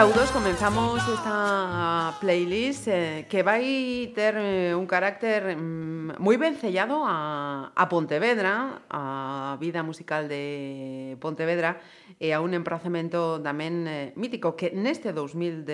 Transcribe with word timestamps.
Saudos, 0.00 0.30
comenzamos 0.30 1.06
esta 1.12 2.14
playlist 2.20 2.88
eh, 2.88 3.26
que 3.28 3.42
vai 3.42 4.10
ter 4.14 4.32
eh, 4.38 4.72
un 4.74 4.88
carácter 4.88 5.52
mm, 5.52 6.16
moi 6.16 6.40
vencellado 6.40 7.04
a, 7.04 7.68
a 7.76 7.84
Pontevedra, 7.92 8.80
a 8.88 9.60
vida 9.60 9.84
musical 9.84 10.24
de 10.24 11.20
Pontevedra 11.20 11.84
e 12.16 12.32
a 12.32 12.40
un 12.40 12.56
emprazamento 12.56 13.44
tamén 13.44 13.84
eh, 13.84 14.16
mítico 14.16 14.56
que 14.56 14.72
neste 14.72 15.12
2016 15.12 15.68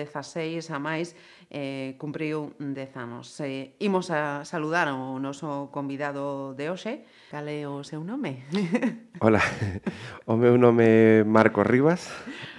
a 0.75 0.79
máis 0.83 1.15
eh, 1.47 1.95
cumpriu 1.95 2.51
10 2.59 2.99
anos. 2.99 3.31
Eh, 3.39 3.79
imos 3.79 4.11
a 4.11 4.43
saludar 4.43 4.91
ao 4.91 5.23
noso 5.23 5.71
convidado 5.71 6.51
de 6.51 6.67
hoxe. 6.67 7.07
Cale 7.31 7.63
o 7.63 7.79
seu 7.87 8.03
nome? 8.03 8.43
Hola, 9.23 9.39
o 10.27 10.35
meu 10.35 10.59
nome 10.59 10.83
é 10.83 11.23
Marco 11.23 11.63
Rivas. 11.63 12.11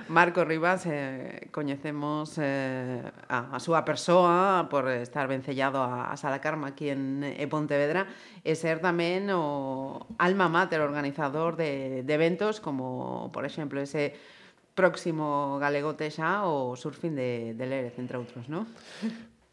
Marco 0.09 0.45
Rivas 0.45 0.85
eh, 0.87 1.49
coñecemos 1.53 2.37
eh, 2.39 3.03
a, 3.29 3.53
a 3.53 3.59
súa 3.61 3.85
persoa 3.85 4.69
por 4.73 4.89
estar 4.89 5.29
vencellado 5.29 5.85
a, 5.85 6.09
a 6.09 6.17
Sala 6.17 6.41
Carma 6.41 6.73
aquí 6.73 6.89
en 6.89 7.21
e 7.25 7.45
Pontevedra 7.47 8.09
e 8.41 8.57
ser 8.57 8.81
tamén 8.81 9.29
o 9.29 10.09
alma 10.17 10.49
mater 10.49 10.81
organizador 10.81 11.61
de, 11.61 12.03
de 12.03 12.13
eventos 12.17 12.61
como, 12.65 13.29
por 13.37 13.45
exemplo, 13.45 13.81
ese 13.85 14.17
próximo 14.73 15.61
galegote 15.61 16.09
xa 16.09 16.49
o 16.49 16.73
surfing 16.79 17.13
de, 17.13 17.53
de 17.53 17.65
Lérez, 17.69 17.99
entre 18.01 18.17
outros, 18.17 18.49
non? 18.49 18.65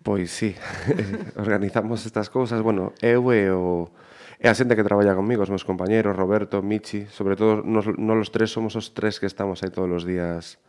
Pois 0.05 0.29
sí, 0.29 0.53
organizamos 1.41 2.05
estas 2.05 2.29
cousas. 2.29 2.61
Bueno, 2.61 2.93
eu 3.01 3.25
e 3.33 3.49
o 3.49 3.89
E 4.45 4.47
a 4.47 4.53
xente 4.53 4.77
que 4.77 4.85
traballa 4.85 5.17
comigo, 5.17 5.41
os 5.41 5.49
meus 5.49 5.65
compañeros, 5.65 6.13
Roberto, 6.13 6.61
Michi, 6.61 7.09
sobre 7.09 7.33
todo 7.33 7.65
nos, 7.65 7.89
nos 7.97 8.13
los 8.13 8.29
tres 8.29 8.53
somos 8.53 8.77
os 8.77 8.93
tres 8.93 9.17
que 9.17 9.25
estamos 9.25 9.65
aí 9.65 9.73
todos 9.73 9.89
os 9.89 10.05
días 10.05 10.61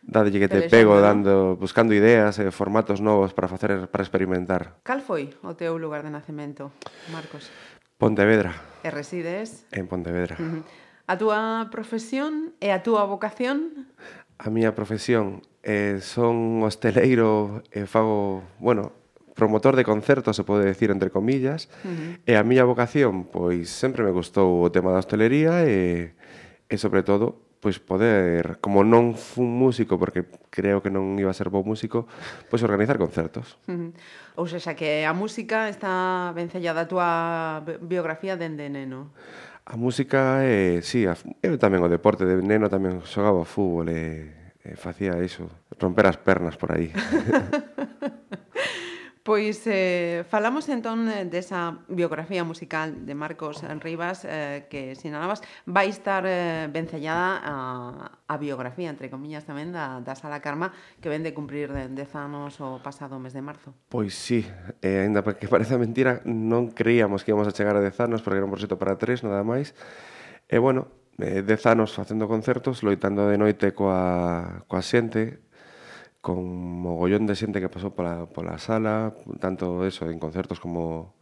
dadelle 0.00 0.40
que 0.40 0.48
te 0.48 0.72
pego, 0.72 0.96
dando, 0.96 1.52
buscando 1.60 1.92
ideas 1.92 2.40
e 2.40 2.48
eh, 2.48 2.50
formatos 2.50 3.04
novos 3.04 3.36
para 3.36 3.44
facer 3.44 3.92
para 3.92 4.00
experimentar. 4.00 4.80
Cal 4.88 5.04
foi 5.04 5.36
o 5.44 5.52
teu 5.52 5.76
lugar 5.76 6.00
de 6.00 6.08
nacemento, 6.08 6.72
Marcos? 7.12 7.52
Pontevedra. 8.00 8.56
E 8.80 8.88
resides? 8.88 9.68
En 9.68 9.84
Pontevedra. 9.84 10.40
A 11.04 11.20
túa 11.20 11.68
profesión 11.68 12.56
e 12.56 12.72
a 12.72 12.80
túa 12.80 13.04
vocación? 13.04 13.84
A 14.40 14.48
miña 14.48 14.72
profesión 14.72 15.44
eh, 15.60 16.00
son 16.00 16.64
hosteleiro 16.64 17.60
e 17.68 17.84
eh, 17.84 17.86
fago, 17.86 18.48
bueno, 18.56 19.03
promotor 19.34 19.76
de 19.76 19.84
concertos, 19.84 20.36
se 20.36 20.44
pode 20.44 20.64
decir 20.64 20.90
entre 20.90 21.10
comillas, 21.10 21.68
uh 21.84 21.90
-huh. 21.90 22.18
e 22.24 22.32
a 22.38 22.46
miña 22.46 22.64
vocación, 22.64 23.26
pois 23.26 23.68
sempre 23.68 24.06
me 24.06 24.14
gustou 24.14 24.62
o 24.62 24.70
tema 24.70 24.94
da 24.94 25.02
hostelería 25.02 25.66
e, 25.66 26.14
e 26.70 26.74
sobre 26.78 27.02
todo, 27.02 27.44
pois 27.64 27.80
poder, 27.80 28.60
como 28.60 28.84
non 28.84 29.16
fun 29.16 29.48
músico, 29.48 29.96
porque 29.96 30.28
creo 30.52 30.84
que 30.84 30.92
non 30.92 31.16
iba 31.16 31.32
a 31.32 31.36
ser 31.36 31.48
bo 31.48 31.64
músico, 31.64 32.04
pois 32.52 32.60
organizar 32.60 33.00
concertos. 33.00 33.56
Uh 33.64 33.72
-huh. 33.72 33.90
Ou 34.36 34.46
seja, 34.46 34.76
que 34.76 35.08
a 35.08 35.16
música 35.16 35.72
está 35.72 36.28
vencellada 36.36 36.84
a 36.84 36.88
túa 36.90 37.10
biografía 37.80 38.36
dende 38.36 38.68
neno. 38.68 39.16
A 39.64 39.80
música, 39.80 40.44
eh, 40.44 40.84
sí, 40.84 41.08
a, 41.08 41.16
eu 41.40 41.56
tamén 41.56 41.80
o 41.80 41.88
deporte 41.88 42.28
de 42.28 42.36
neno 42.44 42.68
tamén 42.68 43.00
xogaba 43.00 43.48
fútbol 43.48 43.88
e, 43.88 44.28
e 44.60 44.76
facía 44.76 45.16
iso, 45.24 45.48
romper 45.80 46.04
as 46.04 46.20
pernas 46.20 46.60
por 46.60 46.68
aí. 46.76 46.92
Pois 49.24 49.64
eh, 49.64 50.20
falamos 50.28 50.68
entón 50.68 51.08
eh, 51.08 51.24
desa 51.24 51.80
biografía 51.88 52.44
musical 52.44 53.08
de 53.08 53.16
Marcos 53.16 53.64
Rivas 53.80 54.28
eh, 54.28 54.68
que 54.68 54.92
sinalabas 55.00 55.40
vai 55.64 55.88
estar 55.88 56.28
eh, 56.28 56.68
vencellada 56.68 57.40
a, 57.40 57.56
a 58.28 58.34
biografía, 58.36 58.92
entre 58.92 59.08
comiñas 59.08 59.48
tamén, 59.48 59.72
da, 59.72 60.04
da 60.04 60.12
Sala 60.12 60.44
Karma 60.44 60.76
que 61.00 61.08
vende 61.08 61.32
cumprir 61.32 61.72
de, 61.72 61.88
10 61.88 62.20
anos 62.20 62.60
o 62.60 62.84
pasado 62.84 63.16
mes 63.16 63.32
de 63.32 63.40
marzo. 63.40 63.72
Pois 63.88 64.12
sí, 64.12 64.44
eh, 64.84 65.08
ainda 65.08 65.24
que 65.24 65.48
parece 65.54 65.80
mentira, 65.80 66.20
non 66.28 66.68
creíamos 66.76 67.24
que 67.24 67.32
íbamos 67.32 67.48
a 67.48 67.56
chegar 67.56 67.80
a 67.80 67.80
10 67.80 67.96
anos 68.04 68.20
porque 68.20 68.44
era 68.44 68.44
un 68.44 68.52
proxecto 68.52 68.76
para 68.76 69.00
tres, 69.00 69.24
nada 69.24 69.40
máis. 69.40 69.72
E 70.52 70.56
eh, 70.56 70.60
bueno, 70.60 70.92
eh, 71.18 71.42
dez 71.42 71.64
anos 71.66 71.94
facendo 71.94 72.28
concertos, 72.28 72.82
loitando 72.82 73.28
de 73.28 73.38
noite 73.38 73.72
coa, 73.72 74.64
coa 74.66 74.82
xente, 74.82 75.43
con 76.24 76.40
mogollón 76.80 77.28
de 77.28 77.36
xente 77.36 77.60
que 77.60 77.68
pasou 77.68 77.92
pola, 77.92 78.24
pola 78.32 78.56
sala, 78.56 79.12
tanto 79.44 79.84
eso 79.84 80.08
en 80.08 80.16
concertos 80.16 80.56
como, 80.56 81.12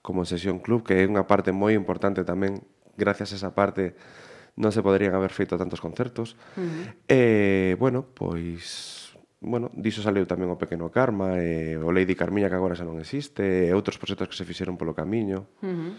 como 0.00 0.24
en 0.24 0.28
sesión 0.32 0.64
club, 0.64 0.80
que 0.80 0.96
é 0.96 1.04
unha 1.04 1.28
parte 1.28 1.52
moi 1.52 1.76
importante 1.76 2.24
tamén, 2.24 2.64
gracias 2.96 3.36
a 3.36 3.38
esa 3.38 3.52
parte 3.52 4.00
non 4.56 4.72
se 4.72 4.80
poderían 4.80 5.12
haber 5.12 5.28
feito 5.28 5.60
tantos 5.60 5.84
concertos. 5.84 6.40
Uh 6.56 6.64
-huh. 6.64 6.84
E, 7.04 7.20
bueno, 7.76 8.08
pois, 8.16 9.12
bueno, 9.44 9.68
diso 9.76 10.00
saleu 10.00 10.24
tamén 10.24 10.48
o 10.48 10.56
Pequeno 10.56 10.88
Karma, 10.88 11.36
e, 11.36 11.76
o 11.76 11.92
Lady 11.92 12.16
Carmiña 12.16 12.48
que 12.48 12.56
agora 12.56 12.72
xa 12.72 12.88
non 12.88 12.96
existe, 12.96 13.68
e 13.68 13.76
outros 13.76 14.00
proxectos 14.00 14.32
que 14.32 14.38
se 14.40 14.48
fixeron 14.48 14.80
polo 14.80 14.96
camiño. 14.96 15.52
Uh 15.60 15.68
-huh. 15.68 15.92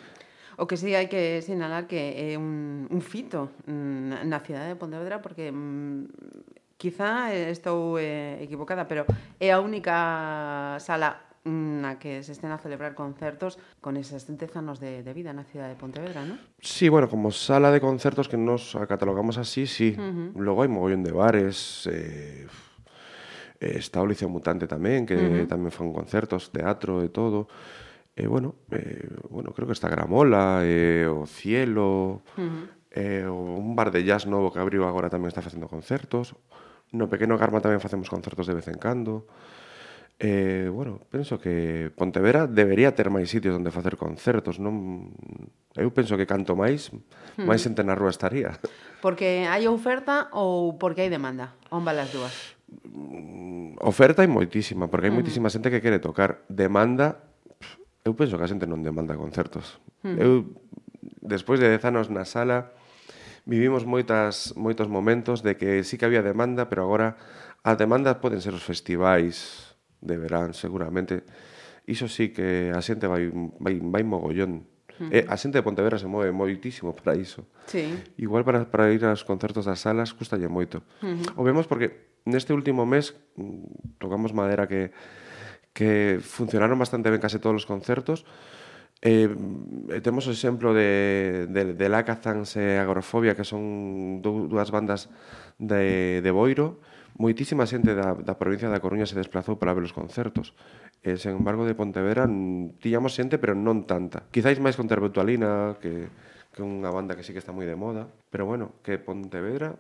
O 0.58 0.66
que 0.66 0.82
sí 0.82 0.98
hai 0.98 1.06
que 1.06 1.46
sinalar 1.46 1.86
que 1.86 2.34
é 2.34 2.42
un, 2.42 2.90
un 2.90 3.02
fito 3.06 3.54
mm, 3.70 4.26
na 4.26 4.42
cidade 4.42 4.74
de 4.74 4.82
Pontevedra 4.82 5.22
porque 5.22 5.54
mm, 5.54 6.57
Quizá 6.78 7.34
estou 7.34 7.98
eh, 7.98 8.38
equivocada, 8.38 8.86
pero 8.86 9.02
é 9.42 9.50
a 9.50 9.58
única 9.58 10.78
sala 10.78 11.26
mm, 11.42 11.82
na 11.82 11.98
que 11.98 12.22
se 12.22 12.38
estén 12.38 12.54
a 12.54 12.62
celebrar 12.62 12.94
concertos 12.94 13.58
con 13.82 13.98
esas 13.98 14.30
70 14.30 14.62
anos 14.62 14.78
de, 14.78 15.02
de 15.02 15.10
vida 15.10 15.34
na 15.34 15.42
cidade 15.42 15.74
de 15.74 15.82
Pontevedra, 15.82 16.22
non? 16.22 16.38
Sí, 16.62 16.86
bueno, 16.86 17.10
como 17.10 17.34
sala 17.34 17.74
de 17.74 17.82
concertos 17.82 18.30
que 18.30 18.38
nos 18.38 18.78
catalogamos 18.86 19.42
así, 19.42 19.66
sí. 19.66 19.98
Uh 19.98 20.38
-huh. 20.38 20.38
Logo 20.38 20.62
hai 20.62 20.70
mogollón 20.70 21.02
de 21.02 21.18
bares, 21.18 21.90
eh, 21.90 22.46
eh 23.58 23.82
está 23.82 23.98
o 23.98 24.06
Liceo 24.06 24.30
Mutante 24.30 24.70
tamén, 24.70 25.10
que 25.10 25.18
uh 25.18 25.50
-huh. 25.50 25.50
tamén 25.50 25.74
fan 25.74 25.90
concertos, 25.90 26.54
teatro 26.54 27.02
e 27.02 27.10
todo. 27.10 27.50
E 28.14 28.22
eh, 28.22 28.30
bueno, 28.30 28.54
eh, 28.70 29.02
bueno, 29.34 29.50
creo 29.50 29.66
que 29.66 29.74
está 29.74 29.90
Gramola, 29.90 30.62
eh, 30.62 31.10
o 31.10 31.26
Cielo, 31.26 32.22
uh 32.22 32.46
-huh. 32.46 32.64
eh, 32.94 33.26
un 33.26 33.74
bar 33.74 33.90
de 33.90 34.06
jazz 34.06 34.30
novo 34.30 34.54
que 34.54 34.62
abriu 34.62 34.86
agora 34.86 35.10
tamén 35.10 35.34
está 35.34 35.42
facendo 35.42 35.66
concertos. 35.66 36.38
Uh 36.38 36.67
No 36.96 37.12
pequeno 37.12 37.36
Garma 37.36 37.60
tamén 37.60 37.84
facemos 37.84 38.08
concertos 38.08 38.48
de 38.48 38.56
vez 38.56 38.68
en 38.72 38.80
cando. 38.80 39.28
Eh, 40.20 40.70
bueno, 40.74 41.00
penso 41.12 41.38
que 41.38 41.92
Pontevedra 41.94 42.48
debería 42.48 42.98
ter 42.98 43.14
máis 43.14 43.30
sitios 43.30 43.54
onde 43.54 43.70
facer 43.70 44.02
concertos, 44.02 44.58
non 44.58 45.14
eu 45.78 45.94
penso 45.94 46.18
que 46.18 46.26
canto 46.26 46.58
máis, 46.58 46.90
hmm. 46.90 47.46
máis 47.46 47.62
xente 47.62 47.86
na 47.86 47.94
rúa 47.94 48.10
estaría. 48.10 48.58
Porque 48.98 49.46
hai 49.46 49.70
oferta 49.70 50.34
ou 50.34 50.74
porque 50.82 51.06
hai 51.06 51.14
demanda? 51.14 51.54
Onda 51.70 51.94
as 51.94 52.10
dúas? 52.10 52.34
Mm, 52.90 53.78
oferta 53.78 54.26
hai 54.26 54.30
moitísima, 54.32 54.90
porque 54.90 55.08
hai 55.08 55.14
moitísima 55.14 55.54
xente 55.54 55.70
que 55.70 55.86
quere 55.86 56.02
tocar. 56.02 56.42
Demanda, 56.50 57.22
eu 58.02 58.18
penso 58.18 58.42
que 58.42 58.46
a 58.46 58.50
xente 58.50 58.66
non 58.66 58.82
demanda 58.82 59.14
concertos. 59.14 59.78
Hmm. 60.02 60.18
Eu 60.18 60.32
despois 61.22 61.62
de 61.62 61.70
10 61.70 61.94
anos 61.94 62.10
na 62.10 62.26
sala, 62.26 62.74
vivimos 63.48 63.88
moitas, 63.88 64.52
moitos 64.60 64.92
momentos 64.92 65.40
de 65.40 65.56
que 65.56 65.88
sí 65.88 65.96
que 65.96 66.04
había 66.04 66.22
demanda, 66.22 66.68
pero 66.68 66.84
agora 66.84 67.16
a 67.64 67.80
demanda 67.80 68.20
poden 68.20 68.44
ser 68.44 68.52
os 68.52 68.62
festivais 68.62 69.72
de 70.04 70.20
verán, 70.20 70.52
seguramente. 70.52 71.24
Iso 71.88 72.12
sí 72.12 72.36
que 72.36 72.76
a 72.76 72.84
xente 72.84 73.08
vai, 73.08 73.32
vai, 73.32 73.80
vai 73.80 74.04
mogollón. 74.04 74.68
Uh 75.00 75.08
-huh. 75.08 75.16
E 75.16 75.20
a 75.24 75.40
xente 75.40 75.56
de 75.56 75.64
Pontevedra 75.64 75.96
se 75.96 76.12
move 76.12 76.30
moitísimo 76.36 76.92
para 76.92 77.16
iso. 77.16 77.48
Sí. 77.72 77.88
Igual 78.20 78.44
para, 78.44 78.68
para 78.68 78.92
ir 78.92 79.08
aos 79.08 79.24
concertos 79.24 79.64
das 79.64 79.80
salas 79.80 80.12
custalle 80.12 80.52
moito. 80.52 80.84
Uh 81.00 81.16
-huh. 81.16 81.40
O 81.40 81.42
vemos 81.48 81.72
porque 81.72 82.20
neste 82.28 82.52
último 82.52 82.84
mes 82.84 83.16
mm, 83.40 83.96
tocamos 84.04 84.36
madera 84.36 84.68
que 84.68 84.92
que 85.78 86.18
funcionaron 86.26 86.82
bastante 86.82 87.14
ben 87.14 87.22
case 87.22 87.38
todos 87.38 87.62
os 87.62 87.70
concertos, 87.70 88.26
Eh, 89.02 89.30
eh, 89.30 90.02
temos 90.02 90.26
o 90.26 90.34
exemplo 90.34 90.74
de, 90.74 91.46
de, 91.50 91.78
de 91.78 91.88
Lacazans 91.90 92.58
e 92.58 92.78
eh, 92.78 92.82
Agrofobia, 92.82 93.38
que 93.38 93.46
son 93.46 94.26
dúas 94.26 94.74
bandas 94.74 95.14
de, 95.62 96.22
de 96.26 96.32
Boiro. 96.34 96.82
Moitísima 97.18 97.66
xente 97.66 97.94
da, 97.94 98.14
da 98.14 98.38
provincia 98.38 98.70
da 98.70 98.82
Coruña 98.82 99.10
se 99.10 99.18
desplazou 99.18 99.58
para 99.58 99.74
ver 99.74 99.86
os 99.86 99.94
concertos. 99.94 100.58
E, 101.06 101.18
sen 101.18 101.38
embargo, 101.38 101.66
de 101.66 101.78
Pontevedra 101.78 102.26
tiñamos 102.82 103.14
xente, 103.14 103.38
pero 103.38 103.54
non 103.54 103.86
tanta. 103.86 104.26
Quizáis 104.34 104.58
máis 104.58 104.74
con 104.74 104.90
Terbetualina, 104.90 105.78
que, 105.78 106.10
que 106.54 106.62
unha 106.66 106.90
banda 106.90 107.14
que 107.14 107.22
sí 107.22 107.34
que 107.34 107.42
está 107.42 107.54
moi 107.54 107.70
de 107.70 107.78
moda. 107.78 108.10
Pero 108.34 108.50
bueno, 108.50 108.82
que 108.82 108.98
Pontevedra 108.98 109.78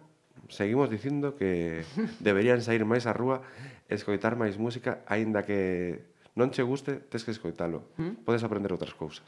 seguimos 0.49 0.89
dicindo 0.93 1.33
que 1.33 1.81
deberían 2.21 2.61
sair 2.61 2.85
máis 2.85 3.09
á 3.09 3.13
rúa, 3.17 3.41
escoitar 3.89 4.37
máis 4.37 4.61
música, 4.61 5.01
aínda 5.09 5.41
que 5.41 6.05
non 6.37 6.53
che 6.53 6.61
guste, 6.61 7.01
tes 7.09 7.25
que 7.25 7.33
escoitalo. 7.33 7.97
Hmm? 7.97 8.21
Podes 8.21 8.45
aprender 8.45 8.69
outras 8.69 8.93
cousas. 8.93 9.25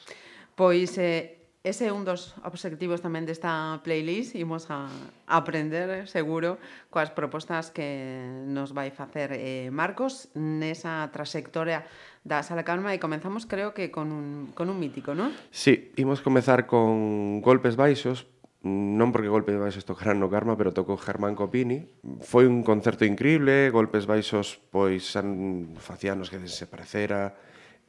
Pois 0.54 0.94
eh, 1.02 1.40
ese 1.66 1.88
é 1.88 1.92
un 1.92 2.08
dos 2.08 2.38
obxectivos 2.46 3.04
tamén 3.04 3.28
desta 3.28 3.84
playlist. 3.84 4.38
Imos 4.38 4.72
a 4.72 4.88
aprender, 5.28 6.08
seguro, 6.08 6.56
coas 6.88 7.12
propostas 7.12 7.68
que 7.74 8.24
nos 8.48 8.72
vai 8.72 8.94
facer 8.96 9.36
eh, 9.36 9.68
Marcos 9.74 10.32
nesa 10.38 11.10
traxectoria 11.12 11.84
da 12.24 12.46
Sala 12.48 12.64
Calma 12.64 12.96
e 12.96 13.02
comenzamos, 13.02 13.44
creo 13.44 13.76
que, 13.76 13.92
con 13.92 14.14
un, 14.16 14.56
con 14.56 14.72
un 14.72 14.80
mítico, 14.80 15.12
non? 15.12 15.36
Sí, 15.52 15.92
imos 16.00 16.24
comezar 16.24 16.64
con 16.64 17.44
Golpes 17.44 17.76
Baixos, 17.76 18.24
non 18.60 19.16
porque 19.16 19.32
Golpes 19.32 19.56
Baixos 19.56 19.88
tocaran 19.88 20.20
no 20.20 20.28
Karma, 20.28 20.60
pero 20.60 20.76
tocou 20.76 21.00
Germán 21.00 21.32
Copini. 21.32 21.88
Foi 22.20 22.44
un 22.44 22.60
concerto 22.68 23.08
increíble, 23.08 23.72
Golpes 23.72 24.04
Baixos 24.04 24.60
pois 24.68 25.08
san 25.08 25.80
facíanos 25.80 26.28
que 26.28 26.44
desaparecera. 26.44 27.40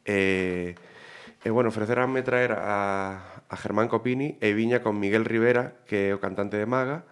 E, 0.07 0.79
e 1.43 1.49
bueno, 1.51 1.75
ofreceranme 1.75 2.23
traer 2.23 2.55
a, 2.55 3.43
a 3.51 3.57
Germán 3.59 3.91
Copini 3.91 4.39
e 4.39 4.55
viña 4.55 4.79
con 4.79 5.03
Miguel 5.03 5.27
Rivera, 5.27 5.83
que 5.91 6.11
é 6.11 6.15
o 6.15 6.23
cantante 6.23 6.55
de 6.55 6.71
Maga. 6.71 7.03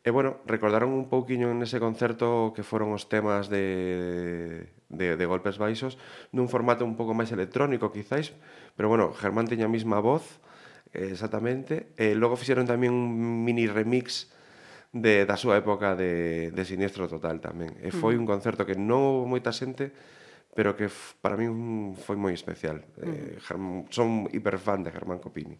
E 0.00 0.08
bueno, 0.08 0.40
recordaron 0.48 0.96
un 0.96 1.12
pouquiño 1.12 1.52
nese 1.52 1.76
concerto 1.76 2.56
que 2.56 2.64
foron 2.64 2.96
os 2.96 3.12
temas 3.12 3.52
de, 3.52 4.72
de, 4.88 5.20
de 5.20 5.24
Golpes 5.28 5.60
Baixos 5.60 6.00
nun 6.32 6.48
formato 6.48 6.88
un 6.88 6.96
pouco 6.96 7.12
máis 7.12 7.28
electrónico, 7.36 7.92
quizáis, 7.92 8.32
pero 8.80 8.88
bueno, 8.88 9.12
Germán 9.12 9.44
teña 9.44 9.68
a 9.68 9.74
mesma 9.74 10.00
voz, 10.00 10.40
Exactamente. 10.92 11.92
Eh, 11.96 12.12
e 12.12 12.18
logo 12.18 12.38
fixeron 12.38 12.64
tamén 12.64 12.92
un 12.92 13.44
mini 13.44 13.68
remix 13.68 14.32
de, 14.92 15.28
da 15.28 15.36
súa 15.36 15.60
época 15.60 15.92
de, 15.92 16.50
de 16.50 16.62
Siniestro 16.64 17.08
Total 17.08 17.40
tamén. 17.40 17.76
E 17.84 17.92
foi 17.92 18.16
un 18.16 18.24
concerto 18.24 18.64
que 18.64 18.76
non 18.76 19.28
moita 19.28 19.52
xente, 19.52 19.92
pero 20.56 20.72
que 20.74 20.88
para 21.20 21.36
mí 21.36 21.46
foi 22.00 22.16
moi 22.16 22.32
especial. 22.32 22.82
Eh, 23.04 23.36
Germán, 23.44 23.86
son 23.92 24.26
hiperfan 24.32 24.82
de 24.82 24.90
Germán 24.90 25.20
Copini. 25.20 25.56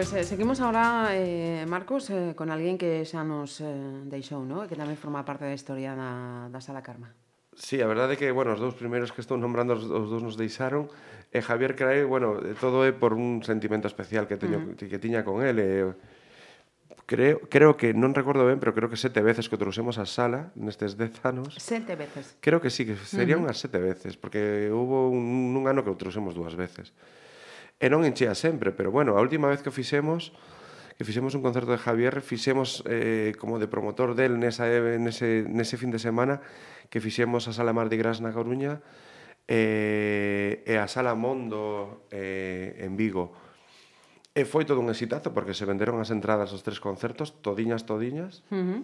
Pois 0.00 0.14
eh, 0.14 0.24
seguimos 0.24 0.62
agora, 0.62 1.12
eh, 1.12 1.66
Marcos, 1.68 2.08
eh, 2.08 2.32
con 2.32 2.48
alguén 2.48 2.80
que 2.80 3.04
xa 3.04 3.20
nos 3.20 3.60
eh, 3.60 3.68
deixou, 4.08 4.48
no? 4.48 4.64
que 4.64 4.72
tamén 4.72 4.96
forma 4.96 5.28
parte 5.28 5.44
da 5.44 5.52
historia 5.52 5.92
da, 5.92 6.48
da 6.48 6.56
Sala 6.64 6.80
Karma. 6.80 7.12
Sí, 7.52 7.84
a 7.84 7.88
verdade 7.92 8.16
é 8.16 8.16
que, 8.16 8.32
bueno, 8.32 8.56
os 8.56 8.60
dous 8.64 8.72
primeiros 8.72 9.12
que 9.12 9.20
estou 9.20 9.36
nombrando 9.36 9.76
os, 9.76 9.84
os 9.84 10.08
dous 10.08 10.24
nos 10.24 10.40
deixaron 10.40 10.88
e 11.28 11.36
eh, 11.36 11.44
Javier 11.44 11.76
Crae, 11.76 12.08
bueno, 12.08 12.40
eh, 12.40 12.56
todo 12.56 12.88
é 12.88 12.96
por 12.96 13.12
un 13.12 13.44
sentimento 13.44 13.92
especial 13.92 14.24
que 14.24 14.40
teño 14.40 14.64
uh 14.64 14.72
-huh. 14.72 14.88
que 14.88 14.96
tiña 14.96 15.20
con 15.20 15.44
el 15.44 15.60
eh, 15.60 15.92
creo, 17.04 17.44
creo 17.52 17.76
que, 17.76 17.92
non 17.92 18.16
recordo 18.16 18.48
ben, 18.48 18.56
pero 18.56 18.72
creo 18.72 18.88
que 18.88 18.96
sete 18.96 19.20
veces 19.20 19.52
que 19.52 19.56
o 19.56 19.60
trouxemos 19.60 20.00
a 20.00 20.08
sala 20.08 20.48
nestes 20.56 20.96
dez 20.96 21.12
anos. 21.28 21.60
Sete 21.60 21.92
veces. 21.92 22.40
Creo 22.40 22.64
que 22.64 22.72
sí, 22.72 22.88
que 22.88 22.96
serían 22.96 23.44
uh 23.44 23.52
-huh. 23.52 23.52
unhas 23.52 23.60
sete 23.60 23.76
veces, 23.76 24.16
porque 24.16 24.72
hubo 24.72 25.12
un, 25.12 25.52
un 25.52 25.68
ano 25.68 25.84
que 25.84 25.92
o 25.92 26.00
trouxemos 26.00 26.32
dúas 26.32 26.56
veces. 26.56 26.88
Uh 26.88 27.20
e 27.80 27.88
non 27.88 28.04
enchea 28.04 28.36
sempre, 28.36 28.76
pero 28.76 28.92
bueno, 28.92 29.16
a 29.16 29.24
última 29.24 29.48
vez 29.48 29.64
que 29.64 29.72
fixemos 29.72 30.36
que 31.00 31.08
fixemos 31.08 31.32
un 31.32 31.40
concerto 31.40 31.72
de 31.72 31.80
Javier, 31.80 32.20
fixemos 32.20 32.84
eh, 32.84 33.32
como 33.40 33.56
de 33.56 33.72
promotor 33.72 34.12
del 34.12 34.36
nesa, 34.36 34.68
nese, 35.00 35.48
nese 35.48 35.80
fin 35.80 35.88
de 35.88 35.96
semana 35.96 36.44
que 36.92 37.00
fixemos 37.00 37.48
a 37.48 37.56
Sala 37.56 37.72
Mardi 37.72 37.96
Gras 37.96 38.20
na 38.20 38.36
Coruña 38.36 38.84
eh, 39.48 40.60
e 40.68 40.76
a 40.76 40.84
Sala 40.92 41.16
Mondo 41.16 42.04
eh, 42.12 42.84
en 42.84 43.00
Vigo. 43.00 43.32
E 44.36 44.44
foi 44.44 44.68
todo 44.68 44.84
un 44.84 44.92
exitazo 44.92 45.32
porque 45.32 45.56
se 45.56 45.64
venderon 45.64 46.04
as 46.04 46.12
entradas 46.12 46.52
aos 46.52 46.60
tres 46.60 46.84
concertos, 46.84 47.40
todiñas, 47.40 47.88
todiñas. 47.88 48.44
Uh 48.52 48.60
-huh. 48.60 48.80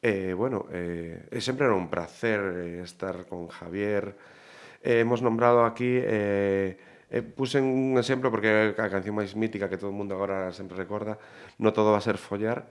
E, 0.00 0.32
eh, 0.32 0.32
bueno, 0.32 0.64
eh, 0.72 1.28
e 1.28 1.44
sempre 1.44 1.68
era 1.68 1.76
un 1.76 1.92
placer 1.92 2.40
eh, 2.40 2.80
estar 2.80 3.28
con 3.28 3.52
Javier. 3.52 4.16
Eh, 4.80 5.04
hemos 5.04 5.20
nombrado 5.20 5.68
aquí... 5.68 5.92
Eh, 6.00 6.93
eh, 7.14 7.22
puxen 7.22 7.62
un 7.62 7.94
exemplo 7.94 8.34
porque 8.34 8.74
a 8.74 8.88
canción 8.90 9.14
máis 9.14 9.38
mítica 9.38 9.70
que 9.70 9.78
todo 9.78 9.94
o 9.94 9.98
mundo 9.98 10.18
agora 10.18 10.50
sempre 10.50 10.74
recorda, 10.74 11.22
no 11.62 11.70
todo 11.70 11.94
va 11.94 12.02
a 12.02 12.04
ser 12.04 12.18
follar, 12.18 12.66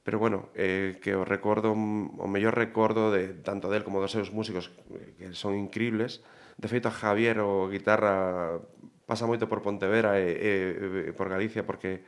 pero 0.00 0.18
bueno, 0.18 0.48
eh, 0.56 0.96
que 1.04 1.12
mm, 1.12 1.20
o 1.20 1.24
recordo, 1.28 1.76
o 1.76 2.26
mellor 2.26 2.56
recordo 2.56 3.12
de 3.12 3.36
tanto 3.44 3.68
del 3.68 3.84
como 3.84 4.00
dos 4.00 4.16
seus 4.16 4.32
músicos 4.32 4.72
eh, 4.96 5.12
que 5.18 5.26
son 5.36 5.60
increíbles. 5.60 6.24
De 6.56 6.68
feito 6.68 6.88
a 6.88 6.94
Javier 6.96 7.40
o 7.44 7.68
guitarra 7.68 8.60
pasa 9.04 9.28
moito 9.28 9.44
por 9.44 9.60
Pontevera 9.60 10.16
e, 10.16 10.28
e, 10.32 10.52
e 11.08 11.12
por 11.12 11.28
Galicia 11.28 11.64
porque 11.68 12.00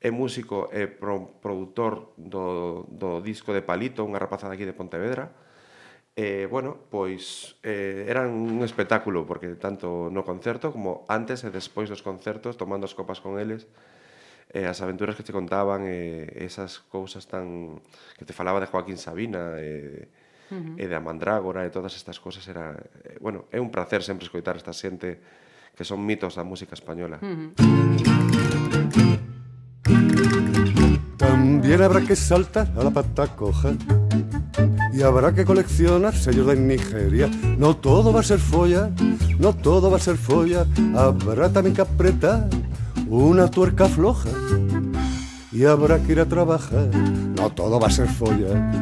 é 0.00 0.12
músico 0.12 0.68
e 0.72 0.84
pro, 0.88 1.40
produtor 1.40 2.12
do, 2.20 2.84
do 2.92 3.24
disco 3.24 3.56
de 3.56 3.64
Palito, 3.64 4.04
unha 4.04 4.20
rapaza 4.20 4.48
aquí 4.52 4.68
de 4.68 4.76
Pontevedra 4.76 5.32
eh, 6.20 6.44
bueno, 6.44 6.76
pois 6.92 7.56
eh, 7.64 8.04
eran 8.04 8.28
un 8.28 8.60
espectáculo 8.60 9.24
porque 9.24 9.56
tanto 9.56 10.12
no 10.12 10.20
concerto 10.20 10.68
como 10.68 11.08
antes 11.08 11.40
e 11.44 11.48
despois 11.48 11.88
dos 11.88 12.04
concertos 12.04 12.60
tomando 12.60 12.84
as 12.84 12.92
copas 12.92 13.24
con 13.24 13.40
eles 13.40 13.64
eh, 14.52 14.68
as 14.68 14.84
aventuras 14.84 15.16
que 15.16 15.24
te 15.24 15.32
contaban 15.32 15.88
eh, 15.88 16.28
esas 16.44 16.84
cousas 16.92 17.24
tan 17.24 17.80
que 18.20 18.28
te 18.28 18.36
falaba 18.36 18.60
de 18.60 18.68
Joaquín 18.68 19.00
Sabina 19.00 19.56
e 19.56 20.04
eh, 20.04 20.28
uh 20.50 20.60
-huh. 20.60 20.76
e 20.76 20.84
de 20.84 20.98
Mandrágora 21.00 21.64
e 21.64 21.70
todas 21.70 21.96
estas 21.96 22.18
cousas 22.20 22.44
era, 22.48 22.76
eh, 23.06 23.16
bueno, 23.20 23.46
é 23.54 23.58
un 23.62 23.70
placer 23.70 24.02
sempre 24.02 24.26
escoitar 24.26 24.56
esta 24.56 24.74
xente 24.74 25.22
que 25.72 25.84
son 25.86 26.04
mitos 26.04 26.34
da 26.36 26.44
música 26.44 26.74
española. 26.74 27.16
Uh 27.22 27.54
-huh. 27.56 29.19
También 31.20 31.82
habrá 31.82 32.00
que 32.00 32.16
saltar 32.16 32.72
a 32.78 32.82
la 32.82 32.90
pata 32.90 33.26
coja 33.36 33.72
y 34.90 35.02
habrá 35.02 35.34
que 35.34 35.44
coleccionar 35.44 36.14
sellos 36.14 36.46
de 36.46 36.56
Nigeria. 36.56 37.28
No 37.58 37.76
todo 37.76 38.10
va 38.10 38.20
a 38.20 38.22
ser 38.22 38.38
folla, 38.38 38.88
no 39.38 39.52
todo 39.52 39.90
va 39.90 39.98
a 39.98 40.00
ser 40.00 40.16
folla, 40.16 40.64
habrá 40.96 41.52
también 41.52 41.76
que 41.76 41.82
apretar 41.82 42.48
una 43.06 43.48
tuerca 43.50 43.86
floja 43.86 44.30
y 45.52 45.66
habrá 45.66 45.98
que 45.98 46.12
ir 46.12 46.20
a 46.20 46.24
trabajar. 46.24 46.88
No 47.36 47.50
todo 47.50 47.78
va 47.78 47.88
a 47.88 47.90
ser 47.90 48.08
folla, 48.08 48.72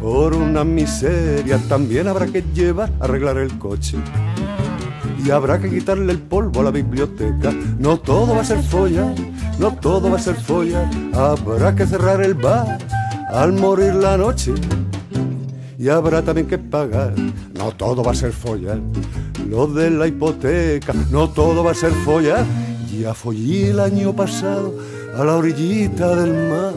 por 0.00 0.32
una 0.32 0.64
miseria 0.64 1.58
también 1.68 2.08
habrá 2.08 2.24
que 2.24 2.42
llevar 2.54 2.90
arreglar 3.00 3.36
el 3.36 3.58
coche 3.58 3.98
y 5.24 5.30
habrá 5.30 5.60
que 5.60 5.70
quitarle 5.70 6.12
el 6.12 6.18
polvo 6.18 6.60
a 6.60 6.64
la 6.64 6.70
biblioteca. 6.70 7.52
No 7.78 7.98
todo 7.98 8.34
va 8.34 8.40
a 8.40 8.44
ser 8.44 8.62
folla, 8.62 9.14
no 9.58 9.72
todo 9.76 10.10
va 10.10 10.16
a 10.16 10.20
ser 10.20 10.34
folla. 10.34 10.90
Habrá 11.14 11.74
que 11.74 11.86
cerrar 11.86 12.20
el 12.22 12.34
bar 12.34 12.78
al 13.28 13.52
morir 13.52 13.94
la 13.94 14.16
noche. 14.16 14.52
Y 15.78 15.88
habrá 15.88 16.22
también 16.22 16.46
que 16.46 16.58
pagar, 16.58 17.14
no 17.54 17.72
todo 17.72 18.02
va 18.02 18.12
a 18.12 18.14
ser 18.14 18.32
folla. 18.32 18.78
Lo 19.48 19.66
de 19.66 19.90
la 19.90 20.06
hipoteca, 20.06 20.92
no 21.10 21.28
todo 21.28 21.62
va 21.64 21.72
a 21.72 21.74
ser 21.74 21.92
folla. 21.92 22.44
Ya 22.92 23.14
follé 23.14 23.70
el 23.70 23.80
año 23.80 24.12
pasado 24.12 24.74
a 25.16 25.24
la 25.24 25.36
orillita 25.36 26.14
del 26.16 26.50
mar 26.50 26.74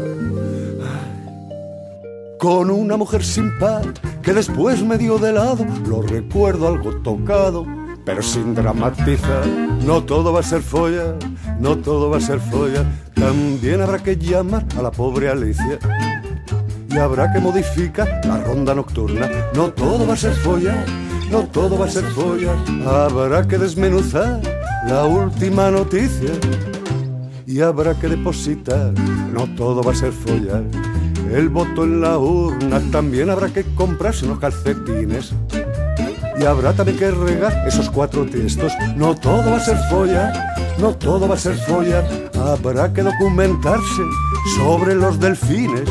con 2.39 2.69
una 2.69 2.95
mujer 2.95 3.23
sin 3.23 3.57
par 3.57 3.93
que 4.21 4.33
después 4.33 4.83
me 4.83 4.97
dio 4.97 5.17
de 5.17 5.31
lado, 5.33 5.65
lo 5.87 6.01
recuerdo 6.01 6.67
algo 6.67 6.91
tocado 6.97 7.65
pero 8.05 8.21
sin 8.21 8.53
dramatizar. 8.53 9.45
No 9.85 10.03
todo 10.03 10.31
va 10.31 10.39
a 10.39 10.43
ser 10.43 10.61
folla, 10.61 11.15
no 11.59 11.77
todo 11.77 12.09
va 12.09 12.17
a 12.17 12.21
ser 12.21 12.39
folla. 12.39 12.85
También 13.15 13.81
habrá 13.81 13.99
que 13.99 14.15
llamar 14.15 14.65
a 14.77 14.81
la 14.81 14.91
pobre 14.91 15.29
Alicia 15.29 15.79
y 16.89 16.97
habrá 16.97 17.33
que 17.33 17.39
modificar 17.39 18.21
la 18.25 18.37
ronda 18.41 18.75
nocturna. 18.75 19.29
No 19.53 19.71
todo 19.71 20.07
va 20.07 20.13
a 20.13 20.17
ser 20.17 20.33
folla, 20.33 20.85
no 21.31 21.43
todo 21.43 21.77
va 21.77 21.85
a 21.85 21.89
ser 21.89 22.05
folla. 22.05 22.53
Habrá 22.85 23.47
que 23.47 23.57
desmenuzar 23.57 24.39
la 24.87 25.05
última 25.05 25.71
noticia 25.71 26.31
y 27.47 27.61
habrá 27.61 27.95
que 27.95 28.07
depositar. 28.07 28.93
No 29.33 29.47
todo 29.55 29.81
va 29.81 29.91
a 29.91 29.95
ser 29.95 30.11
folla. 30.11 30.61
El 31.33 31.49
voto 31.49 31.83
en 31.83 32.01
la 32.01 32.17
urna 32.19 32.79
también 32.91 33.31
habrá 33.31 33.49
que 33.49 33.63
comprarse 33.75 34.25
unos 34.25 34.39
calcetines 34.39 35.33
y 36.37 36.45
habrá 36.45 36.73
también 36.73 36.97
que 36.97 37.11
regar 37.11 37.67
esos 37.67 37.89
cuatro 37.89 38.25
textos. 38.25 38.73
No 38.95 39.15
todo 39.15 39.51
va 39.51 39.57
a 39.57 39.59
ser 39.59 39.77
folla, 39.89 40.55
no 40.77 40.95
todo 40.95 41.27
va 41.27 41.35
a 41.35 41.37
ser 41.37 41.55
folla. 41.55 42.03
Habrá 42.35 42.91
que 42.93 43.01
documentarse 43.01 44.01
sobre 44.57 44.95
los 44.95 45.19
delfines. 45.19 45.89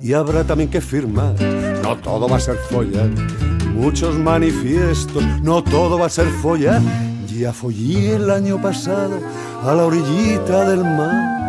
Y 0.00 0.12
habrá 0.14 0.44
también 0.44 0.70
que 0.70 0.80
firmar, 0.80 1.34
no 1.82 1.96
todo 1.96 2.28
va 2.28 2.36
a 2.36 2.40
ser 2.40 2.56
folla. 2.56 3.08
Muchos 3.74 4.18
manifiestos, 4.18 5.22
no 5.42 5.62
todo 5.62 5.98
va 5.98 6.06
a 6.06 6.10
ser 6.10 6.26
folla. 6.26 6.80
Ya 7.26 7.52
follé 7.52 8.16
el 8.16 8.30
año 8.30 8.60
pasado 8.60 9.18
a 9.62 9.74
la 9.74 9.84
orillita 9.84 10.68
del 10.68 10.84
mar 10.84 11.40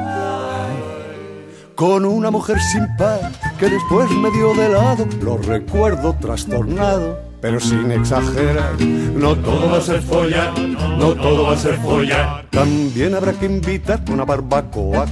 con 1.76 2.06
una 2.06 2.30
mujer 2.30 2.60
sin 2.62 2.86
par 2.96 3.32
que 3.58 3.68
después 3.68 4.10
me 4.12 4.30
dio 4.30 4.54
de 4.54 4.70
lado, 4.70 5.08
lo 5.22 5.38
recuerdo 5.38 6.16
trastornado 6.22 7.31
pero 7.42 7.60
sin 7.60 7.92
exagerar. 7.92 8.80
No 8.80 9.36
todo 9.36 9.72
va 9.72 9.78
a 9.78 9.82
ser 9.82 10.02
follar, 10.02 10.58
no 10.60 11.14
todo 11.16 11.44
va 11.44 11.54
a 11.54 11.58
ser 11.58 11.76
follar. 11.80 12.46
También 12.52 13.16
habrá 13.16 13.34
que 13.34 13.48
invitar 13.48 14.02
una 14.12 14.24
barbacoa. 14.24 15.06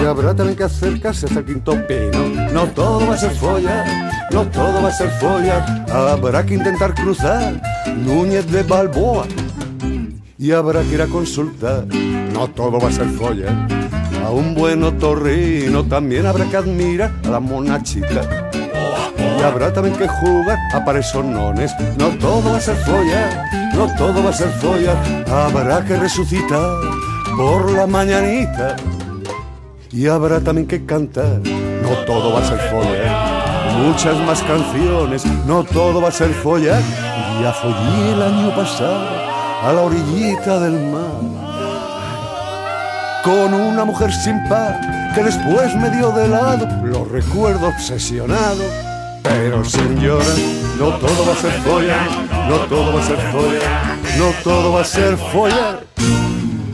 Y 0.00 0.06
habrá 0.06 0.34
también 0.34 0.56
que 0.56 0.64
acercarse 0.64 1.26
hasta 1.26 1.40
el 1.40 1.44
quinto 1.44 1.72
pino. 1.86 2.50
No 2.52 2.66
todo 2.68 3.06
va 3.06 3.14
a 3.14 3.18
ser 3.18 3.32
follar, 3.32 3.84
no 4.30 4.46
todo 4.46 4.82
va 4.82 4.88
a 4.88 4.92
ser 4.92 5.10
follar. 5.20 5.84
Habrá 5.90 6.46
que 6.46 6.54
intentar 6.54 6.94
cruzar 6.94 7.60
Núñez 7.96 8.50
de 8.50 8.62
Balboa. 8.62 9.26
Y 10.38 10.52
habrá 10.52 10.80
que 10.82 10.94
ir 10.94 11.02
a 11.02 11.06
consultar, 11.06 11.84
no 12.32 12.48
todo 12.48 12.80
va 12.80 12.88
a 12.88 12.92
ser 12.92 13.08
follar. 13.08 13.68
A 14.24 14.30
un 14.30 14.54
buen 14.54 14.82
otorrino 14.84 15.84
también 15.84 16.24
habrá 16.24 16.46
que 16.46 16.56
admirar 16.56 17.10
a 17.24 17.28
la 17.28 17.40
monachita 17.40 18.50
y 19.40 19.42
habrá 19.42 19.72
también 19.72 19.96
que 19.96 20.06
jugar 20.06 20.58
a 20.72 20.84
pares 20.84 21.14
nones. 21.14 21.74
No 21.96 22.08
todo 22.18 22.52
va 22.52 22.58
a 22.58 22.60
ser 22.60 22.76
folla, 22.76 23.48
no 23.74 23.86
todo 23.96 24.22
va 24.22 24.30
a 24.30 24.32
ser 24.32 24.50
folla. 24.50 24.94
Habrá 25.28 25.84
que 25.84 25.96
resucitar 25.96 26.78
por 27.36 27.70
la 27.72 27.86
mañanita. 27.86 28.76
Y 29.92 30.06
habrá 30.06 30.40
también 30.40 30.68
que 30.68 30.84
cantar, 30.84 31.40
no 31.82 31.90
todo 32.06 32.34
va 32.34 32.40
a 32.40 32.44
ser 32.44 32.58
folla. 32.70 33.78
Muchas 33.78 34.16
más 34.18 34.42
canciones, 34.42 35.24
no 35.46 35.64
todo 35.64 36.02
va 36.02 36.08
a 36.08 36.12
ser 36.12 36.30
folla. 36.34 36.78
Ya 37.40 37.52
follé 37.52 38.12
el 38.12 38.22
año 38.22 38.54
pasado 38.54 39.08
a 39.62 39.72
la 39.72 39.80
orillita 39.80 40.60
del 40.60 40.78
mar. 40.92 41.40
Con 43.24 43.54
una 43.54 43.84
mujer 43.84 44.12
sin 44.12 44.42
par 44.48 44.78
que 45.14 45.22
después 45.22 45.74
me 45.76 45.90
dio 45.90 46.10
de 46.10 46.28
lado, 46.28 46.68
lo 46.84 47.04
recuerdo 47.04 47.68
obsesionado 47.68 48.89
Pero 49.22 49.64
señora, 49.64 50.24
no 50.78 50.96
todo 50.98 51.26
va 51.26 51.32
a 51.32 51.36
ser 51.36 51.52
follar, 51.62 52.08
no 52.48 52.56
todo 52.66 52.94
va 52.94 53.00
a 53.00 53.04
ser 53.04 53.18
follar, 53.18 53.96
no 54.18 54.32
todo 54.42 54.72
va 54.72 54.80
a 54.80 54.84
ser 54.84 55.16
follar. 55.16 55.84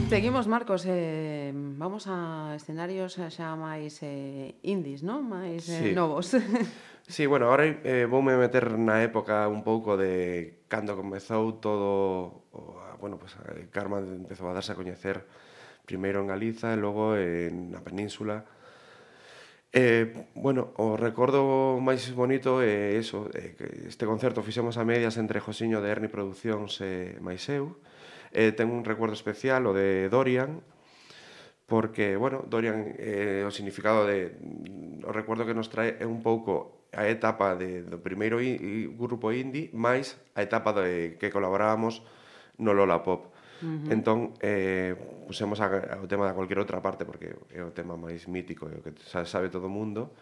Seguimos, 0.08 0.46
Marcos, 0.46 0.84
eh, 0.86 1.52
vamos 1.54 2.06
a 2.06 2.54
escenarios 2.54 3.18
eh, 3.18 3.30
xa 3.30 3.58
máis 3.58 3.98
eh, 4.06 4.54
indies, 4.62 5.02
non? 5.02 5.26
Máis 5.26 5.66
eh, 5.66 5.90
sí. 5.90 5.98
novos. 5.98 6.38
sí, 7.06 7.26
bueno, 7.26 7.50
agora 7.50 7.66
eh, 7.66 8.06
voume 8.06 8.38
meter 8.38 8.78
na 8.78 9.02
época 9.02 9.50
un 9.50 9.66
pouco 9.66 9.98
de 9.98 10.62
cando 10.70 10.94
comezou 10.94 11.58
todo, 11.58 12.46
o, 12.54 12.78
bueno, 13.02 13.18
pues, 13.18 13.34
Karma 13.74 13.98
empezou 13.98 14.46
a 14.46 14.54
darse 14.54 14.70
a 14.72 14.78
coñecer 14.78 15.26
primeiro 15.82 16.22
en 16.22 16.30
Galiza 16.30 16.70
e 16.70 16.78
logo 16.78 17.18
en 17.18 17.74
na 17.74 17.82
península 17.82 18.46
Eh, 19.72 20.26
bueno, 20.34 20.72
o 20.76 20.96
recordo 20.96 21.76
máis 21.82 22.06
bonito 22.14 22.62
é 22.62 22.96
eh, 22.96 23.02
eso, 23.02 23.28
eh, 23.34 23.58
que 23.58 23.90
este 23.90 24.06
concerto 24.06 24.40
fixemos 24.46 24.78
a 24.78 24.86
medias 24.86 25.18
entre 25.18 25.42
Josiño 25.42 25.82
de 25.82 25.90
Erni 25.90 26.08
Producións 26.08 26.80
e 26.80 27.18
eh, 27.18 27.20
máis 27.20 27.44
eu. 27.50 27.76
Eh, 28.32 28.54
ten 28.54 28.70
un 28.72 28.86
recuerdo 28.86 29.18
especial 29.18 29.66
o 29.68 29.76
de 29.76 30.08
Dorian, 30.08 30.62
porque, 31.66 32.16
bueno, 32.16 32.46
Dorian, 32.46 32.94
eh, 32.96 33.42
o 33.42 33.50
significado 33.50 34.06
de... 34.06 34.38
O 35.02 35.10
recuerdo 35.10 35.44
que 35.44 35.54
nos 35.54 35.68
trae 35.68 35.98
é 35.98 36.06
un 36.06 36.22
pouco 36.22 36.86
a 36.94 37.10
etapa 37.10 37.58
de, 37.58 37.82
do 37.82 37.98
primeiro 38.00 38.40
in, 38.40 38.96
grupo 38.96 39.34
indie 39.34 39.68
máis 39.74 40.16
a 40.38 40.46
etapa 40.46 40.72
de 40.72 41.18
que 41.20 41.28
colaborábamos 41.28 42.06
no 42.56 42.72
Lola 42.72 43.02
Pop. 43.04 43.35
Uh 43.62 43.88
-huh. 43.88 43.92
Entón, 43.92 44.34
eh, 44.40 44.94
pusemos 45.26 45.60
a, 45.60 45.98
o 46.02 46.06
tema 46.06 46.28
da 46.28 46.36
cualquier 46.36 46.60
outra 46.60 46.80
parte, 46.84 47.04
porque 47.08 47.34
é 47.54 47.62
o 47.64 47.72
tema 47.72 47.96
máis 47.96 48.28
mítico, 48.28 48.68
é 48.68 48.76
o 48.76 48.82
que 48.84 48.92
sabe 49.06 49.48
todo 49.48 49.66
o 49.66 49.72
mundo. 49.72 50.12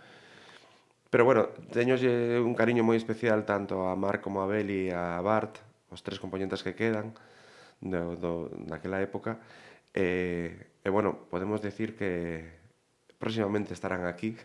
Pero 1.14 1.24
bueno, 1.24 1.54
teño 1.70 1.94
un 2.42 2.54
cariño 2.58 2.82
moi 2.82 2.98
especial 2.98 3.46
tanto 3.46 3.86
a 3.86 3.94
Mar 3.94 4.18
como 4.18 4.42
a 4.42 4.50
Beli 4.50 4.90
e 4.90 4.94
a 4.94 5.22
Bart, 5.22 5.62
os 5.94 6.02
tres 6.02 6.18
componentes 6.18 6.66
que 6.66 6.74
quedan 6.74 7.14
do, 7.78 8.18
do, 8.18 8.30
naquela 8.66 8.98
época. 8.98 9.38
Eh, 9.94 10.02
e, 10.02 10.58
eh, 10.58 10.88
eh, 10.88 10.90
bueno, 10.90 11.30
podemos 11.30 11.62
decir 11.62 11.94
que 11.94 12.42
próximamente 13.18 13.74
estarán 13.74 14.06
aquí. 14.06 14.36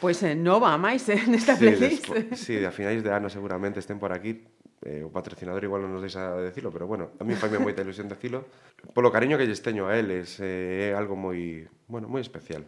Pois 0.00 0.18
pues, 0.18 0.22
eh, 0.24 0.34
nova 0.34 0.72
máis 0.80 1.04
eh, 1.12 1.20
nesta 1.28 1.54
sí, 1.54 1.60
playlist. 1.60 2.08
Sí, 2.34 2.56
a 2.64 2.72
finais 2.72 3.04
de 3.04 3.12
ano 3.12 3.28
seguramente 3.28 3.78
estén 3.78 4.00
por 4.00 4.16
aquí 4.16 4.48
eh, 4.86 5.02
o 5.02 5.10
patrocinador 5.10 5.62
igual 5.66 5.82
non 5.82 5.94
nos 5.96 6.04
deixa 6.04 6.38
de 6.38 6.54
decilo, 6.54 6.70
pero 6.70 6.86
bueno, 6.86 7.10
a 7.18 7.24
mí 7.26 7.34
faime 7.34 7.58
moita 7.58 7.82
ilusión 7.82 8.06
decilo. 8.06 8.46
Polo 8.94 9.10
cariño 9.10 9.34
que 9.34 9.46
lles 9.46 9.62
teño 9.64 9.90
a 9.90 9.98
eles, 9.98 10.38
eh, 10.38 10.90
é 10.90 10.98
algo 10.98 11.18
moi, 11.18 11.66
bueno, 11.90 12.06
moi 12.06 12.22
especial. 12.22 12.62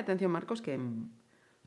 a 0.00 0.04
atención, 0.08 0.32
Marcos, 0.32 0.64
que 0.64 0.80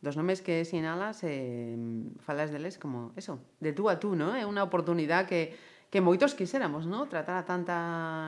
dos 0.04 0.18
nomes 0.18 0.44
que 0.44 0.66
sinalas 0.66 1.24
eh, 1.24 1.78
falas 2.20 2.52
deles 2.52 2.76
como 2.76 3.16
eso, 3.16 3.40
de 3.64 3.72
tú 3.72 3.88
a 3.88 4.02
tú, 4.02 4.18
¿no? 4.20 4.36
Eh, 4.36 4.44
é 4.44 4.50
unha 4.50 4.66
oportunidade 4.68 5.32
que, 5.32 5.42
que 5.88 6.04
moitos 6.04 6.36
quiséramos, 6.36 6.84
¿no? 6.84 7.08
Tratar 7.08 7.40
a 7.40 7.48
tanta 7.48 7.78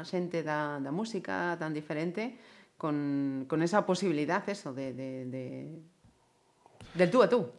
xente 0.07 0.39
da, 0.39 0.79
da 0.79 0.91
música 0.95 1.59
tan 1.59 1.75
diferente 1.75 2.39
con, 2.79 3.43
con 3.51 3.59
esa 3.59 3.83
posibilidad 3.83 4.47
eso, 4.47 4.71
de, 4.71 4.95
de, 4.95 5.27
de, 5.27 5.43
del 6.95 7.11
tú 7.11 7.19
a 7.19 7.27
tú. 7.27 7.51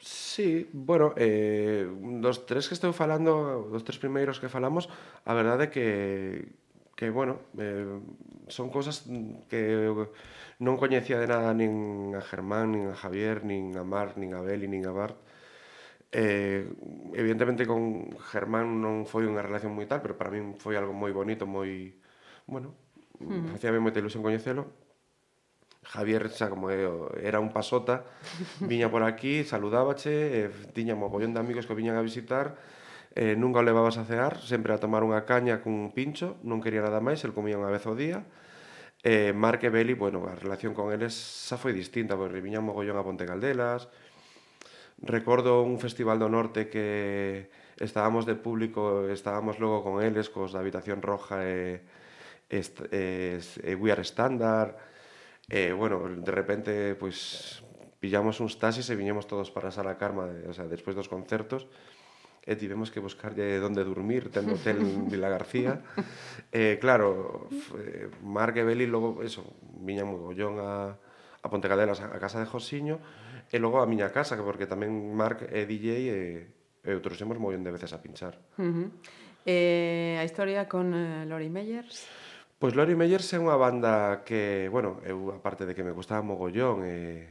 Sí, 0.00 0.66
bueno, 0.72 1.12
eh, 1.20 1.86
dos 2.18 2.48
tres 2.48 2.66
que 2.66 2.74
estou 2.74 2.96
falando, 2.96 3.68
dos 3.68 3.84
tres 3.84 4.00
primeiros 4.00 4.40
que 4.40 4.48
falamos, 4.48 4.88
a 5.22 5.36
verdade 5.36 5.68
é 5.68 5.70
que, 5.70 6.56
que 6.96 7.12
bueno, 7.12 7.38
eh, 7.60 8.00
son 8.48 8.72
cosas 8.72 9.06
que 9.52 9.92
non 10.62 10.78
coñecía 10.78 11.18
de 11.18 11.26
nada 11.26 11.50
nin 11.50 12.14
a 12.14 12.22
Germán, 12.22 12.70
nin 12.70 12.86
a 12.86 12.94
Javier, 12.94 13.42
nin 13.42 13.74
a 13.74 13.82
Mar, 13.82 14.14
nin 14.14 14.30
a 14.38 14.40
Beli, 14.46 14.70
nin 14.70 14.86
a 14.86 14.94
Bart. 14.94 15.18
Eh, 16.14 16.70
evidentemente 17.18 17.66
con 17.66 18.14
Germán 18.30 18.78
non 18.78 19.02
foi 19.02 19.26
unha 19.26 19.42
relación 19.42 19.74
moi 19.74 19.90
tal, 19.90 19.98
pero 19.98 20.14
para 20.14 20.30
min 20.30 20.54
foi 20.54 20.78
algo 20.78 20.94
moi 20.94 21.10
bonito, 21.10 21.50
moi... 21.50 21.90
Bueno, 22.46 22.78
mm. 23.18 23.58
facía 23.58 23.74
moita 23.74 23.98
ilusión 23.98 24.22
coñecelo. 24.22 24.70
Javier, 25.82 26.30
xa 26.30 26.46
como 26.46 26.70
era 26.70 27.42
un 27.42 27.50
pasota, 27.50 28.06
viña 28.62 28.86
por 28.86 29.02
aquí, 29.02 29.42
saludábache, 29.42 30.46
eh, 30.46 30.50
tiña 30.70 30.94
mogollón 30.94 31.34
de 31.34 31.42
amigos 31.42 31.66
que 31.66 31.74
viñan 31.74 31.98
a 31.98 32.06
visitar, 32.06 32.54
eh, 33.18 33.34
nunca 33.34 33.58
o 33.58 33.66
levabas 33.66 33.98
a 33.98 34.06
cear, 34.06 34.38
sempre 34.38 34.70
a 34.70 34.78
tomar 34.78 35.02
unha 35.02 35.26
caña 35.26 35.58
cun 35.58 35.90
pincho, 35.90 36.38
non 36.46 36.62
quería 36.62 36.86
nada 36.86 37.02
máis, 37.02 37.26
el 37.26 37.34
comía 37.34 37.58
unha 37.58 37.74
vez 37.74 37.82
ao 37.82 37.98
día, 37.98 38.22
eh, 39.02 39.32
Marc 39.34 39.64
e 39.64 39.70
Beli, 39.70 39.94
bueno, 39.94 40.22
a 40.30 40.34
relación 40.38 40.74
con 40.74 40.94
eles 40.94 41.12
xa 41.12 41.58
foi 41.58 41.74
distinta, 41.74 42.14
porque 42.14 42.38
viñan 42.38 42.62
mogollón 42.62 42.98
a 42.98 43.06
Ponte 43.06 43.26
Caldelas. 43.26 43.90
Recordo 45.02 45.66
un 45.66 45.82
festival 45.82 46.22
do 46.22 46.30
norte 46.30 46.70
que 46.70 47.50
estábamos 47.82 48.22
de 48.22 48.38
público, 48.38 49.10
estábamos 49.10 49.58
logo 49.58 49.82
con 49.82 49.98
eles, 49.98 50.30
cos 50.30 50.54
da 50.54 50.62
Habitación 50.62 51.02
Roja 51.02 51.42
e, 51.42 51.82
e, 52.46 52.62
e, 52.94 53.38
e 53.42 53.72
We 53.74 53.90
Are 53.90 54.06
Standard. 54.06 54.78
E, 55.50 55.74
bueno, 55.74 56.06
de 56.06 56.30
repente, 56.30 56.94
pois, 56.94 57.58
pillamos 57.98 58.38
uns 58.38 58.54
taxis 58.62 58.86
e 58.86 58.94
viñemos 58.94 59.26
todos 59.26 59.50
para 59.50 59.70
a 59.70 59.74
Sala 59.74 59.98
Karma, 59.98 60.30
de, 60.30 60.46
o 60.46 60.54
sea, 60.54 60.70
despois 60.70 60.94
dos 60.94 61.10
concertos, 61.10 61.66
e 62.42 62.58
tivemos 62.58 62.90
que 62.90 62.98
buscarlle 62.98 63.62
onde 63.62 63.86
dormir, 63.86 64.26
tendo 64.34 64.58
hotel 64.58 64.82
en 64.82 65.06
Vila 65.12 65.30
García. 65.30 65.78
eh, 66.50 66.78
claro, 66.82 67.46
eh, 67.78 68.10
Marc 68.26 68.58
e 68.58 68.66
Beli 68.66 68.90
logo, 68.90 69.22
eso, 69.22 69.46
viñan 69.78 70.10
mogollón 70.10 70.58
a, 70.58 70.98
a 71.42 71.46
Pontecadelas, 71.46 72.02
a 72.02 72.18
casa 72.18 72.42
de 72.42 72.50
Josiño, 72.50 72.98
e 73.46 73.62
logo 73.62 73.78
a 73.78 73.86
miña 73.86 74.10
casa, 74.10 74.34
porque 74.42 74.66
tamén 74.66 74.90
Marc 75.14 75.46
é 75.46 75.62
DJ 75.62 75.86
e, 76.10 76.18
e 76.82 76.90
outros 76.90 77.14
hemos 77.22 77.38
mogollón 77.38 77.62
de 77.62 77.74
veces 77.74 77.94
a 77.94 78.02
pinchar. 78.02 78.34
Uh 78.58 78.66
-huh. 78.66 78.88
eh, 79.46 80.18
a 80.18 80.26
historia 80.26 80.66
con 80.66 80.90
uh, 80.90 81.22
Lori 81.30 81.50
Meyers? 81.50 82.10
Pois 82.58 82.74
Lori 82.78 82.94
Meyers 82.94 83.26
é 83.34 83.38
unha 83.42 83.58
banda 83.58 84.22
que, 84.26 84.70
bueno, 84.70 85.02
eu 85.02 85.34
aparte 85.34 85.66
de 85.66 85.74
que 85.74 85.82
me 85.82 85.94
gustaba 85.94 86.22
mogollón, 86.26 86.86
e, 86.86 86.90
eh, 86.90 87.26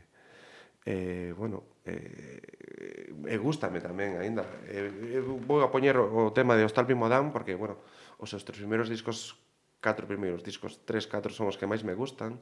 eh, 0.87 1.31
bueno, 1.35 1.70
eh, 1.85 2.41
eh 2.41 3.11
e 3.31 3.37
gustame 3.37 3.79
tamén 3.79 4.17
aínda. 4.17 4.43
Eh, 4.65 5.17
eh, 5.17 5.21
vou 5.21 5.61
a 5.61 5.69
poñer 5.69 5.95
o, 5.97 6.29
o 6.29 6.33
tema 6.33 6.57
de 6.57 6.65
Hostal 6.65 6.89
Modán 6.97 7.29
porque, 7.29 7.53
bueno, 7.53 7.77
os 8.17 8.29
seus 8.33 8.41
tres 8.45 8.59
primeiros 8.61 8.89
discos, 8.89 9.37
catro 9.79 10.09
primeiros 10.09 10.41
discos, 10.41 10.81
tres, 10.85 11.05
catro 11.05 11.29
son 11.29 11.49
os 11.49 11.57
que 11.57 11.69
máis 11.69 11.85
me 11.85 11.93
gustan. 11.93 12.41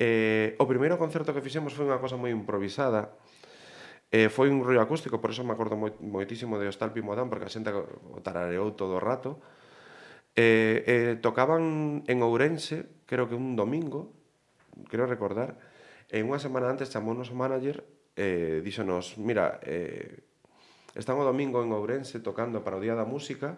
Eh, 0.00 0.56
o 0.56 0.64
primeiro 0.64 0.96
concerto 0.96 1.36
que 1.36 1.44
fixemos 1.44 1.76
foi 1.76 1.84
unha 1.88 2.00
cosa 2.00 2.16
moi 2.16 2.32
improvisada. 2.32 3.12
Eh, 4.12 4.28
foi 4.28 4.52
un 4.52 4.60
ruido 4.60 4.84
acústico, 4.84 5.20
por 5.20 5.32
eso 5.32 5.44
me 5.44 5.56
acordo 5.56 5.76
moi, 5.76 5.92
moitísimo 6.00 6.60
de 6.60 6.68
Hostal 6.68 6.92
Pimodán 6.92 7.32
porque 7.32 7.48
a 7.48 7.52
xente 7.52 7.72
o 7.72 8.20
tarareou 8.20 8.72
todo 8.76 9.00
o 9.00 9.02
rato. 9.02 9.40
Eh, 10.36 10.84
eh, 10.88 11.12
tocaban 11.20 12.04
en 12.08 12.18
Ourense, 12.24 12.88
creo 13.04 13.28
que 13.28 13.36
un 13.36 13.56
domingo, 13.56 14.12
creo 14.88 15.04
recordar, 15.04 15.60
e 16.08 16.20
unha 16.24 16.40
semana 16.40 16.72
antes 16.72 16.88
chamou 16.92 17.16
o 17.16 17.36
manager 17.36 17.84
eh, 18.16 18.60
díxonos, 18.64 19.16
mira, 19.18 19.60
eh, 19.64 20.24
están 20.94 21.16
o 21.16 21.24
domingo 21.24 21.64
en 21.64 21.72
Ourense 21.72 22.20
tocando 22.20 22.60
para 22.60 22.76
o 22.76 22.82
Día 22.84 22.92
da 22.92 23.08
Música, 23.08 23.56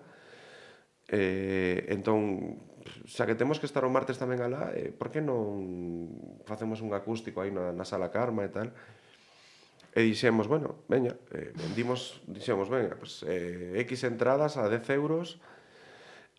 eh, 1.11 1.87
entón, 1.91 2.63
xa 3.07 3.27
que 3.27 3.35
temos 3.35 3.59
que 3.59 3.67
estar 3.67 3.83
o 3.83 3.91
martes 3.91 4.21
tamén 4.21 4.41
alá, 4.41 4.71
eh, 4.77 4.95
por 4.95 5.11
que 5.11 5.19
non 5.19 6.43
facemos 6.47 6.81
un 6.85 6.95
acústico 6.95 7.43
aí 7.43 7.51
na, 7.51 7.75
na 7.75 7.85
sala 7.85 8.15
Karma 8.15 8.47
e 8.47 8.51
tal? 8.53 8.69
E 9.95 10.03
dixemos, 10.03 10.51
bueno, 10.51 10.83
veña, 10.91 11.15
eh, 11.31 11.55
vendimos, 11.55 12.19
dixemos, 12.27 12.67
veña, 12.67 12.99
pues, 12.99 13.23
eh, 13.27 13.79
X 13.87 14.03
entradas 14.11 14.59
a 14.59 14.67
10 14.67 14.91
euros, 14.91 15.39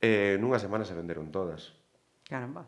eh, 0.03 0.35
nunha 0.39 0.59
semana 0.59 0.83
se 0.83 0.95
venderon 0.95 1.31
todas. 1.31 1.71
Caramba. 2.27 2.67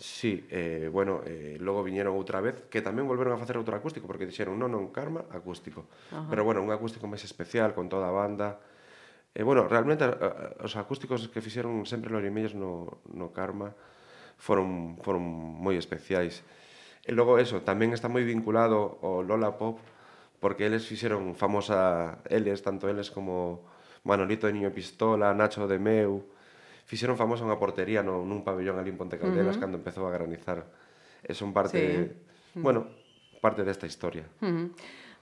Sí, 0.00 0.46
eh, 0.48 0.88
bueno, 0.90 1.20
eh, 1.26 1.58
logo 1.60 1.84
viñeron 1.84 2.16
outra 2.16 2.40
vez 2.40 2.64
que 2.72 2.80
tamén 2.80 3.04
volveron 3.04 3.36
a 3.36 3.42
facer 3.42 3.60
outro 3.60 3.76
acústico 3.76 4.08
porque 4.08 4.24
dixeron 4.24 4.56
non, 4.56 4.72
non, 4.72 4.88
Karma, 4.88 5.28
acústico. 5.28 5.92
Ajá. 6.08 6.24
Pero 6.32 6.40
bueno, 6.40 6.64
un 6.64 6.72
acústico 6.72 7.04
máis 7.04 7.20
especial 7.20 7.76
con 7.76 7.92
toda 7.92 8.08
a 8.08 8.16
banda. 8.16 8.56
E 9.36 9.40
eh, 9.40 9.44
bueno, 9.44 9.68
realmente 9.68 10.08
eh, 10.08 10.16
eh, 10.16 10.64
os 10.64 10.72
acústicos 10.80 11.28
que 11.28 11.44
fixeron 11.44 11.84
sempre 11.84 12.08
los 12.08 12.24
limeiros 12.24 12.56
no, 12.56 13.04
no 13.12 13.28
Karma 13.36 13.76
foron, 14.40 14.96
foron 15.04 15.20
moi 15.60 15.76
especiais. 15.76 16.48
E 17.04 17.12
logo 17.12 17.36
eso, 17.36 17.60
tamén 17.60 17.92
está 17.92 18.08
moi 18.08 18.24
vinculado 18.24 18.96
ao 19.04 19.20
Lola 19.20 19.60
Pop 19.60 19.84
porque 20.40 20.64
eles 20.64 20.88
fixeron 20.88 21.36
famosa 21.36 22.24
eles, 22.32 22.64
tanto 22.64 22.88
eles 22.88 23.12
como 23.12 23.68
Manolito 24.08 24.48
de 24.48 24.56
Niño 24.56 24.72
Pistola, 24.72 25.36
Nacho 25.36 25.68
de 25.68 25.76
Meu, 25.76 26.24
fixeron 26.90 27.14
famosa 27.14 27.46
unha 27.46 27.54
portería 27.54 28.02
no, 28.02 28.26
nun 28.26 28.42
pabellón 28.42 28.82
ali 28.82 28.90
en 28.90 28.98
Ponte 28.98 29.14
Caldelas 29.14 29.54
uh 29.54 29.62
-huh. 29.62 29.62
cando 29.62 29.78
empezou 29.78 30.10
a 30.10 30.10
granizar. 30.10 30.66
E 31.22 31.30
son 31.38 31.54
parte, 31.54 31.78
sí. 31.78 32.58
Mm. 32.58 32.62
Bueno, 32.66 32.90
parte 33.38 33.62
desta 33.62 33.86
historia. 33.86 34.26
Uh 34.42 34.50
-huh. 34.50 34.66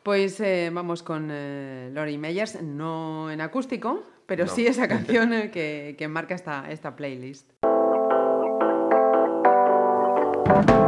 Pois 0.01 0.41
eh, 0.41 0.73
vamos 0.73 1.05
con 1.05 1.29
eh, 1.29 1.93
Lori 1.93 2.17
Meyers, 2.17 2.65
no 2.65 3.29
en 3.29 3.45
acústico, 3.45 4.01
pero 4.25 4.49
no. 4.49 4.51
sí 4.51 4.65
esa 4.65 4.89
canción 4.89 5.37
eh, 5.37 5.53
que, 5.53 5.93
que 6.01 6.09
marca 6.09 6.33
esta, 6.33 6.73
esta 6.73 6.97
playlist. 6.97 7.53
Thank 10.49 10.71
you. 10.71 10.88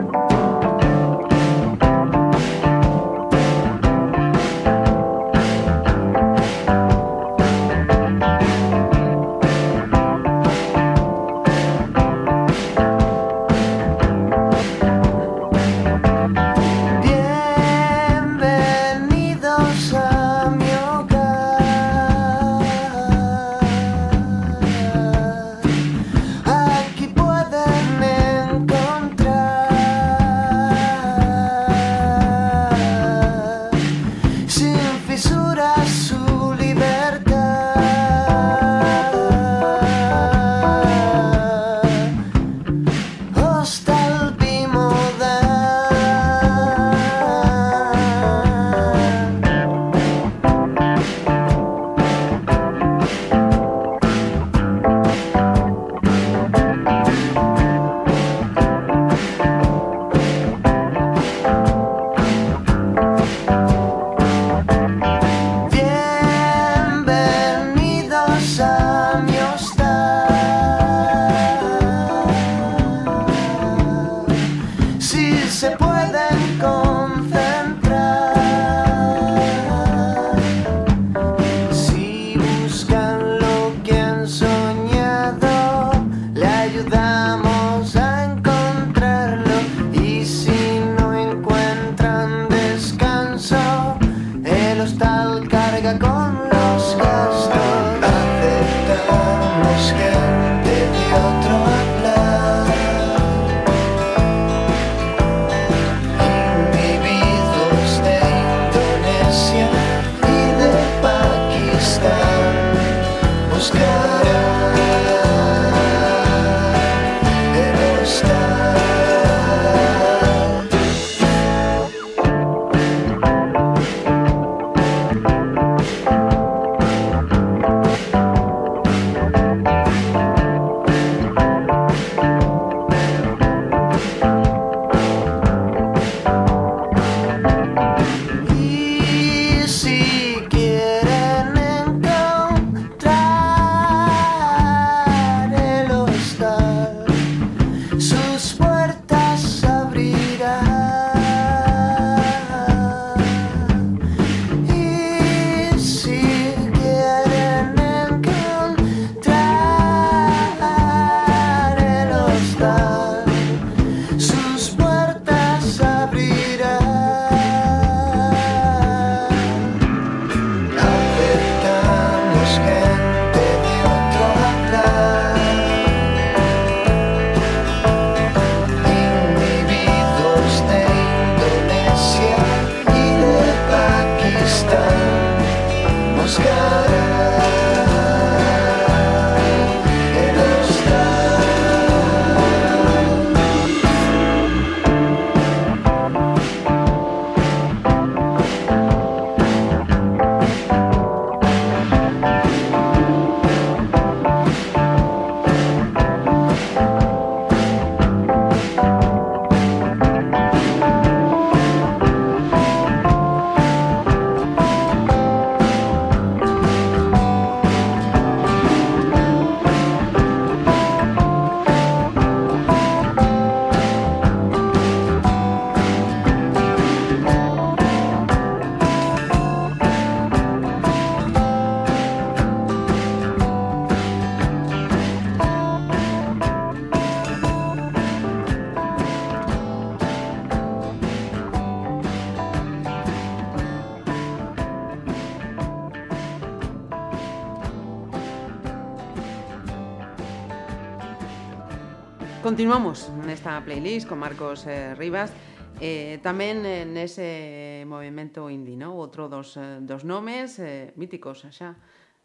Continuamos 252.50 253.06
nesta 253.30 253.62
playlist 253.62 254.08
con 254.10 254.18
Marcos 254.18 254.66
eh, 254.66 254.98
Rivas 254.98 255.30
Eh, 255.78 256.18
tamén 256.18 256.66
eh, 256.66 256.82
nese 256.82 257.86
movimento 257.86 258.50
indie, 258.50 258.74
non? 258.74 258.98
Outro 258.98 259.30
dos, 259.30 259.54
eh, 259.54 259.78
dos 259.86 260.02
nomes 260.02 260.58
eh, 260.58 260.90
míticos 260.98 261.46
xa 261.46 261.78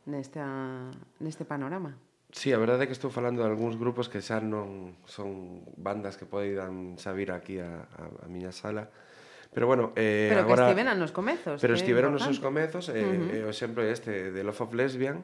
nesta, 0.09 0.89
neste 1.21 1.45
panorama. 1.45 1.93
Sí, 2.33 2.49
a 2.49 2.57
verdade 2.57 2.83
é 2.83 2.87
que 2.89 2.97
estou 2.97 3.13
falando 3.13 3.45
de 3.45 3.53
algúns 3.53 3.77
grupos 3.77 4.09
que 4.09 4.17
xa 4.17 4.41
non 4.41 4.97
son 5.05 5.61
bandas 5.77 6.17
que 6.17 6.25
poidan 6.25 6.97
xa 6.97 7.13
vir 7.13 7.29
aquí 7.29 7.61
a, 7.61 7.85
a, 7.85 8.09
a 8.09 8.27
miña 8.27 8.49
sala. 8.49 8.89
Pero 9.53 9.69
bueno, 9.69 9.93
eh, 9.93 10.33
pero 10.33 10.41
agora... 10.41 10.65
Pero 10.65 10.73
que 10.73 10.73
estiveran 10.73 10.97
nos 10.97 11.13
comezos. 11.13 11.61
Pero 11.61 11.77
estiveron 11.77 12.09
nos 12.17 12.25
seus 12.25 12.41
comezos, 12.41 12.89
eh, 12.89 12.97
uh 12.97 13.13
-huh. 13.13 13.29
eh, 13.29 13.41
o 13.45 13.53
exemplo 13.53 13.85
é 13.85 13.93
este 13.93 14.33
de 14.33 14.41
Love 14.41 14.65
of 14.65 14.73
Lesbian, 14.73 15.21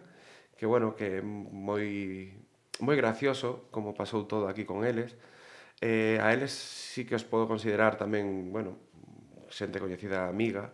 que 0.61 0.69
bueno, 0.69 0.93
que 0.93 1.25
moi 1.25 2.37
moi 2.79 2.95
gracioso 2.95 3.67
como 3.73 3.91
pasou 3.91 4.23
todo 4.23 4.47
aquí 4.47 4.63
con 4.63 4.87
eles. 4.87 5.19
Eh, 5.81 6.21
a 6.21 6.31
eles 6.31 6.53
sí 6.53 7.03
que 7.03 7.17
os 7.17 7.25
podo 7.27 7.49
considerar 7.49 7.99
tamén, 7.99 8.53
bueno, 8.55 8.79
xente 9.51 9.83
coñecida 9.83 10.29
amiga, 10.31 10.71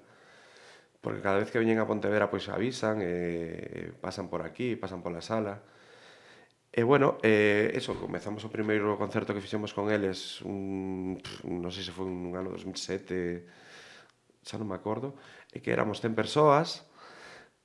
porque 1.01 1.21
cada 1.21 1.39
vez 1.39 1.49
que 1.49 1.59
veñen 1.59 1.79
a 1.79 1.87
Pontevedra 1.89 2.29
pois 2.29 2.45
avisan, 2.51 2.99
eh, 3.01 3.95
pasan 4.03 4.27
por 4.29 4.43
aquí, 4.43 4.75
pasan 4.75 5.01
pola 5.01 5.23
sala. 5.23 5.63
E 6.71 6.83
bueno, 6.83 7.17
eh, 7.23 7.71
eso, 7.73 7.97
comezamos 7.97 8.45
o 8.45 8.53
primeiro 8.53 8.99
concerto 9.01 9.33
que 9.33 9.41
fixemos 9.41 9.73
con 9.73 9.89
eles, 9.89 10.43
un, 10.45 11.17
pff, 11.17 11.47
non 11.47 11.73
sei 11.73 11.81
se 11.87 11.95
foi 11.95 12.05
un 12.05 12.37
ano 12.37 12.53
2007, 12.53 13.47
xa 14.45 14.55
non 14.61 14.69
me 14.69 14.77
acordo, 14.77 15.17
e 15.49 15.63
que 15.63 15.73
éramos 15.73 16.03
100 16.03 16.13
persoas, 16.13 16.85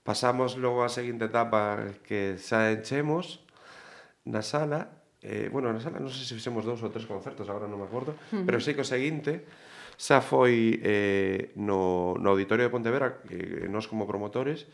pasamos 0.06 0.56
logo 0.56 0.80
a 0.86 0.88
seguinte 0.88 1.28
etapa 1.28 1.92
que 2.06 2.40
xa 2.40 2.72
enchemos, 2.72 3.44
na 4.24 4.42
sala 4.42 5.02
eh, 5.22 5.48
bueno, 5.50 5.72
na 5.72 5.78
sala 5.78 6.02
non 6.02 6.10
sei 6.10 6.26
se 6.26 6.34
fixemos 6.34 6.66
dous 6.66 6.82
ou 6.82 6.90
tres 6.90 7.06
concertos, 7.06 7.46
agora 7.46 7.70
non 7.70 7.78
me 7.78 7.86
acordo, 7.86 8.18
uh 8.18 8.42
-huh. 8.42 8.44
pero 8.44 8.58
sei 8.58 8.74
que 8.74 8.82
o 8.82 8.88
seguinte 8.88 9.46
xa 9.94 10.18
foi 10.18 10.82
eh, 10.82 11.54
no, 11.54 12.18
no 12.18 12.34
Auditorio 12.34 12.66
de 12.66 12.74
Pontevedra, 12.74 13.22
que 13.22 13.66
eh, 13.66 13.70
nós 13.70 13.86
como 13.86 14.02
promotores, 14.02 14.66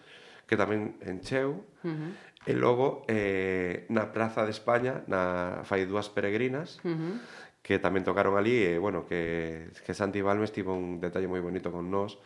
que 0.48 0.56
tamén 0.56 0.96
encheu, 1.04 1.68
uh 1.84 1.92
-huh. 1.92 2.48
e 2.48 2.52
logo 2.56 3.04
eh, 3.12 3.84
na 3.92 4.08
Praza 4.08 4.48
de 4.48 4.52
España 4.56 5.04
na, 5.04 5.60
fai 5.68 5.84
dúas 5.84 6.08
peregrinas, 6.08 6.80
uh 6.80 6.96
-huh. 6.96 7.14
que 7.60 7.76
tamén 7.76 8.08
tocaron 8.08 8.40
ali, 8.40 8.64
e 8.64 8.80
bueno, 8.80 9.04
que, 9.04 9.68
que 9.84 9.92
Santi 9.92 10.24
Balmes 10.24 10.48
tivo 10.48 10.72
un 10.72 10.96
detalle 10.96 11.28
moi 11.28 11.44
bonito 11.44 11.68
con 11.68 11.92
nós, 11.92 12.16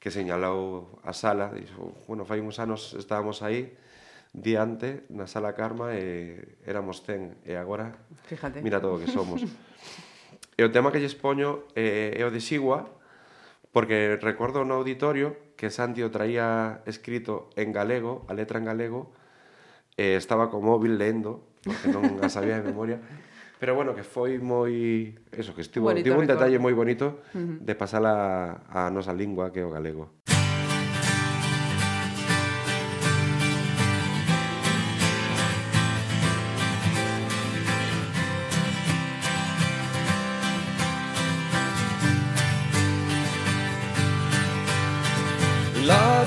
que 0.00 0.08
señalou 0.08 0.96
a 1.04 1.12
sala, 1.12 1.52
dixo, 1.52 1.92
bueno, 2.08 2.24
fai 2.24 2.40
uns 2.40 2.56
anos 2.56 2.96
estábamos 2.96 3.44
aí, 3.44 3.76
diante 4.32 5.06
na 5.10 5.26
sala 5.26 5.58
Karma 5.58 5.98
e 5.98 6.38
éramos 6.62 7.02
100 7.02 7.42
e 7.42 7.58
agora 7.58 7.98
Fíjate. 8.30 8.62
mira 8.62 8.78
todo 8.78 9.02
que 9.02 9.10
somos. 9.10 9.42
e 10.58 10.62
o 10.62 10.70
tema 10.70 10.94
que 10.94 11.02
lles 11.02 11.18
poño 11.18 11.66
é, 11.74 12.14
é 12.14 12.22
o 12.22 12.30
de 12.30 12.38
Sigua, 12.38 12.86
porque 13.74 14.18
recordo 14.22 14.62
no 14.62 14.78
auditorio 14.78 15.34
que 15.58 15.70
Santi 15.70 16.02
o 16.06 16.14
traía 16.14 16.80
escrito 16.86 17.50
en 17.58 17.74
galego, 17.74 18.24
a 18.30 18.34
letra 18.34 18.58
en 18.58 18.66
galego, 18.70 19.10
e 19.98 20.16
estaba 20.16 20.48
co 20.48 20.62
móvil 20.62 20.96
lendo, 20.96 21.50
porque 21.60 21.90
non 21.90 22.22
a 22.22 22.30
sabía 22.30 22.56
de 22.56 22.64
memoria, 22.64 23.02
pero 23.60 23.76
bueno, 23.76 23.92
que 23.92 24.06
foi 24.06 24.40
moi... 24.40 25.12
Eso, 25.34 25.52
que 25.52 25.60
estivo, 25.60 25.92
bonito 25.92 26.08
tivo 26.08 26.22
un 26.22 26.30
detalle 26.30 26.56
moi 26.56 26.72
bonito 26.72 27.20
uh 27.34 27.36
-huh. 27.36 27.56
de 27.60 27.74
pasar 27.76 28.00
a, 28.08 28.64
a 28.70 28.88
nosa 28.88 29.12
lingua, 29.12 29.52
que 29.52 29.60
é 29.60 29.66
o 29.66 29.74
galego. 29.74 30.19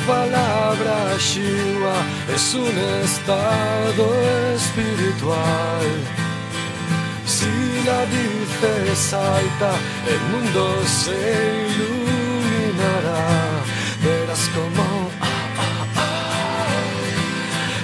Palabra 0.08 1.18
Shiva 1.18 1.96
es 2.34 2.54
un 2.54 2.78
estado 3.04 4.06
espiritual. 4.56 5.88
Si 7.26 7.84
la 7.86 8.06
dices 8.06 9.14
alta, 9.14 9.72
el 10.08 10.22
mundo 10.32 10.62
se 10.86 11.18
iluminará. 11.76 13.26
Verás 14.04 14.50
como 14.56 14.84
ah, 15.22 15.26
ah, 15.58 15.86
ah, 15.96 16.68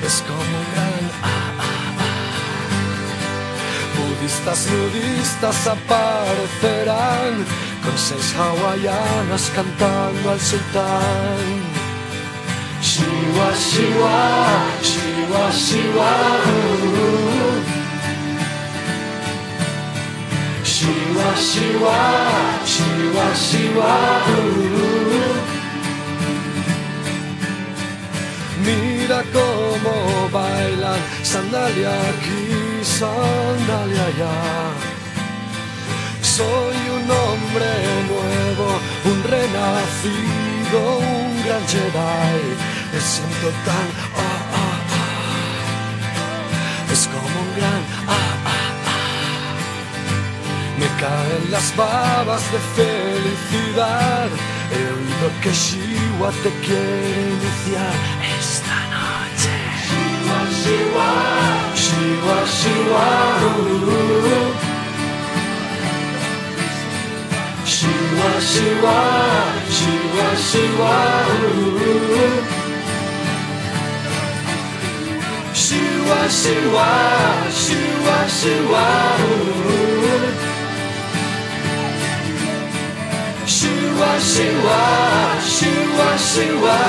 es 0.05 0.21
como 0.27 0.55
un 0.61 0.67
gran 0.73 1.01
ah, 1.23 1.51
ah, 1.59 1.99
ah. 1.99 2.07
Budistas, 3.97 4.67
nudistas 4.67 5.67
aparecerán 5.67 7.45
con 7.83 7.97
seis 7.97 8.35
hawaianas 8.35 9.51
cantando 9.55 10.31
al 10.31 10.39
sultán. 10.41 11.78
Si 12.81 13.03
wa 13.35 13.53
si 13.53 13.85
wa 14.01 14.19
si 14.81 15.03
wa 15.31 15.51
si 15.51 15.81
wa, 15.97 16.13
si 20.63 20.91
wa 21.15 21.29
si 21.35 21.67
wa 21.83 21.99
si 22.65 22.87
wa 23.17 23.27
si. 23.35 23.63
Mira 28.65 29.23
cómo 29.33 30.29
bailan 30.31 31.01
sandalias 31.23 32.15
y 32.25 32.85
sandalias. 32.85 34.19
Soy 36.21 36.77
un 36.97 37.05
hombre 37.11 37.71
nuevo, 38.07 38.67
un 39.05 39.23
renacido 39.23 40.48
un 40.77 41.43
gran 41.43 41.63
Jedi. 41.67 42.39
Me 42.93 42.99
siento 42.99 43.47
tan 43.65 43.87
oh, 44.15 44.35
oh, 44.59 44.79
oh. 44.97 45.03
es 46.93 47.01
como 47.07 47.37
un 47.45 47.51
gran 47.57 47.83
ah, 48.07 48.13
ah, 48.45 48.59
ah. 48.85 49.53
me 50.79 50.87
caen 51.01 51.43
las 51.51 51.67
babas 51.75 52.43
de 52.51 52.59
felicidad. 52.77 54.29
He 54.71 54.81
oído 54.97 55.27
que 55.41 55.51
Shiwa 55.51 56.29
te 56.43 56.51
quiere 56.65 57.21
iniciar 57.35 57.93
esta 58.37 58.77
noche. 58.95 59.55
Shiwa, 59.87 60.39
Shiwa. 60.61 61.09
Shiwa, 61.83 62.37
Shiwa 62.57 63.07
Shiwa, 63.39 64.68
Shiva, 67.79 68.41
Shiva, 68.41 68.97
Shiva, 69.71 70.27
Shiva. 70.35 70.95
Shiva, 75.53 76.19
Shiva, 76.29 76.89
Shiva, 77.61 78.17
Shiva. 78.37 78.85
Shiva, 83.47 84.11
Shiva, 84.19 84.81
Shiva, 85.55 86.17
Shiva. 86.17 86.79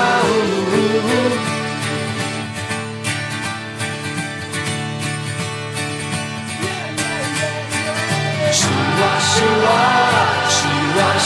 Shiva, 8.51 9.11
Shiva. 9.31 10.40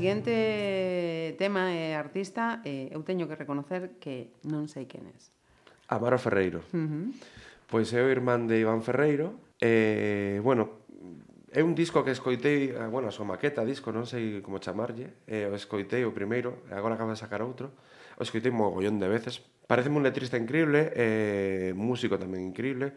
siguiente 0.00 1.36
tema 1.36 1.76
e 1.76 1.92
artista, 1.92 2.64
eh, 2.64 2.88
eu 2.88 3.04
teño 3.04 3.28
que 3.28 3.36
reconocer 3.36 4.00
que 4.00 4.32
non 4.48 4.64
sei 4.64 4.88
quen 4.88 5.04
é. 5.04 5.12
Amaro 5.92 6.16
Ferreiro. 6.16 6.64
Uh 6.72 6.88
-huh. 6.88 7.06
Pois 7.68 7.92
é 7.92 8.00
o 8.00 8.08
irmán 8.08 8.48
de 8.48 8.56
Iván 8.64 8.80
Ferreiro. 8.80 9.36
Eh, 9.60 10.40
bueno, 10.40 10.80
é 11.52 11.60
un 11.60 11.76
disco 11.76 12.00
que 12.00 12.16
escoitei, 12.16 12.72
eh, 12.72 12.88
bueno, 12.88 13.12
a 13.12 13.14
súa 13.14 13.28
maqueta, 13.28 13.60
disco, 13.60 13.92
non 13.92 14.08
sei 14.08 14.40
como 14.40 14.56
chamarlle, 14.56 15.20
eh, 15.28 15.44
o 15.44 15.52
escoitei 15.52 16.08
o 16.08 16.16
primeiro, 16.16 16.64
agora 16.72 16.96
acaba 16.96 17.12
de 17.12 17.20
sacar 17.20 17.44
outro, 17.44 17.68
o 18.16 18.24
escoitei 18.24 18.48
mogollón 18.48 18.96
de 18.96 19.08
veces. 19.12 19.44
Pareceme 19.68 20.00
un 20.00 20.04
letrista 20.08 20.40
increíble, 20.40 20.96
eh, 20.96 21.76
músico 21.76 22.16
tamén 22.16 22.40
increíble, 22.40 22.96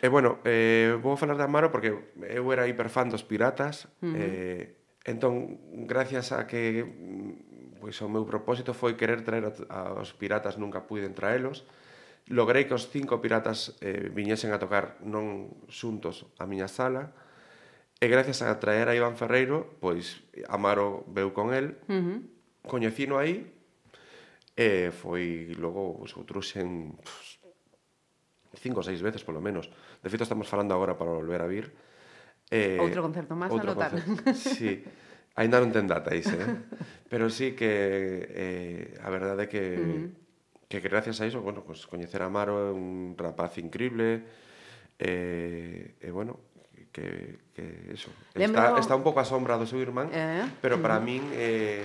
E 0.00 0.08
bueno, 0.08 0.40
eh, 0.48 0.96
vou 1.04 1.20
falar 1.20 1.36
de 1.36 1.44
Amaro 1.44 1.68
porque 1.68 1.92
eu 1.92 2.48
era 2.48 2.64
hiperfan 2.64 3.12
dos 3.12 3.20
Piratas, 3.28 3.92
uh 4.00 4.08
-huh. 4.08 4.16
eh, 4.16 4.81
Entón, 5.04 5.58
gracias 5.86 6.30
a 6.30 6.46
que 6.46 6.86
pois 7.82 7.98
o 7.98 8.06
meu 8.06 8.22
propósito 8.22 8.70
foi 8.70 8.94
querer 8.94 9.26
traer 9.26 9.50
aos 9.66 10.14
piratas, 10.14 10.54
nunca 10.54 10.86
puiden 10.86 11.18
traelos. 11.18 11.66
Logrei 12.30 12.70
que 12.70 12.78
os 12.78 12.86
cinco 12.86 13.18
piratas 13.18 13.74
eh, 13.82 14.06
viñesen 14.06 14.54
a 14.54 14.62
tocar 14.62 15.02
non 15.02 15.50
xuntos 15.66 16.30
a 16.38 16.46
miña 16.46 16.70
sala. 16.70 17.10
E 17.98 18.06
gracias 18.06 18.46
a 18.46 18.54
traer 18.62 18.86
a 18.86 18.94
Iván 18.94 19.18
Ferreiro, 19.18 19.74
pois 19.82 20.22
Amaro 20.46 21.02
veu 21.10 21.34
con 21.34 21.50
el. 21.50 21.82
Uh 21.90 21.98
-huh. 21.98 22.18
Coñecino 22.62 23.18
aí 23.18 23.50
e 24.54 24.94
foi 24.94 25.50
logo 25.58 25.98
os 25.98 26.14
outros 26.14 26.54
en 26.54 26.94
cinco 28.54 28.78
ou 28.78 28.86
seis 28.86 29.02
veces 29.02 29.26
polo 29.26 29.42
menos. 29.42 29.66
De 29.98 30.06
feito 30.06 30.22
estamos 30.22 30.46
falando 30.46 30.70
agora 30.70 30.94
para 30.94 31.10
volver 31.10 31.42
a 31.42 31.50
vir 31.50 31.74
Eh, 32.52 32.76
outro 32.76 33.00
concerto 33.00 33.32
máis 33.32 33.48
a 33.48 33.64
lotar. 33.64 33.96
Sí. 34.36 34.84
Ainda 35.32 35.64
non 35.64 35.72
ten 35.72 35.88
data 35.88 36.12
ise, 36.12 36.36
eh? 36.36 36.52
pero 37.08 37.32
sí 37.32 37.56
que 37.56 37.72
eh, 38.28 39.00
a 39.00 39.08
verdade 39.08 39.48
é 39.48 39.48
que 39.48 39.64
uh 39.80 39.88
-huh 39.88 40.22
que 40.80 40.88
gracias 40.88 41.20
a 41.20 41.26
iso, 41.26 41.42
bueno, 41.42 41.62
pues, 41.64 41.86
coñecer 41.86 42.22
a 42.22 42.30
Maro 42.30 42.56
é 42.56 42.72
un 42.72 43.14
rapaz 43.18 43.58
increíble 43.58 44.24
eh, 44.98 45.92
e, 46.00 46.06
eh, 46.06 46.08
eh, 46.08 46.10
bueno, 46.10 46.40
que, 46.92 47.36
que 47.52 47.92
eso. 47.92 48.08
Lembro... 48.34 48.62
Está, 48.62 48.80
está 48.80 48.96
un 48.96 49.04
pouco 49.04 49.20
a 49.20 49.28
sombra 49.28 49.60
do 49.60 49.68
seu 49.68 49.84
irmán, 49.84 50.08
eh? 50.16 50.48
pero 50.64 50.80
para 50.80 50.96
mm. 50.96 51.04
min 51.04 51.22
eh, 51.36 51.84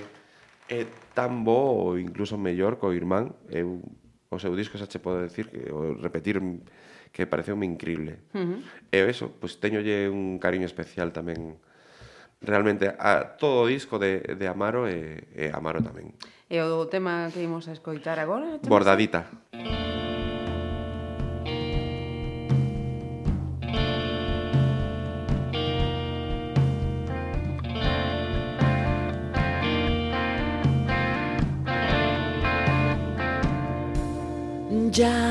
é 0.72 0.88
tan 1.12 1.44
bo 1.44 1.92
ou 1.92 2.00
incluso 2.00 2.40
mellor 2.40 2.80
co 2.80 2.96
irmán. 2.96 3.36
Eu, 3.52 3.84
o 4.32 4.38
seu 4.40 4.56
disco 4.56 4.80
xa 4.80 4.88
che 4.88 4.96
podo 4.96 5.20
decir, 5.20 5.52
que, 5.52 5.68
o 5.68 5.92
repetir 6.00 6.40
que 7.18 7.26
pareceume 7.26 7.66
increíble. 7.66 8.22
Uh 8.32 8.38
-huh. 8.38 8.58
E 8.94 9.02
eso, 9.10 9.26
pois 9.42 9.58
pues, 9.58 9.60
teñolle 9.60 10.06
un 10.06 10.38
cariño 10.38 10.70
especial 10.70 11.10
tamén 11.10 11.58
realmente 12.38 12.94
a 12.94 13.34
todo 13.34 13.66
o 13.66 13.66
disco 13.66 13.98
de, 13.98 14.22
de 14.38 14.46
Amaro 14.46 14.86
e, 14.86 15.26
e 15.34 15.50
Amaro 15.50 15.82
tamén. 15.82 16.14
E 16.46 16.62
o 16.62 16.86
tema 16.86 17.26
que 17.34 17.42
imos 17.42 17.66
a 17.66 17.74
escoitar 17.74 18.22
agora? 18.22 18.62
Bordadita. 18.62 19.26
Bordadita. 19.50 19.88
Ya 34.98 35.27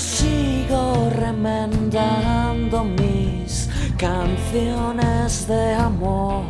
sigo 0.00 1.10
remendando 1.10 2.84
mis 2.84 3.68
canciones 3.98 5.46
de 5.46 5.74
amor. 5.74 6.44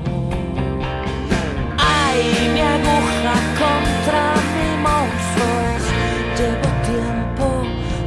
Ay, 1.77 2.23
mi 2.55 2.61
aguja 2.61 3.35
contra 3.63 4.23
mi 4.55 4.69
monstruo 4.87 5.51
Llevo 6.39 6.71
tiempo 6.93 7.47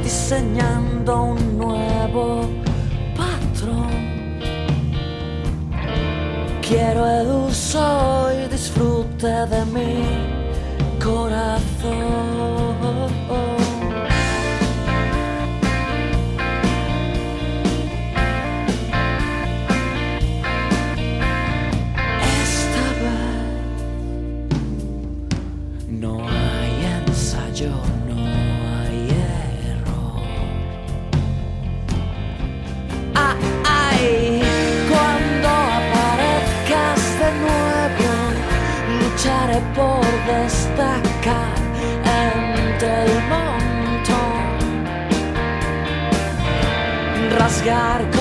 diseñando 0.02 1.22
un 1.22 1.58
nuevo 1.58 2.48
patrón. 3.16 3.92
Quiero 6.66 7.06
el 7.06 7.28
uso 7.48 8.30
y 8.32 8.48
disfrute 8.48 9.26
de 9.26 9.64
mi 9.66 11.04
corazón. 11.04 11.63
Por 39.74 40.06
destacar 40.26 41.54
entre 42.04 43.04
el 43.04 43.14
montón, 43.28 44.44
rasgar 47.38 48.13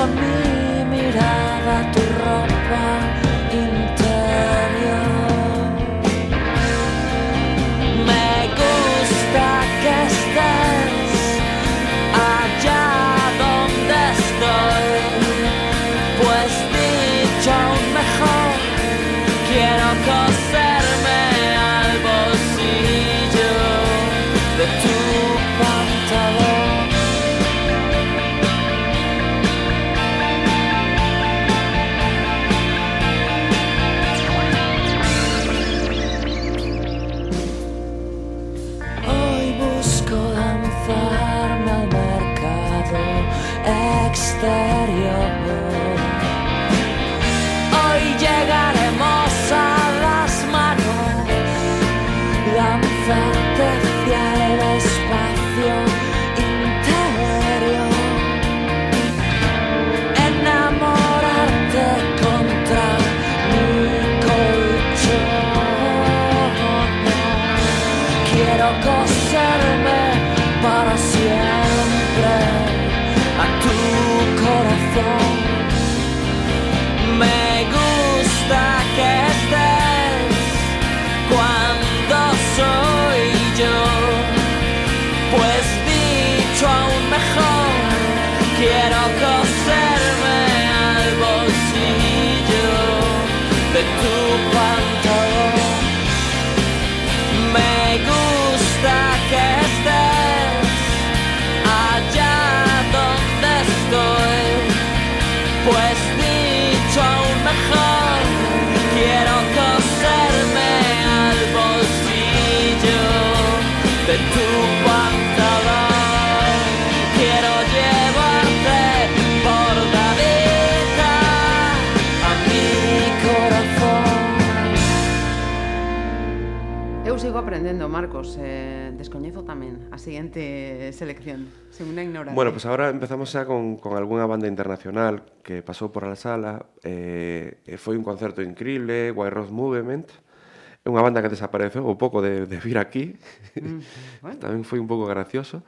aprendendo, 127.44 127.90
Marcos, 127.90 128.40
eh, 128.40 128.96
descoñezo 128.96 129.44
tamén 129.44 129.92
a 129.92 130.00
seguinte 130.00 130.96
selección, 130.96 131.52
Se 131.76 131.84
unha 131.84 132.00
ignorante. 132.00 132.32
Bueno, 132.32 132.56
pues 132.56 132.64
ahora 132.64 132.88
empezamos 132.88 133.36
xa 133.36 133.44
con, 133.44 133.76
con 133.84 134.00
algunha 134.00 134.24
banda 134.24 134.48
internacional 134.48 135.28
que 135.44 135.60
pasou 135.60 135.92
por 135.92 136.08
a 136.08 136.16
sala, 136.16 136.72
eh, 136.88 137.60
eh 137.68 137.76
foi 137.76 138.00
un 138.00 138.08
concerto 138.08 138.40
increíble, 138.40 139.12
White 139.12 139.36
Rose 139.36 139.52
Movement, 139.52 140.08
é 140.08 140.88
unha 140.88 141.04
banda 141.04 141.20
que 141.20 141.28
desapareceu 141.28 141.84
un 141.84 142.00
pouco 142.00 142.24
de, 142.24 142.48
de 142.48 142.58
vir 142.64 142.80
aquí, 142.80 143.20
mm, 143.60 143.80
bueno. 144.24 144.40
tamén 144.40 144.64
foi 144.64 144.80
un 144.80 144.88
pouco 144.88 145.04
gracioso, 145.04 145.68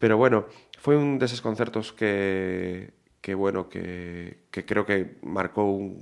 pero 0.00 0.16
bueno, 0.16 0.48
foi 0.80 0.96
un 0.96 1.20
deses 1.20 1.44
concertos 1.44 1.92
que, 1.92 2.96
que 3.20 3.36
bueno, 3.36 3.68
que, 3.68 4.48
que 4.48 4.64
creo 4.64 4.88
que 4.88 5.20
marcou 5.20 5.76
un, 5.76 6.00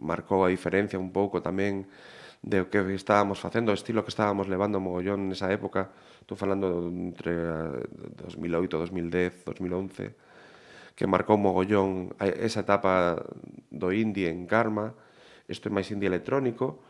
marcou 0.00 0.40
a 0.40 0.48
diferencia 0.48 0.96
un 0.96 1.12
pouco 1.12 1.44
tamén 1.44 1.84
de 2.46 2.62
o 2.62 2.70
que 2.70 2.78
estábamos 2.94 3.42
facendo, 3.42 3.74
o 3.74 3.76
estilo 3.76 4.06
que 4.06 4.14
estábamos 4.14 4.46
levando 4.46 4.78
mogollón 4.78 5.26
nesa 5.26 5.50
época, 5.50 5.90
estou 6.22 6.38
falando 6.38 6.86
entre 6.86 7.34
2008, 8.22 8.86
2010, 8.86 9.42
2011, 9.50 10.14
que 10.94 11.10
marcou 11.10 11.34
mogollón 11.34 12.14
esa 12.22 12.62
etapa 12.62 13.18
do 13.74 13.90
indie 13.90 14.30
en 14.30 14.46
Karma, 14.46 14.94
isto 15.50 15.66
é 15.66 15.74
máis 15.74 15.90
indie 15.90 16.06
electrónico, 16.06 16.86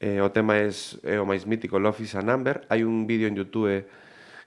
eh, 0.00 0.24
o 0.24 0.32
tema 0.32 0.56
é, 0.56 0.72
é 1.04 1.20
o 1.20 1.28
máis 1.28 1.44
mítico 1.44 1.76
Love 1.76 2.08
is 2.08 2.16
a 2.16 2.24
Number, 2.24 2.64
hai 2.72 2.80
un 2.80 3.04
vídeo 3.04 3.28
en 3.28 3.36
Youtube 3.36 3.84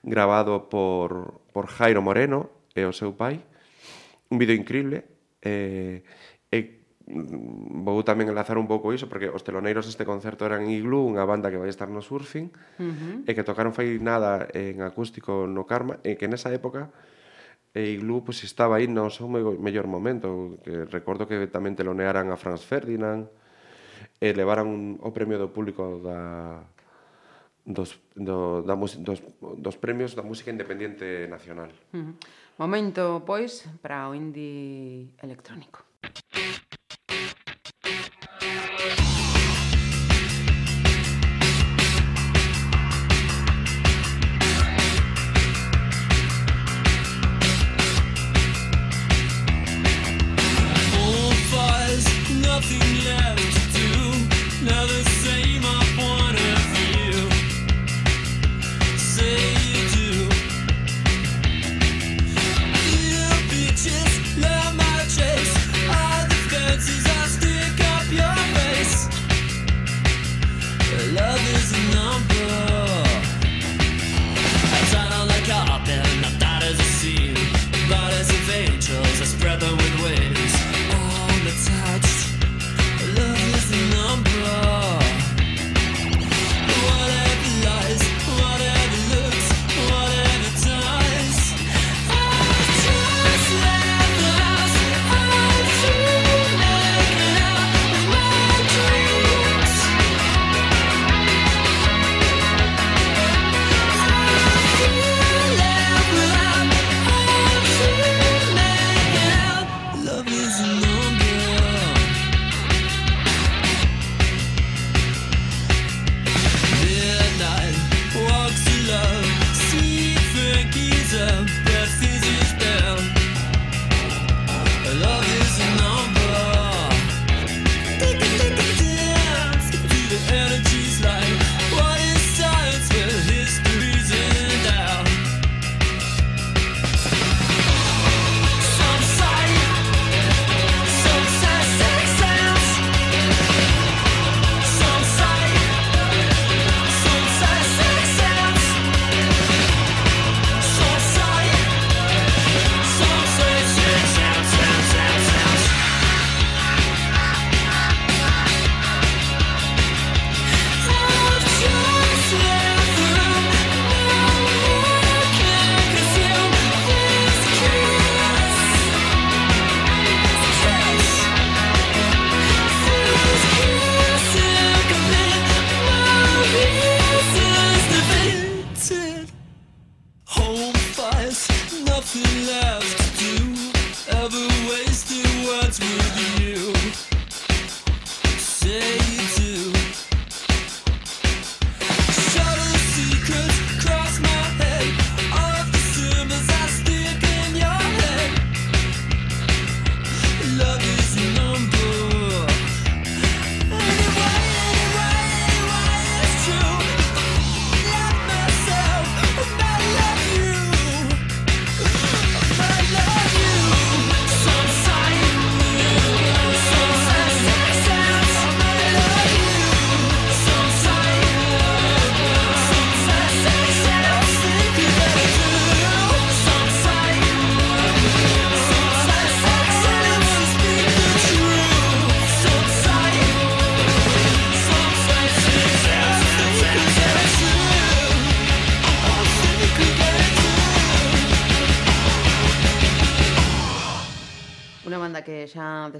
grabado 0.02 0.66
por, 0.66 1.38
por 1.54 1.70
Jairo 1.70 2.02
Moreno 2.02 2.50
e 2.74 2.82
o 2.82 2.90
seu 2.90 3.14
pai, 3.14 3.38
un 4.26 4.42
vídeo 4.42 4.58
increíble, 4.58 5.06
eh, 5.38 6.02
vou 7.06 8.00
tamén 8.06 8.30
enlazar 8.30 8.56
un 8.58 8.70
pouco 8.70 8.94
iso 8.94 9.10
porque 9.10 9.26
os 9.26 9.42
teloneiros 9.42 9.86
deste 9.88 10.06
concerto 10.06 10.46
eran 10.46 10.70
Igloo, 10.70 11.02
unha 11.02 11.26
banda 11.26 11.50
que 11.50 11.58
vai 11.58 11.68
estar 11.68 11.90
no 11.90 12.00
surfing 12.04 12.48
uh 12.48 12.82
-huh. 12.82 13.16
e 13.26 13.30
que 13.34 13.42
tocaron 13.42 13.74
fai 13.74 13.98
nada 13.98 14.46
en 14.54 14.82
acústico 14.86 15.50
no 15.50 15.66
Karma 15.66 15.98
e 16.06 16.14
que 16.14 16.30
nesa 16.30 16.54
época 16.54 16.94
e 17.74 17.98
Igloo 17.98 18.22
pois, 18.22 18.44
estaba 18.44 18.78
aí 18.78 18.86
no 18.86 19.10
seu 19.10 19.26
mellor 19.26 19.86
momento 19.90 20.60
que 20.62 20.86
recordo 20.86 21.26
que 21.26 21.48
tamén 21.50 21.74
telonearan 21.74 22.30
a 22.30 22.36
Franz 22.38 22.62
Ferdinand 22.62 23.26
e 24.22 24.28
levaran 24.30 24.68
un, 24.68 24.82
o 25.02 25.10
premio 25.10 25.40
do 25.40 25.50
público 25.50 25.98
da, 25.98 26.62
dos, 27.66 27.98
do, 28.14 28.62
da 28.62 28.78
mus, 28.78 28.94
dos, 29.02 29.18
dos 29.58 29.76
premios 29.78 30.14
da 30.14 30.22
música 30.22 30.54
independente 30.54 31.26
nacional. 31.26 31.74
Uh 31.90 31.98
-huh. 31.98 32.14
Momento, 32.62 33.26
pois, 33.26 33.66
para 33.82 34.06
o 34.06 34.14
indie 34.14 35.10
electrónico. 35.18 35.82
Música 36.02 36.41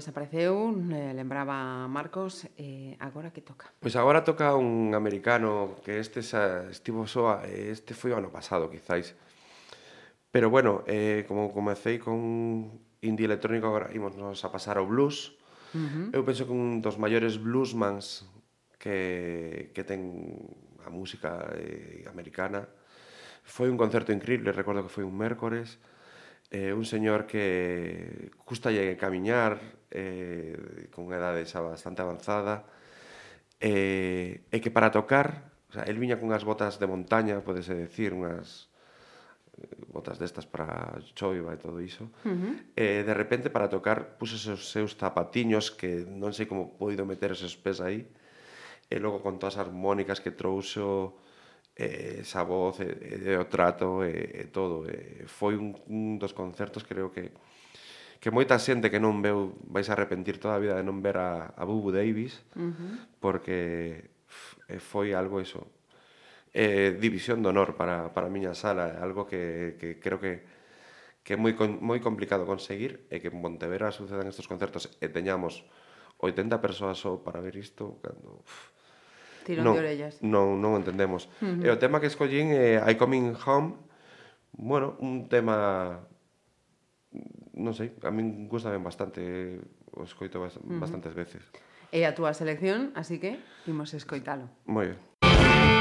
desapareceu, 0.03 0.75
eh, 0.91 1.15
lembraba 1.15 1.87
Marcos, 1.87 2.43
eh, 2.59 2.99
agora 2.99 3.31
que 3.31 3.39
toca? 3.39 3.71
Pois 3.79 3.95
agora 3.95 4.27
toca 4.27 4.51
un 4.59 4.91
americano 4.91 5.79
que 5.79 6.03
este 6.03 6.19
xa 6.19 6.67
estivo 6.67 7.07
soa, 7.07 7.47
eh, 7.47 7.71
este 7.71 7.95
foi 7.95 8.11
o 8.11 8.19
ano 8.19 8.27
pasado, 8.27 8.67
quizáis. 8.67 9.15
Pero 10.27 10.51
bueno, 10.51 10.83
eh, 10.91 11.23
como 11.23 11.55
comecei 11.55 12.03
con 12.03 12.19
indie 12.99 13.23
electrónico, 13.23 13.71
agora 13.71 13.95
ímonos 13.95 14.43
a 14.43 14.51
pasar 14.51 14.75
ao 14.75 14.83
blues. 14.83 15.39
Uh 15.71 16.11
-huh. 16.11 16.19
Eu 16.19 16.27
penso 16.27 16.43
que 16.43 16.51
un 16.51 16.83
dos 16.83 16.99
maiores 16.99 17.39
bluesmans 17.39 18.27
que, 18.75 19.71
que 19.71 19.87
ten 19.87 20.35
a 20.83 20.91
música 20.91 21.47
eh, 21.55 22.03
americana 22.11 22.67
foi 23.43 23.71
un 23.71 23.79
concerto 23.79 24.11
increíble, 24.11 24.51
recordo 24.51 24.83
que 24.83 24.91
foi 24.91 25.07
un 25.07 25.15
mércores, 25.15 25.79
eh, 26.51 26.71
un 26.71 26.85
señor 26.85 27.25
que 27.25 28.31
custalle 28.45 28.95
camiñar, 28.95 29.59
eh, 29.93 30.89
con 30.89 31.05
unha 31.05 31.21
edade 31.21 31.45
xa 31.45 31.61
bastante 31.61 32.01
avanzada, 32.01 32.65
eh, 33.61 34.41
e 34.49 34.57
que 34.57 34.73
para 34.73 34.89
tocar, 34.89 35.53
o 35.69 35.73
sea, 35.77 35.85
el 35.85 36.01
viña 36.01 36.17
con 36.17 36.33
unhas 36.33 36.43
botas 36.43 36.81
de 36.81 36.89
montaña, 36.89 37.45
podese 37.45 37.77
decir, 37.77 38.17
unhas 38.17 38.73
eh, 39.61 39.69
botas 39.93 40.17
destas 40.17 40.49
para 40.49 40.97
choiva 41.13 41.53
e 41.53 41.61
todo 41.61 41.77
iso, 41.77 42.09
uh 42.25 42.33
-huh. 42.33 42.53
eh, 42.73 43.05
de 43.05 43.13
repente 43.13 43.53
para 43.53 43.69
tocar 43.69 44.17
pusese 44.17 44.57
os 44.57 44.73
seus 44.73 44.97
zapatiños 44.97 45.69
que 45.69 46.03
non 46.09 46.33
sei 46.33 46.49
como 46.49 46.73
poido 46.73 47.05
meter 47.05 47.31
esos 47.37 47.53
pés 47.53 47.77
aí, 47.77 48.09
e 48.89 48.97
logo 48.97 49.21
con 49.21 49.37
todas 49.37 49.61
as 49.61 49.69
armónicas 49.69 50.19
que 50.19 50.33
trouxo, 50.33 51.21
eh, 51.75 52.21
esa 52.21 52.43
voz, 52.43 52.79
e, 52.79 52.89
e 53.29 53.37
o 53.37 53.45
trato, 53.45 54.03
e, 54.05 54.41
e 54.41 54.43
todo. 54.49 54.85
E 54.89 55.25
foi 55.25 55.57
un, 55.57 55.73
un 55.89 56.19
dos 56.21 56.33
concertos, 56.33 56.83
creo 56.83 57.09
que, 57.09 57.33
que 58.23 58.31
moita 58.31 58.55
xente 58.55 58.87
que 58.87 59.03
non 59.03 59.19
veu 59.19 59.51
vais 59.67 59.91
a 59.91 59.99
arrepentir 59.99 60.39
toda 60.39 60.55
a 60.55 60.63
vida 60.63 60.79
de 60.79 60.83
non 60.87 61.03
ver 61.03 61.19
a, 61.19 61.51
a 61.59 61.63
Bubu 61.67 61.91
Davis 61.91 62.39
uh 62.55 62.71
-huh. 62.71 63.19
porque 63.19 64.07
eh, 64.71 64.79
foi 64.79 65.11
algo 65.11 65.43
eso 65.43 65.67
eh, 66.55 66.95
división 66.95 67.43
de 67.43 67.51
honor 67.51 67.75
para, 67.75 68.15
para 68.15 68.31
a 68.31 68.31
miña 68.31 68.55
sala 68.55 68.95
eh, 68.95 69.03
algo 69.03 69.27
que, 69.27 69.75
que 69.75 69.99
creo 69.99 70.23
que 70.23 70.47
que 71.23 71.35
é 71.35 71.37
moi, 71.39 71.51
moi 71.83 71.99
complicado 71.99 72.47
conseguir 72.47 73.03
e 73.11 73.19
que 73.19 73.27
en 73.27 73.43
Montevera 73.43 73.91
sucedan 73.91 74.31
estos 74.31 74.47
concertos 74.47 74.87
e 75.03 75.11
teñamos 75.11 75.67
80 76.23 76.63
persoas 76.63 76.99
só 76.99 77.19
para 77.19 77.43
ver 77.43 77.55
isto 77.59 77.99
cando... 78.03 78.43
Uf, 78.43 78.71
Tirón 79.43 79.67
non, 79.67 79.75
de 79.75 79.83
orellas. 79.83 80.13
Non, 80.23 80.59
non 80.59 80.79
entendemos. 80.79 81.27
Uh 81.43 81.59
-huh. 81.59 81.63
E 81.63 81.67
o 81.71 81.79
tema 81.79 81.99
que 81.99 82.07
escollín 82.07 82.51
é 82.55 82.79
I 82.79 82.95
Coming 82.95 83.35
Home, 83.43 83.75
bueno, 84.55 84.95
un 84.99 85.27
tema 85.31 86.03
non 87.53 87.73
sei, 87.73 87.93
a 88.01 88.09
min 88.09 88.49
gusta 88.49 88.73
ben 88.73 88.83
bastante, 88.83 89.61
o 89.93 90.03
escoito 90.03 90.41
bastantes 90.41 91.13
uh 91.13 91.15
-huh. 91.15 91.21
veces. 91.21 91.43
E 91.93 92.05
a 92.09 92.17
túa 92.17 92.33
selección, 92.33 92.89
así 92.97 93.21
que 93.21 93.37
imos 93.69 93.93
escoitalo. 93.93 94.49
Moi 94.65 94.89
ben. 94.89 95.72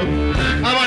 I 0.00 0.77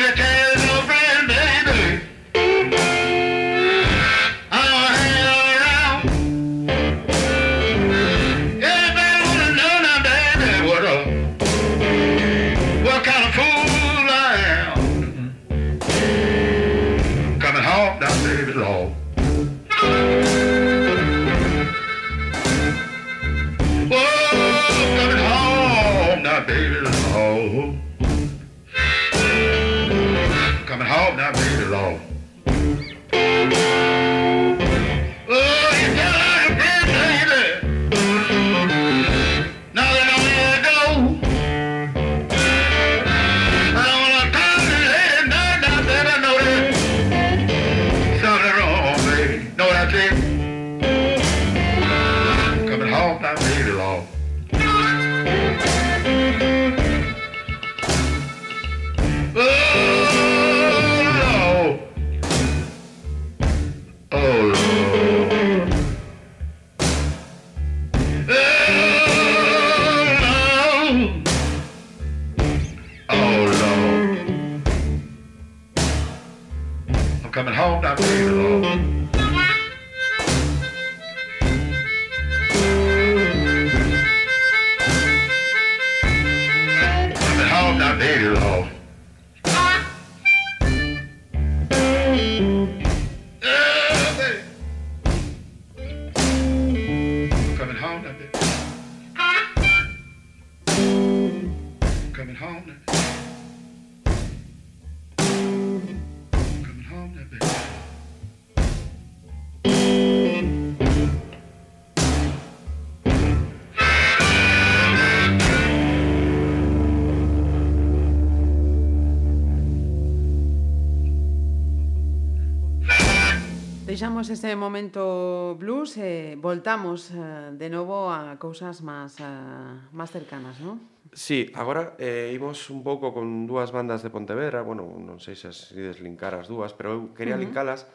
Deixamos 124.01 124.33
ese 124.33 124.55
momento 124.57 125.53
blues 125.61 125.93
e 126.01 126.33
voltamos 126.33 127.13
eh, 127.13 127.53
de 127.53 127.69
novo 127.69 128.09
a 128.09 128.33
cousas 128.41 128.81
máis 128.81 129.13
eh, 129.21 129.77
máis 129.93 130.09
cercanas, 130.09 130.57
non? 130.57 130.81
Sí, 131.13 131.53
agora 131.53 131.93
eh, 132.01 132.33
imos 132.33 132.73
un 132.73 132.81
pouco 132.81 133.13
con 133.13 133.45
dúas 133.45 133.69
bandas 133.69 134.01
de 134.01 134.09
Pontevedra, 134.09 134.65
bueno, 134.65 134.89
non 134.89 135.21
sei 135.21 135.37
se 135.37 135.53
as 135.53 135.69
ides 135.77 136.01
linkar 136.01 136.33
as 136.33 136.49
dúas, 136.49 136.73
pero 136.73 136.97
eu 136.97 137.01
quería 137.13 137.37
uh 137.37 137.45
-huh. 137.45 137.45
linkalas 137.45 137.85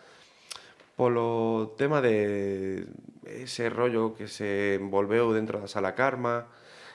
polo 0.95 1.75
tema 1.75 1.99
de 1.99 2.87
ese 3.27 3.67
rollo 3.67 4.15
que 4.15 4.31
se 4.31 4.79
envolveu 4.79 5.35
dentro 5.35 5.59
da 5.59 5.67
Sala 5.67 5.99
Karma, 5.99 6.47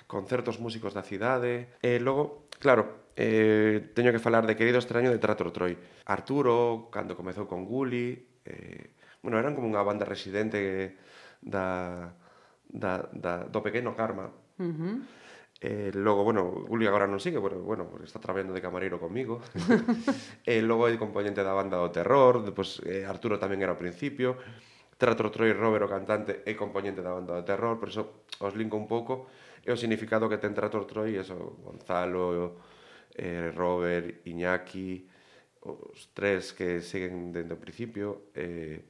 con 0.07 0.23
certos 0.23 0.63
músicos 0.63 0.95
da 0.95 1.03
cidade, 1.03 1.75
e 1.83 1.99
logo, 1.99 2.47
claro, 2.63 3.11
eh, 3.19 3.91
teño 3.91 4.15
que 4.15 4.23
falar 4.23 4.47
de 4.47 4.55
Querido 4.55 4.79
Extraño 4.79 5.11
de 5.11 5.19
Trator 5.19 5.51
Troy. 5.51 5.75
Arturo, 6.07 6.87
cando 6.95 7.19
comezou 7.19 7.43
con 7.43 7.67
Gulli, 7.67 8.39
eh, 8.47 9.00
bueno, 9.21 9.37
eran 9.37 9.53
como 9.53 9.69
unha 9.69 9.85
banda 9.85 10.05
residente 10.05 10.97
da, 11.41 12.11
da, 12.67 13.05
da, 13.13 13.45
do 13.45 13.59
pequeno 13.61 13.93
Karma. 13.93 14.29
Uh 14.57 14.65
-huh. 14.65 14.95
Eh, 15.63 15.91
logo, 15.93 16.23
bueno, 16.23 16.65
Uli 16.73 16.89
agora 16.89 17.05
non 17.05 17.21
sigue, 17.21 17.37
pero, 17.37 17.61
bueno, 17.61 17.85
pues 17.85 18.09
está 18.09 18.17
traballando 18.17 18.57
de 18.57 18.65
camareiro 18.65 18.97
comigo. 18.97 19.45
eh, 20.49 20.57
logo 20.65 20.89
é 20.89 20.97
componente 20.97 21.45
da 21.45 21.53
banda 21.53 21.77
do 21.77 21.93
terror, 21.93 22.41
depois 22.41 22.81
eh, 22.81 23.05
Arturo 23.05 23.37
tamén 23.37 23.61
era 23.61 23.69
ao 23.69 23.77
principio. 23.77 24.41
Trator 24.97 25.29
Troy 25.29 25.53
Robert, 25.53 25.85
o 25.85 25.93
cantante, 25.93 26.41
é 26.49 26.57
componente 26.57 27.05
da 27.05 27.13
banda 27.13 27.37
do 27.37 27.45
terror, 27.45 27.77
por 27.77 27.93
iso 27.93 28.25
os 28.41 28.57
linko 28.57 28.73
un 28.73 28.89
pouco. 28.89 29.29
E 29.61 29.69
o 29.69 29.77
significado 29.77 30.25
que 30.25 30.41
ten 30.41 30.57
Trator 30.57 30.89
Troy, 30.89 31.21
eso, 31.21 31.37
Gonzalo, 31.61 32.57
eh, 33.13 33.53
Robert, 33.53 34.25
Iñaki, 34.25 35.05
os 35.61 36.09
tres 36.17 36.57
que 36.57 36.81
seguen 36.81 37.29
dende 37.29 37.53
o 37.53 37.61
principio, 37.61 38.33
eh, 38.33 38.81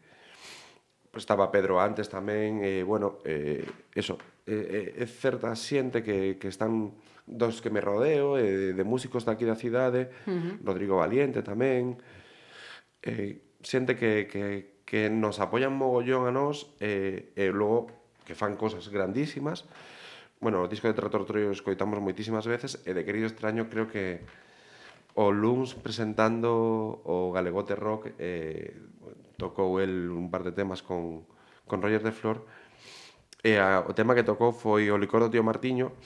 estaba 1.13 1.51
Pedro 1.51 1.83
antes 1.83 2.07
tamén, 2.07 2.63
e, 2.63 2.79
eh, 2.79 2.83
bueno, 2.87 3.19
eh, 3.27 3.67
eso, 3.91 4.15
eh, 4.47 4.95
é 4.95 5.05
certa 5.07 5.51
xente 5.59 5.99
que, 5.99 6.39
que 6.39 6.47
están 6.47 6.95
dos 7.27 7.59
que 7.59 7.69
me 7.69 7.83
rodeo, 7.83 8.39
eh, 8.39 8.71
de 8.71 8.83
músicos 8.87 9.27
daqui 9.27 9.43
da 9.43 9.59
cidade, 9.59 10.07
uh 10.27 10.31
-huh. 10.31 10.53
Rodrigo 10.63 11.03
Valiente 11.03 11.43
tamén, 11.43 11.99
eh, 13.03 13.43
xente 13.59 13.99
que, 13.99 14.27
que, 14.31 14.79
que 14.87 15.09
nos 15.11 15.39
apoian 15.39 15.75
mogollón 15.75 16.27
a 16.27 16.31
nós 16.31 16.71
e, 16.79 17.31
eh, 17.35 17.47
e 17.47 17.51
logo 17.51 17.91
que 18.23 18.35
fan 18.35 18.55
cosas 18.55 18.87
grandísimas. 18.87 19.67
Bueno, 20.41 20.63
o 20.63 20.69
disco 20.71 20.89
de 20.89 20.97
Trator 20.97 21.27
Trio 21.27 21.53
escoitamos 21.53 21.99
moitísimas 21.99 22.47
veces 22.49 22.81
e 22.87 22.95
de 22.95 23.05
Querido 23.05 23.29
Extraño 23.29 23.69
creo 23.69 23.85
que 23.85 24.23
o 25.13 25.29
Luns 25.29 25.75
presentando 25.75 27.03
o 27.03 27.31
Galegote 27.35 27.75
Rock 27.75 28.15
eh, 28.17 28.73
tocou 29.41 29.81
el 29.81 30.13
un 30.13 30.29
par 30.29 30.45
de 30.45 30.53
temas 30.53 30.85
con, 30.85 31.25
con 31.65 31.81
Roger 31.81 32.05
de 32.05 32.13
Flor, 32.13 32.45
e 33.41 33.57
a, 33.57 33.81
o 33.81 33.97
tema 33.97 34.13
que 34.13 34.21
tocou 34.21 34.53
foi 34.53 34.93
o 34.93 35.01
licor 35.01 35.25
do 35.25 35.33
tío 35.33 35.41
Martiño, 35.41 35.97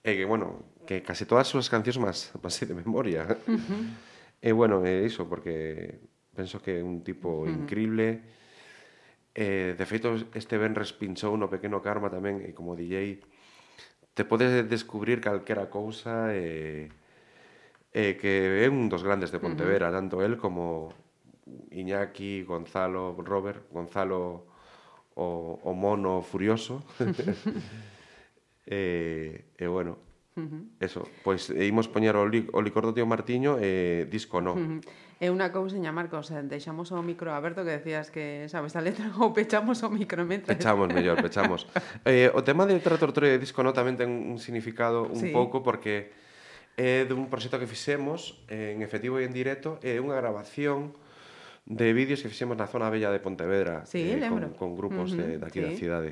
e 0.00 0.16
que, 0.16 0.24
bueno, 0.24 0.64
que 0.88 1.04
case 1.04 1.28
todas 1.28 1.44
as 1.44 1.52
súas 1.52 1.68
cancións 1.68 2.00
máis, 2.00 2.18
máis 2.40 2.56
de 2.56 2.72
memoria. 2.72 3.28
Uh 3.44 3.60
-huh. 3.60 3.82
E, 4.40 4.50
bueno, 4.56 4.80
é 4.88 5.04
iso, 5.04 5.28
porque 5.28 6.00
penso 6.32 6.64
que 6.64 6.80
é 6.80 6.82
un 6.82 7.04
tipo 7.04 7.44
uh 7.44 7.44
-huh. 7.44 7.52
increíble, 7.52 8.24
eh, 9.36 9.76
de 9.76 9.84
feito, 9.84 10.16
este 10.32 10.56
ben 10.56 10.72
respinchou 10.72 11.36
no 11.36 11.52
Pequeno 11.52 11.84
Karma 11.84 12.08
tamén, 12.08 12.40
e 12.40 12.56
como 12.56 12.72
DJ, 12.72 13.20
te 14.16 14.24
podes 14.24 14.64
descubrir 14.64 15.20
calquera 15.20 15.68
cousa 15.68 16.32
e, 16.32 16.88
e 17.92 18.16
que 18.16 18.64
é 18.64 18.66
un 18.72 18.88
dos 18.88 19.04
grandes 19.04 19.28
de 19.28 19.38
Pontevedra, 19.38 19.88
uh 19.88 19.92
-huh. 19.92 19.98
tanto 20.00 20.24
el 20.24 20.40
como 20.40 20.96
Iñaki, 21.70 22.44
Gonzalo, 22.44 23.16
Robert, 23.18 23.70
Gonzalo 23.70 24.46
o, 25.14 25.58
o 25.62 25.72
mono 25.74 26.22
furioso. 26.22 26.82
e, 28.66 29.44
eh, 29.56 29.64
e 29.64 29.66
bueno, 29.66 29.98
uh 30.36 30.42
-huh. 30.42 30.62
eso, 30.80 31.08
pois 31.24 31.50
pues, 31.50 31.68
imos 31.68 31.88
poñer 31.88 32.16
o, 32.16 32.28
li, 32.28 32.46
o 32.52 32.62
licor 32.62 32.86
do 32.86 32.94
tío 32.94 33.06
Martiño 33.06 33.58
e 33.60 34.06
disco 34.10 34.40
no. 34.40 34.54
Uh 34.54 34.58
-huh. 34.58 34.80
É 35.20 35.28
unha 35.28 35.52
cousiña, 35.52 35.92
Marcos, 35.92 36.32
deixamos 36.48 36.88
o 36.96 37.04
micro 37.04 37.28
aberto 37.36 37.60
que 37.60 37.76
decías 37.76 38.08
que 38.08 38.48
sabes 38.48 38.72
a 38.72 38.80
letra 38.80 39.12
ou 39.20 39.36
pechamos 39.36 39.84
o 39.84 39.92
micro 39.92 40.24
mentre... 40.24 40.56
Pechamos, 40.56 40.88
mellor, 40.88 41.20
pechamos. 41.20 41.68
eh, 42.08 42.32
o 42.32 42.40
tema 42.40 42.64
de 42.64 42.80
Tratortorio 42.80 43.28
de 43.28 43.36
Disco 43.36 43.60
no 43.60 43.76
tamén 43.76 44.00
ten 44.00 44.08
un 44.08 44.40
significado 44.40 45.04
un 45.04 45.20
sí. 45.20 45.28
pouco 45.28 45.60
porque 45.60 46.16
é 46.80 47.04
dun 47.04 47.28
proxecto 47.28 47.60
que 47.60 47.68
fixemos 47.68 48.40
en 48.48 48.80
efectivo 48.80 49.20
e 49.20 49.28
en 49.28 49.36
directo, 49.36 49.76
é 49.84 50.00
unha 50.00 50.16
grabación 50.16 50.96
de 51.70 51.94
vídeos 51.94 52.18
que 52.18 52.28
fixemos 52.28 52.58
na 52.58 52.66
zona 52.66 52.90
bella 52.90 53.14
de 53.14 53.22
Pontevedra 53.22 53.86
sí, 53.86 54.02
eh, 54.02 54.26
con, 54.26 54.42
con 54.58 54.70
grupos 54.74 55.14
uh 55.14 55.22
-huh, 55.22 55.38
de, 55.38 55.38
de 55.38 55.46
aquí 55.46 55.62
sí. 55.62 55.64
da 55.64 55.72
cidade. 55.78 56.10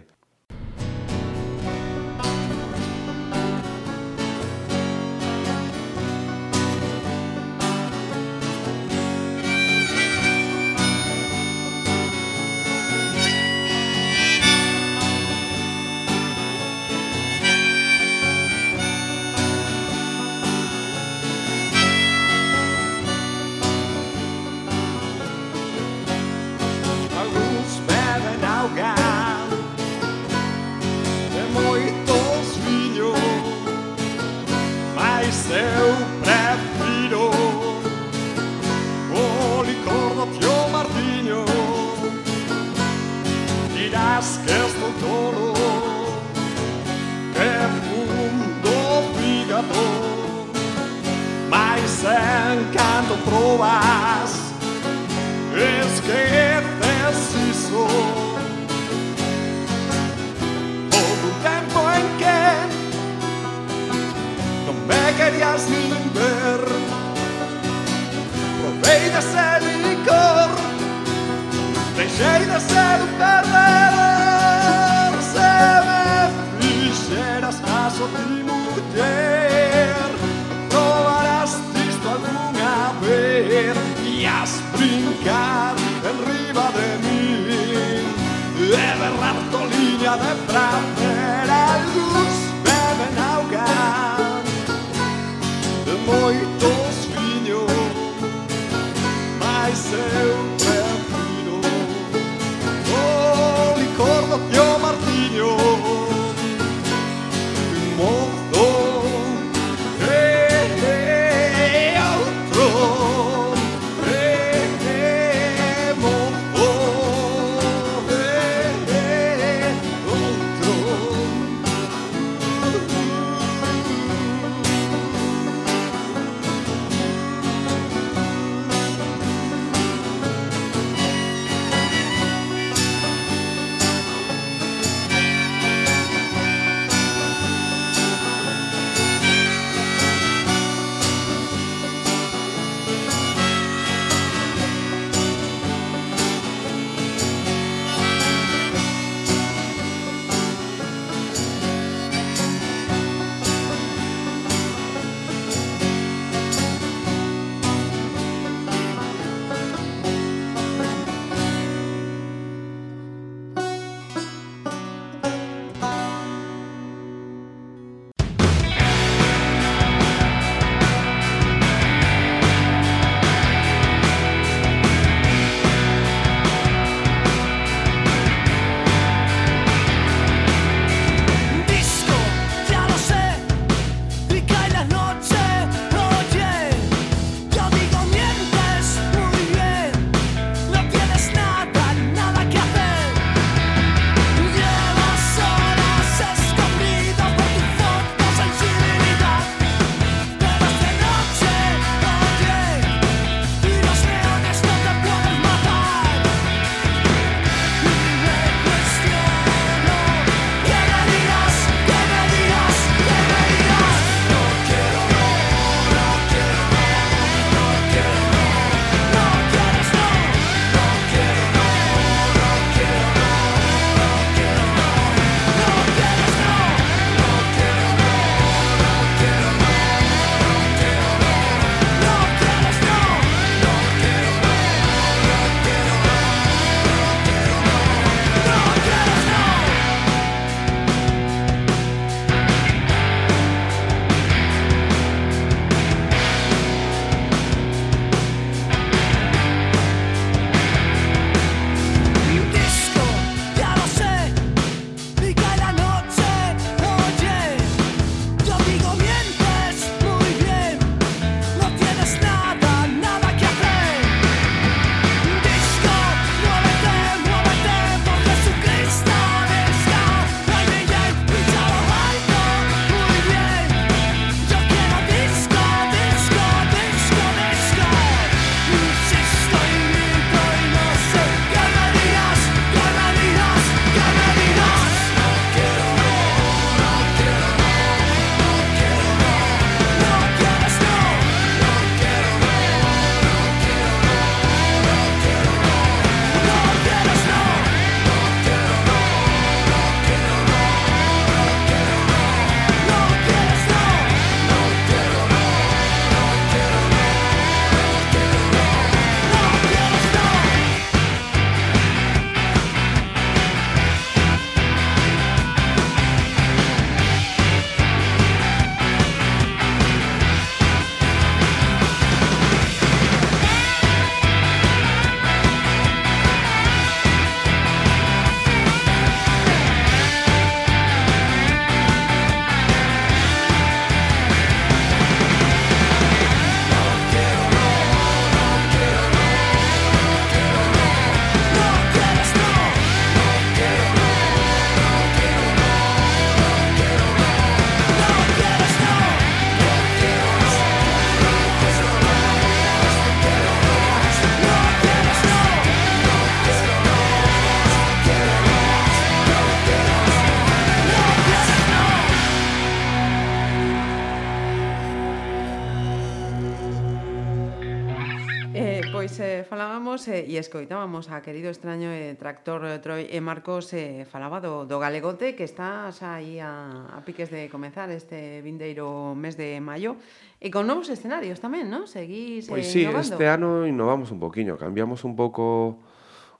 e 370.38 370.46
escoitábamos 370.46 371.10
a 371.10 371.18
querido 371.18 371.50
extraño 371.50 371.90
e 371.90 372.14
eh, 372.14 372.14
tractor 372.14 372.62
eh, 372.62 372.78
Troy 372.78 373.10
e 373.10 373.18
Marcos 373.18 373.74
eh, 373.74 374.06
falaba 374.06 374.38
do, 374.38 374.70
do 374.70 374.78
galegote 374.78 375.34
que 375.34 375.42
está 375.42 375.90
xa 375.90 376.22
aí 376.22 376.38
a, 376.38 376.94
a 376.94 377.02
piques 377.02 377.26
de 377.26 377.50
comezar 377.50 377.90
este 377.90 378.38
vindeiro 378.46 379.18
mes 379.18 379.34
de 379.34 379.58
maio 379.58 379.98
e 380.38 380.54
con 380.54 380.70
novos 380.70 380.86
escenarios 380.94 381.42
tamén, 381.42 381.66
non? 381.66 381.90
Seguís 381.90 382.46
pois 382.46 382.70
sí, 382.70 382.86
innovando. 382.86 383.18
este 383.18 383.24
ano 383.26 383.66
innovamos 383.66 384.14
un 384.14 384.22
poquinho, 384.22 384.54
cambiamos 384.54 385.02
un 385.02 385.18
pouco 385.18 385.82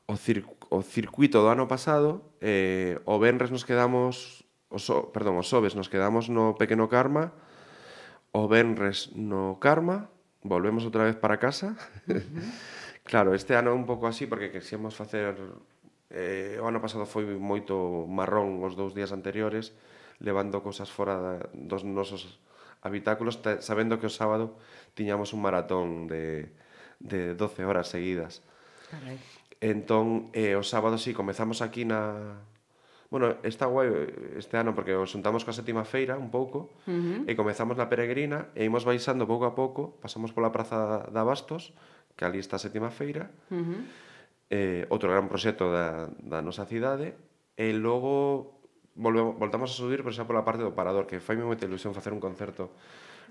o, 0.07 0.15
cir 0.15 0.47
o 0.71 0.79
circuito 0.79 1.43
do 1.43 1.51
ano 1.51 1.67
pasado 1.67 2.23
eh, 2.39 3.03
o 3.03 3.19
Benres 3.19 3.51
nos 3.51 3.67
quedamos 3.67 4.47
o 4.71 4.79
so, 4.79 5.11
perdón, 5.11 5.43
os 5.43 5.51
Sobes 5.51 5.75
nos 5.75 5.91
quedamos 5.91 6.31
no 6.31 6.55
Pequeno 6.55 6.87
Karma 6.87 7.35
o 8.31 8.47
Benres 8.47 9.11
no 9.19 9.59
Karma 9.59 10.07
volvemos 10.47 10.87
outra 10.87 11.03
vez 11.03 11.19
para 11.19 11.43
casa 11.43 11.75
uh 12.07 12.15
-huh. 12.15 12.78
Claro, 13.09 13.33
este 13.33 13.57
ano 13.57 13.73
é 13.73 13.75
un 13.75 13.89
pouco 13.89 14.05
así 14.05 14.29
porque 14.29 14.53
quixemos 14.53 14.93
facer 14.93 15.33
eh, 16.13 16.61
o 16.61 16.69
ano 16.69 16.85
pasado 16.85 17.09
foi 17.09 17.25
moito 17.41 18.05
marrón 18.05 18.61
os 18.61 18.77
dous 18.77 18.93
días 18.93 19.17
anteriores 19.17 19.73
levando 20.21 20.61
cousas 20.61 20.93
fora 20.93 21.49
dos 21.57 21.89
nosos 21.89 22.37
habitáculos 22.85 23.41
sabendo 23.65 23.97
que 23.97 24.07
o 24.07 24.13
sábado 24.13 24.61
tiñamos 24.93 25.33
un 25.33 25.41
maratón 25.41 26.05
de, 26.05 26.53
de 27.01 27.33
12 27.33 27.65
horas 27.65 27.89
seguidas. 27.89 28.45
Carai. 28.93 29.17
Entón, 29.61 30.31
eh, 30.37 30.55
o 30.55 30.63
sábado 30.63 31.01
sí, 31.01 31.17
comezamos 31.17 31.65
aquí 31.65 31.89
na... 31.89 32.39
Bueno, 33.09 33.41
está 33.41 33.65
guai 33.65 33.89
este 34.37 34.61
ano 34.61 34.77
porque 34.77 34.93
os 34.93 35.09
juntamos 35.09 35.43
coa 35.49 35.57
sétima 35.57 35.89
feira 35.89 36.21
un 36.21 36.29
pouco 36.29 36.77
uh 36.85 36.93
-huh. 36.93 37.25
e 37.25 37.33
comezamos 37.33 37.81
na 37.81 37.89
peregrina 37.89 38.53
e 38.53 38.69
imos 38.69 38.85
baixando 38.85 39.25
pouco 39.25 39.49
a 39.49 39.57
pouco, 39.57 39.97
pasamos 40.05 40.37
pola 40.37 40.53
praza 40.53 41.09
da 41.09 41.25
Bastos, 41.25 41.73
que 42.19 42.27
ali 42.27 42.43
está 42.43 42.59
a 42.59 42.65
sétima 42.67 42.91
feira, 42.91 43.31
uh 43.47 43.63
-huh. 43.63 43.81
eh, 44.51 44.83
outro 44.91 45.07
gran 45.07 45.31
proxecto 45.31 45.71
da, 45.71 46.11
da 46.19 46.43
nosa 46.43 46.67
cidade, 46.67 47.15
e 47.55 47.71
logo 47.71 48.59
volvemos, 48.99 49.39
voltamos 49.39 49.71
a 49.71 49.79
subir, 49.79 50.03
pero 50.03 50.11
xa 50.11 50.27
pola 50.27 50.43
parte 50.43 50.67
do 50.67 50.75
Parador, 50.75 51.07
que 51.07 51.23
fai 51.23 51.39
moita 51.39 51.71
ilusión 51.71 51.95
facer 51.95 52.11
un 52.11 52.19
concerto 52.19 52.75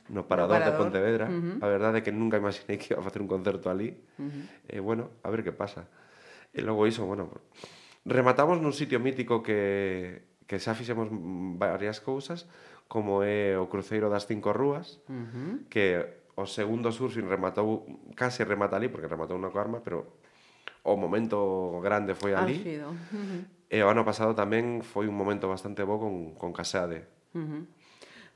no 0.08 0.24
Parador, 0.24 0.64
parador. 0.64 0.72
de 0.72 0.80
Pontevedra. 0.80 1.26
Uh 1.28 1.60
-huh. 1.60 1.64
A 1.64 1.68
verdade 1.68 2.00
é 2.00 2.02
que 2.02 2.16
nunca 2.16 2.40
imaginei 2.40 2.80
que 2.80 2.96
iba 2.96 3.04
a 3.04 3.06
facer 3.06 3.20
un 3.20 3.28
concerto 3.28 3.68
ali. 3.68 3.92
Uh 4.16 4.32
-huh. 4.32 4.44
E 4.72 4.80
eh, 4.80 4.82
bueno, 4.82 5.12
a 5.20 5.28
ver 5.28 5.44
que 5.44 5.52
pasa. 5.52 5.92
E 6.56 6.64
logo 6.64 6.88
iso, 6.88 7.04
bueno, 7.04 7.28
rematamos 8.08 8.64
nun 8.64 8.72
sitio 8.72 9.04
mítico 9.04 9.44
que, 9.44 10.24
que 10.48 10.64
xa 10.64 10.72
fixemos 10.80 11.12
varias 11.60 12.00
cousas, 12.00 12.48
como 12.88 13.20
é 13.20 13.60
o 13.60 13.68
Cruceiro 13.68 14.08
das 14.08 14.24
Cinco 14.24 14.56
Rúas, 14.56 15.04
uh 15.12 15.28
-huh. 15.28 15.54
que 15.68 16.24
o 16.38 16.46
segundo 16.46 16.94
Surfing 16.94 17.26
rematou, 17.26 17.84
case 18.14 18.46
remata 18.46 18.78
ali, 18.78 18.94
porque 18.94 19.10
rematou 19.10 19.34
unha 19.34 19.50
coarma, 19.50 19.82
pero 19.82 20.22
o 20.86 20.94
momento 20.94 21.82
grande 21.82 22.14
foi 22.14 22.38
ali. 22.38 22.62
Álgido. 22.62 22.94
Uh 22.94 23.18
-huh. 23.18 23.42
E 23.68 23.78
o 23.82 23.90
ano 23.90 24.06
pasado 24.06 24.38
tamén 24.38 24.86
foi 24.86 25.10
un 25.10 25.18
momento 25.18 25.50
bastante 25.50 25.82
bo 25.82 25.98
con, 25.98 26.38
con 26.38 26.54
Casade. 26.54 27.10
Uh 27.34 27.42
-huh. 27.42 27.62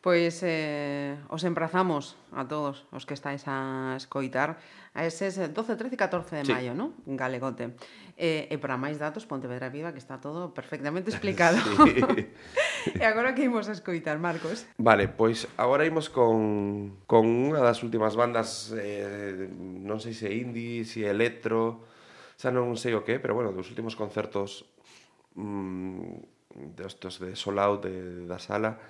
Pois 0.01 0.41
eh, 0.41 1.13
os 1.29 1.45
emprazamos 1.45 2.17
a 2.33 2.49
todos 2.49 2.89
os 2.89 3.05
que 3.05 3.13
estáis 3.13 3.45
a 3.45 3.93
escoitar 3.93 4.57
a 4.97 5.05
eses 5.05 5.37
12, 5.37 5.77
13 5.77 5.93
e 5.93 5.99
14 6.01 6.41
de 6.41 6.45
sí. 6.49 6.51
maio, 6.51 6.73
non? 6.73 6.97
Galegote. 7.05 7.77
Eh, 8.17 8.49
e 8.49 8.57
para 8.57 8.81
máis 8.81 8.97
datos, 8.97 9.29
Pontevedra 9.29 9.69
Viva, 9.69 9.93
que 9.93 10.01
está 10.01 10.17
todo 10.17 10.57
perfectamente 10.57 11.09
explicado. 11.13 11.61
sí. 11.85 12.01
e 12.97 13.05
agora 13.05 13.37
que 13.37 13.45
imos 13.45 13.69
a 13.69 13.77
escoitar, 13.77 14.17
Marcos? 14.17 14.65
Vale, 14.81 15.05
pois 15.05 15.45
agora 15.61 15.85
imos 15.85 16.09
con, 16.09 17.05
con 17.05 17.29
unha 17.29 17.61
das 17.61 17.85
últimas 17.85 18.17
bandas, 18.17 18.73
eh, 18.73 19.53
non 19.53 20.01
sei 20.01 20.17
se 20.17 20.33
indie, 20.33 20.81
se 20.81 21.05
electro, 21.05 21.85
xa 22.41 22.49
non 22.49 22.73
sei 22.73 22.97
o 22.97 23.05
que, 23.05 23.21
pero 23.21 23.37
bueno, 23.37 23.53
dos 23.53 23.69
últimos 23.69 23.93
concertos 23.93 24.65
mm, 25.37 26.73
destos 26.73 27.21
de, 27.21 27.31
de 27.31 27.37
Soul 27.37 27.61
Out 27.61 27.85
de, 27.85 28.25
da 28.25 28.41
sala, 28.41 28.81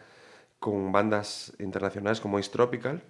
con 0.62 0.94
bandas 0.94 1.58
internacionais 1.58 2.22
como 2.22 2.38
East 2.38 2.54
Tropical. 2.54 3.02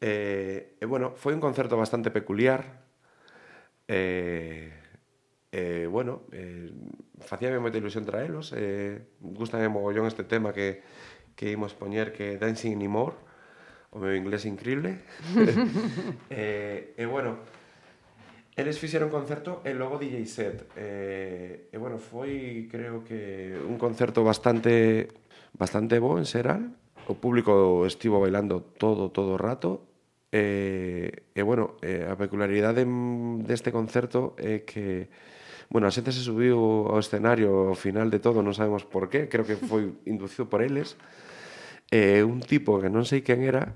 Eh, 0.00 0.80
e 0.80 0.84
bueno, 0.88 1.12
foi 1.12 1.36
un 1.36 1.44
concerto 1.44 1.76
bastante 1.76 2.08
peculiar. 2.08 2.64
Eh, 3.86 4.72
eh, 5.52 5.84
bueno, 5.84 6.24
eh, 6.32 6.72
facíame 7.20 7.60
moita 7.60 7.76
ilusión 7.76 8.08
traelos. 8.08 8.56
Eh, 8.56 9.04
gustame 9.20 9.68
mogollón 9.68 10.08
este 10.08 10.24
tema 10.24 10.56
que, 10.56 10.80
que 11.36 11.52
imos 11.52 11.76
poñer 11.76 12.16
que 12.16 12.40
Dancing 12.40 12.72
Anymore. 12.72 13.20
O 13.92 14.00
meu 14.00 14.16
inglés 14.16 14.48
increíble. 14.48 15.04
eh, 16.32 16.96
e 16.96 17.04
bueno, 17.04 17.36
Eles 18.52 18.76
fixeron 18.76 19.08
un 19.08 19.16
concerto 19.16 19.64
e 19.64 19.72
logo 19.72 19.96
DJ 19.96 20.28
set. 20.28 20.68
E, 20.76 21.72
e 21.72 21.76
bueno, 21.80 21.96
foi 21.96 22.68
creo 22.68 23.00
que 23.00 23.56
un 23.64 23.80
concerto 23.80 24.20
bastante 24.20 25.08
bastante 25.54 25.98
bo 25.98 26.18
en 26.18 26.26
xeral. 26.26 26.76
O 27.10 27.18
público 27.18 27.84
estivo 27.86 28.22
bailando 28.22 28.62
todo, 28.62 29.10
todo 29.10 29.34
o 29.34 29.40
rato. 29.40 29.88
E, 30.32 31.28
e 31.34 31.42
bueno, 31.44 31.76
eh, 31.84 32.08
a 32.08 32.16
peculiaridade 32.16 32.88
deste 33.44 33.68
concerto 33.68 34.32
é 34.40 34.64
que 34.64 35.12
Bueno, 35.72 35.88
a 35.88 35.94
xente 35.96 36.12
se 36.12 36.20
subiu 36.20 36.84
ao 36.92 37.00
escenario 37.00 37.72
ao 37.72 37.76
final 37.78 38.12
de 38.12 38.20
todo, 38.20 38.44
non 38.44 38.52
sabemos 38.52 38.84
por 38.84 39.08
qué, 39.08 39.32
creo 39.32 39.48
que 39.48 39.56
foi 39.56 39.88
inducido 40.12 40.44
por 40.44 40.60
eles. 40.60 41.00
E 41.88 42.20
un 42.20 42.44
tipo 42.44 42.76
que 42.76 42.92
non 42.92 43.08
sei 43.08 43.24
quen 43.24 43.40
era, 43.40 43.72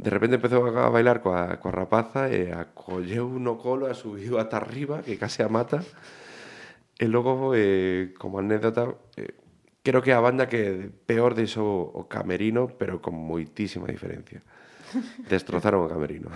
de 0.00 0.08
repente 0.08 0.40
empezou 0.40 0.64
a 0.64 0.88
bailar 0.88 1.20
coa, 1.20 1.60
coa 1.60 1.76
rapaza 1.84 2.32
e 2.32 2.48
a 2.48 2.72
colleu 2.72 3.28
no 3.36 3.60
colo 3.60 3.92
e 3.92 3.94
subiu 3.96 4.40
ata 4.40 4.56
arriba, 4.56 5.04
que 5.04 5.20
case 5.20 5.44
a 5.44 5.52
mata. 5.52 5.84
E 6.96 7.04
logo, 7.12 7.52
eh, 7.52 8.16
como 8.16 8.40
anécdota, 8.40 8.96
eh, 9.20 9.36
creo 9.82 10.00
que 10.00 10.10
é 10.10 10.16
a 10.16 10.22
banda 10.22 10.46
que 10.46 10.90
peor 11.06 11.34
deixou 11.34 11.90
o 11.90 12.06
camerino, 12.06 12.70
pero 12.78 13.02
con 13.02 13.18
moitísima 13.18 13.90
diferencia. 13.90 14.40
Destrozaron 15.28 15.84
o 15.84 15.88
camerino. 15.90 16.30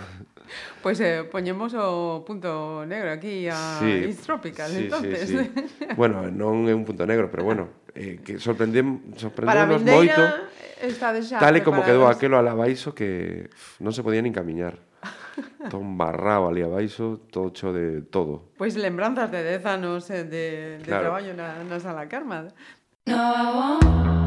Pois 0.83 0.97
pues, 0.97 1.01
eh, 1.01 1.23
poñemos 1.23 1.75
o 1.75 2.23
punto 2.23 2.83
negro 2.87 3.11
aquí 3.11 3.47
a 3.47 3.79
sí, 3.79 4.07
East 4.07 4.23
Tropical, 4.23 4.71
sí, 4.71 4.77
entonces. 4.87 5.27
Sí, 5.27 5.37
sí. 5.37 5.85
bueno, 5.95 6.27
non 6.31 6.67
é 6.67 6.73
un 6.75 6.83
punto 6.87 7.03
negro, 7.07 7.27
pero 7.31 7.43
bueno, 7.43 7.71
eh, 7.95 8.19
que 8.23 8.39
sorprendem, 8.39 9.15
sorprendemos 9.15 9.83
moito. 9.83 10.21
Está 10.77 11.09
xa 11.17 11.41
tal 11.41 11.57
e 11.57 11.65
como 11.65 11.81
quedou 11.81 12.05
aquelo 12.05 12.37
alabaixo 12.37 12.93
que 12.93 13.49
non 13.81 13.91
se 13.91 14.03
podía 14.03 14.21
nin 14.23 14.35
camiñar. 14.35 14.79
Todo 15.69 15.81
embarrado 15.81 16.49
ali 16.49 16.65
abaixo, 16.65 17.21
todo 17.29 17.53
cho 17.53 17.69
de 17.69 18.01
todo. 18.01 18.49
Pois 18.57 18.73
pues 18.73 18.81
lembranzas 18.81 19.29
de 19.29 19.45
10 19.45 19.65
anos 19.65 20.09
eh, 20.09 20.23
de, 20.23 20.81
de 20.81 20.85
claro. 20.85 21.13
traballo 21.13 21.37
na, 21.37 21.61
na 21.61 21.77
Sala 21.77 22.09
Carma. 22.09 22.49
No, 23.07 23.15
I 23.15 23.55
won't. 23.55 24.26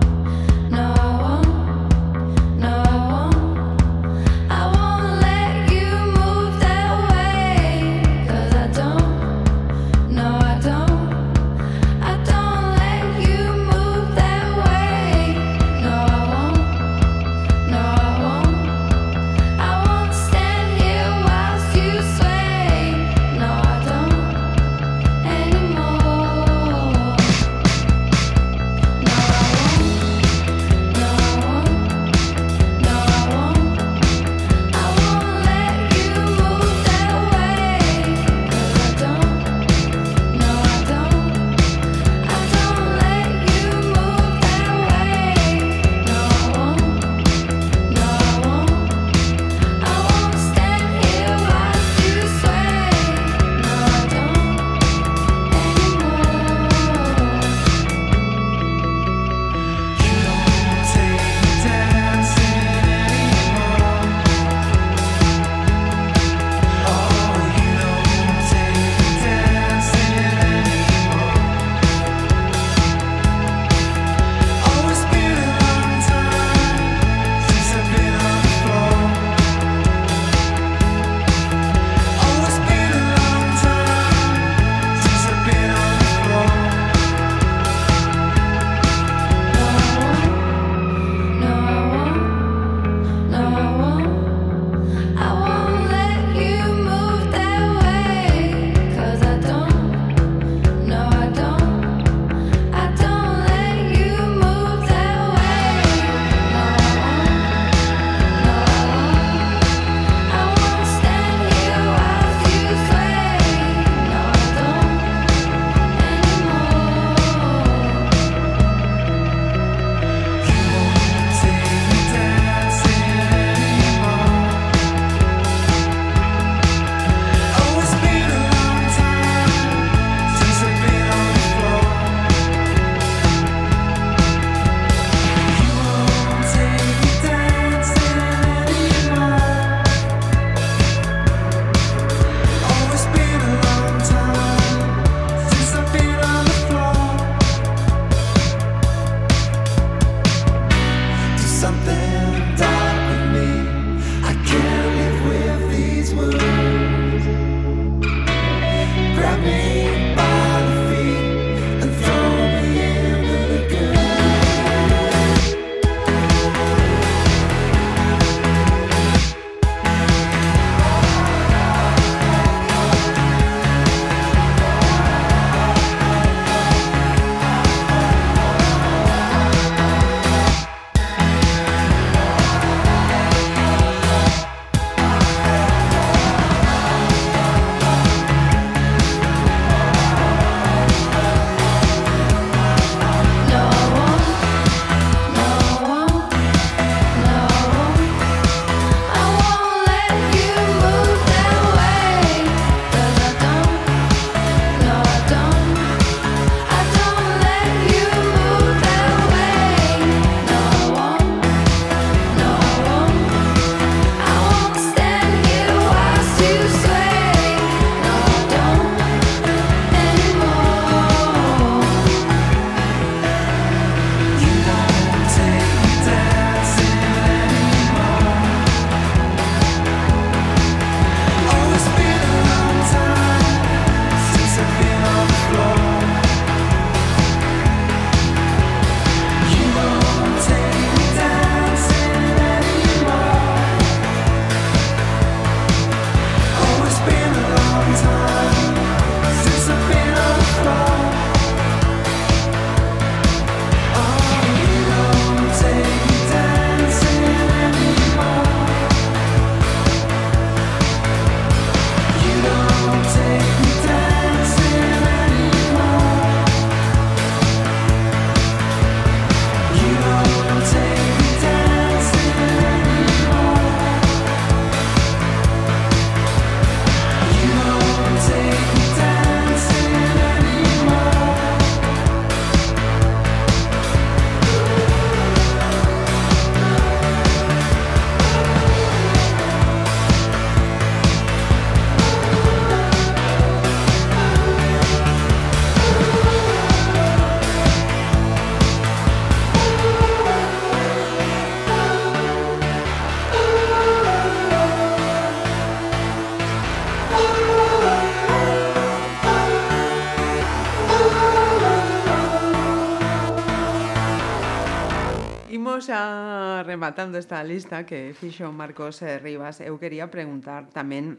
rematando 316.71 317.19
esta 317.19 317.43
lista 317.43 317.83
que 317.83 318.15
fixo 318.15 318.55
Marcos 318.55 319.03
eh, 319.03 319.19
Rivas, 319.19 319.59
eu 319.59 319.75
quería 319.83 320.07
preguntar 320.07 320.71
tamén 320.71 321.19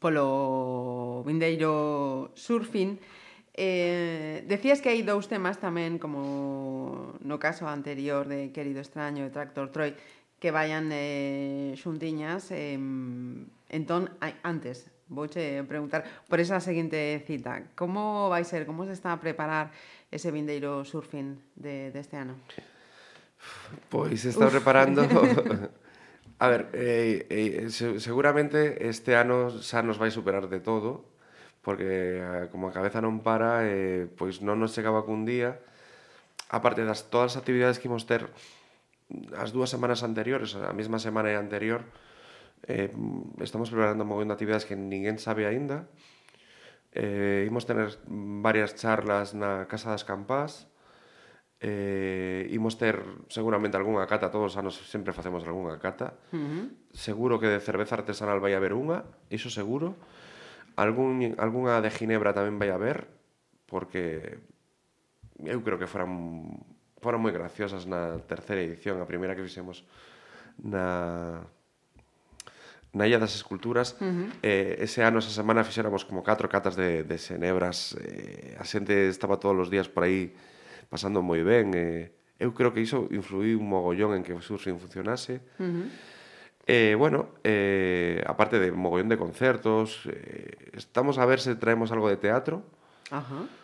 polo 0.00 1.20
vindeiro 1.28 2.32
surfing, 2.32 2.96
Eh, 3.62 4.44
decías 4.46 4.80
que 4.80 4.88
hai 4.88 5.04
dous 5.04 5.28
temas 5.28 5.60
tamén, 5.60 6.00
como 6.00 7.12
no 7.20 7.36
caso 7.36 7.68
anterior 7.68 8.24
de 8.24 8.54
Querido 8.56 8.80
Extraño 8.80 9.26
e 9.26 9.34
Tractor 9.34 9.68
Troy, 9.68 9.92
que 10.40 10.48
vayan 10.48 10.88
eh, 10.94 11.76
xuntiñas. 11.76 12.48
Eh, 12.56 12.80
entón, 13.68 14.16
antes, 14.40 14.88
vouche 15.12 15.60
preguntar 15.68 16.08
por 16.30 16.40
esa 16.40 16.56
seguinte 16.64 17.20
cita. 17.28 17.68
Como 17.76 18.32
vai 18.32 18.48
ser, 18.48 18.64
como 18.64 18.88
se 18.88 18.96
está 18.96 19.12
a 19.12 19.20
preparar 19.20 19.74
ese 20.08 20.32
vindeiro 20.32 20.86
surfing 20.88 21.36
de, 21.52 21.92
deste 21.92 22.16
de 22.16 22.22
ano? 22.22 22.34
Pois 23.88 24.24
está 24.24 24.48
preparando... 24.48 25.02
reparando. 25.02 25.70
A 26.40 26.48
ver, 26.48 26.70
eh, 26.72 27.26
eh, 27.28 27.68
seguramente 28.00 28.88
este 28.88 29.12
ano 29.12 29.52
xa 29.60 29.84
nos 29.84 30.00
vai 30.00 30.08
superar 30.08 30.48
de 30.48 30.56
todo, 30.56 31.04
porque 31.60 32.16
eh, 32.16 32.48
como 32.48 32.72
a 32.72 32.72
cabeza 32.72 33.04
non 33.04 33.20
para, 33.20 33.68
eh, 33.68 34.08
pois 34.16 34.40
non 34.40 34.56
nos 34.56 34.72
chegaba 34.72 35.04
cun 35.04 35.28
día, 35.28 35.60
aparte 36.48 36.88
das 36.88 37.12
todas 37.12 37.36
as 37.36 37.44
actividades 37.44 37.76
que 37.76 37.92
imos 37.92 38.08
ter 38.08 38.32
as 39.36 39.52
dúas 39.52 39.68
semanas 39.68 40.00
anteriores, 40.00 40.56
a 40.56 40.72
mesma 40.72 40.96
semana 40.96 41.28
e 41.28 41.36
anterior, 41.36 41.84
eh, 42.64 42.88
estamos 43.44 43.68
preparando 43.68 44.08
un 44.08 44.24
de 44.24 44.32
actividades 44.32 44.64
que 44.64 44.80
ninguén 44.80 45.20
sabe 45.20 45.44
aínda, 45.44 45.92
eh, 46.96 47.44
imos 47.44 47.68
tener 47.68 48.00
varias 48.08 48.80
charlas 48.80 49.36
na 49.36 49.68
Casa 49.68 49.92
das 49.92 50.08
Campás, 50.08 50.69
eh, 51.60 52.48
imos 52.50 52.80
ter 52.80 53.04
seguramente 53.28 53.76
algunha 53.76 54.08
cata, 54.08 54.32
todos 54.32 54.52
os 54.52 54.56
anos 54.56 54.80
sempre 54.88 55.12
facemos 55.12 55.44
algunha 55.44 55.76
cata. 55.76 56.16
Uh 56.32 56.40
-huh. 56.40 56.64
Seguro 56.96 57.36
que 57.36 57.52
de 57.52 57.60
cerveza 57.60 58.00
artesanal 58.00 58.40
vai 58.40 58.56
haber 58.56 58.72
unha, 58.72 59.04
iso 59.28 59.52
seguro. 59.52 59.94
Algún, 60.80 61.36
algunha 61.36 61.84
de 61.84 61.92
Ginebra 61.92 62.32
tamén 62.32 62.56
vai 62.56 62.72
haber, 62.72 63.04
porque 63.68 64.40
eu 65.44 65.60
creo 65.60 65.76
que 65.76 65.84
foran, 65.84 66.48
foran 67.04 67.20
moi 67.20 67.32
graciosas 67.36 67.84
na 67.84 68.16
terceira 68.24 68.64
edición, 68.64 68.96
a 68.96 69.08
primeira 69.08 69.36
que 69.36 69.44
fixemos 69.44 69.84
na 70.56 71.44
na 72.90 73.06
Illa 73.06 73.22
das 73.22 73.38
Esculturas 73.38 73.94
uh 74.00 74.02
-huh. 74.02 74.28
eh, 74.42 74.82
ese 74.82 75.04
ano, 75.04 75.22
esa 75.22 75.30
semana, 75.30 75.62
fixéramos 75.62 76.02
como 76.02 76.24
catro 76.24 76.48
catas 76.48 76.74
de, 76.74 77.04
de 77.04 77.16
Xenebras 77.20 77.94
eh, 78.00 78.58
a 78.58 78.64
xente 78.66 79.12
estaba 79.12 79.38
todos 79.38 79.54
os 79.60 79.70
días 79.70 79.86
por 79.86 80.02
aí 80.08 80.34
pasando 80.90 81.22
moi 81.22 81.40
ben. 81.46 81.70
E, 81.72 82.10
eu 82.42 82.52
creo 82.52 82.74
que 82.74 82.82
iso 82.82 83.06
influiu 83.14 83.62
un 83.62 83.70
mogollón 83.70 84.18
en 84.18 84.26
que 84.26 84.34
o 84.34 84.42
Surfing 84.42 84.82
funcionase. 84.82 85.40
Uh 85.56 85.64
-huh. 85.64 85.86
Eh, 86.66 86.94
bueno, 86.98 87.32
eh, 87.42 88.22
aparte 88.26 88.58
de 88.58 88.74
mogollón 88.74 89.08
de 89.08 89.16
concertos, 89.16 90.04
eh, 90.10 90.74
estamos 90.74 91.16
a 91.16 91.24
ver 91.24 91.40
se 91.40 91.54
traemos 91.54 91.94
algo 91.94 92.10
de 92.10 92.18
teatro. 92.18 92.66
Ajá. 93.10 93.34
Uh 93.34 93.46
-huh. 93.46 93.60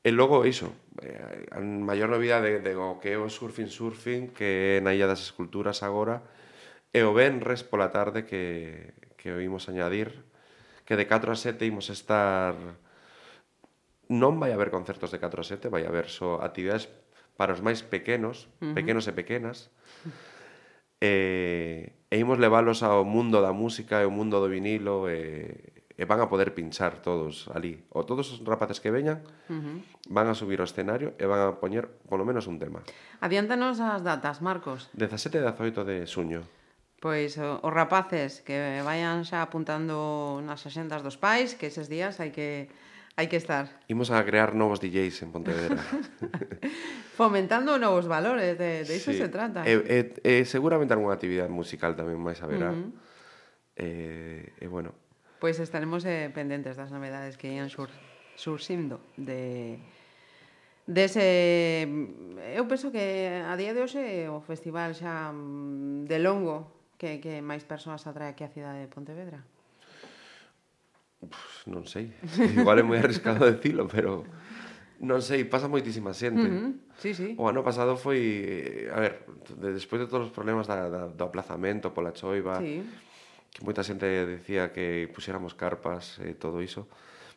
E 0.00 0.16
logo 0.16 0.48
iso, 0.48 0.72
eh, 1.04 1.44
a 1.52 1.60
maior 1.60 2.08
novidade 2.08 2.64
de, 2.64 2.72
de 2.72 2.72
o 2.72 2.96
que 3.04 3.12
é 3.12 3.18
o 3.20 3.28
Surfing 3.28 3.68
Surfing, 3.68 4.32
que 4.32 4.80
é 4.80 4.80
na 4.80 4.96
Illa 4.96 5.04
das 5.04 5.20
Esculturas 5.20 5.84
agora, 5.84 6.24
e 6.88 7.04
o 7.04 7.12
Benres 7.12 7.60
pola 7.68 7.92
tarde 7.92 8.24
que, 8.24 8.96
que 9.20 9.28
o 9.28 9.44
imos 9.44 9.68
añadir, 9.68 10.24
que 10.88 10.96
de 10.96 11.04
4 11.04 11.28
a 11.32 11.36
7 11.36 11.68
imos 11.68 11.92
estar 11.92 12.56
non 14.10 14.42
vai 14.42 14.50
haber 14.50 14.74
concertos 14.74 15.14
de 15.14 15.22
4 15.22 15.40
a 15.40 15.46
7, 15.46 15.70
vai 15.70 15.86
haber 15.86 16.10
só 16.10 16.42
actividades 16.42 16.90
para 17.38 17.54
os 17.54 17.62
máis 17.62 17.80
pequenos, 17.86 18.50
uh 18.58 18.68
-huh. 18.68 18.74
pequenos 18.74 19.06
e 19.06 19.14
pequenas. 19.14 19.70
E, 21.00 21.96
e 22.12 22.14
imos 22.20 22.36
leválos 22.36 22.84
ao 22.84 23.08
mundo 23.08 23.40
da 23.40 23.56
música 23.56 24.02
e 24.02 24.04
ao 24.04 24.12
mundo 24.12 24.36
do 24.36 24.52
vinilo 24.52 25.08
e, 25.08 25.48
e 25.96 26.04
van 26.04 26.20
a 26.20 26.28
poder 26.28 26.52
pinchar 26.52 27.00
todos 27.00 27.48
ali. 27.56 27.86
O 27.88 28.04
todos 28.04 28.28
os 28.36 28.44
rapaces 28.44 28.84
que 28.84 28.92
veñan 28.92 29.24
uh 29.48 29.56
-huh. 29.56 29.76
van 30.12 30.28
a 30.28 30.36
subir 30.36 30.60
ao 30.60 30.68
escenario 30.68 31.16
e 31.16 31.24
van 31.24 31.40
a 31.40 31.56
poñer 31.56 31.88
polo 32.04 32.28
menos 32.28 32.44
un 32.50 32.60
tema. 32.60 32.84
Adiántanos 33.24 33.80
as 33.80 34.04
datas, 34.04 34.44
Marcos. 34.44 34.92
17 34.92 35.40
e 35.40 35.42
18 35.46 35.88
de 35.88 36.04
suño. 36.04 36.44
Pois 37.00 37.40
os 37.40 37.72
rapaces 37.72 38.44
que 38.44 38.84
vayan 38.84 39.24
xa 39.24 39.40
apuntando 39.40 40.40
nas 40.44 40.68
axendas 40.68 41.00
dos 41.00 41.16
pais, 41.16 41.56
que 41.56 41.72
eses 41.72 41.88
días 41.88 42.20
hai 42.20 42.28
que 42.28 42.68
Hai 43.20 43.28
que 43.28 43.36
estar. 43.36 43.68
Imos 43.84 44.08
a 44.08 44.24
crear 44.24 44.56
novos 44.56 44.80
DJs 44.80 45.28
en 45.28 45.30
Pontevedra. 45.36 45.76
Fomentando 47.20 47.76
novos 47.76 48.08
valores, 48.08 48.56
de, 48.56 48.80
de 48.88 48.94
iso 48.96 49.12
sí. 49.12 49.20
se 49.20 49.28
trata. 49.28 49.60
E, 49.68 49.76
e, 50.24 50.40
e 50.40 50.48
seguramente 50.48 50.96
algunha 50.96 51.12
actividade 51.12 51.52
musical 51.52 51.92
tamén 51.92 52.16
máis 52.16 52.40
haberá. 52.40 52.72
Uh 52.72 52.80
-huh. 52.80 52.90
E, 53.76 54.56
e 54.56 54.66
bueno. 54.72 54.96
Pois 55.36 55.60
pues 55.60 55.68
estaremos 55.68 56.08
eh, 56.08 56.32
pendentes 56.32 56.80
das 56.80 56.88
novedades 56.88 57.36
que 57.36 57.52
ian 57.52 57.68
sur, 57.68 57.92
surxindo 58.40 59.04
de 59.20 59.76
dese 60.88 61.84
eu 62.56 62.64
penso 62.72 62.88
que 62.88 63.44
a 63.44 63.52
día 63.60 63.76
de 63.76 63.84
hoxe 63.84 64.32
o 64.32 64.40
festival 64.40 64.96
xa 64.96 65.28
mm, 65.28 66.08
de 66.08 66.18
longo 66.24 66.72
que, 66.96 67.20
que 67.20 67.44
máis 67.44 67.68
persoas 67.68 68.00
atrae 68.08 68.32
aquí 68.32 68.48
a 68.48 68.52
cidade 68.52 68.80
de 68.80 68.88
Pontevedra. 68.88 69.44
Non 71.68 71.84
sei, 71.84 72.16
igual 72.56 72.80
é 72.80 72.84
moi 72.84 72.96
arriscado 72.96 73.44
decilo, 73.44 73.84
pero 73.84 74.24
non 75.00 75.20
sei, 75.24 75.48
pasa 75.48 75.68
moitísima 75.68 76.12
xente. 76.16 76.48
Uh 76.48 76.52
-huh. 76.52 76.72
sí, 76.96 77.12
sí. 77.12 77.28
O 77.36 77.48
ano 77.48 77.64
pasado 77.64 77.96
foi, 77.96 78.20
eh, 78.88 78.92
a 78.92 79.00
ver, 79.00 79.24
de, 79.56 79.72
despois 79.72 80.00
de 80.00 80.08
todos 80.08 80.28
os 80.28 80.32
problemas 80.32 80.68
da, 80.68 80.88
da, 80.88 81.02
do 81.08 81.24
aplazamento 81.24 81.92
pola 81.92 82.16
choiva, 82.16 82.60
sí. 82.60 82.84
que 83.52 83.60
moita 83.64 83.84
xente 83.84 84.08
decía 84.08 84.72
que 84.72 85.08
puxéramos 85.12 85.52
carpas 85.56 86.20
e 86.24 86.32
eh, 86.32 86.34
todo 86.36 86.64
iso, 86.64 86.88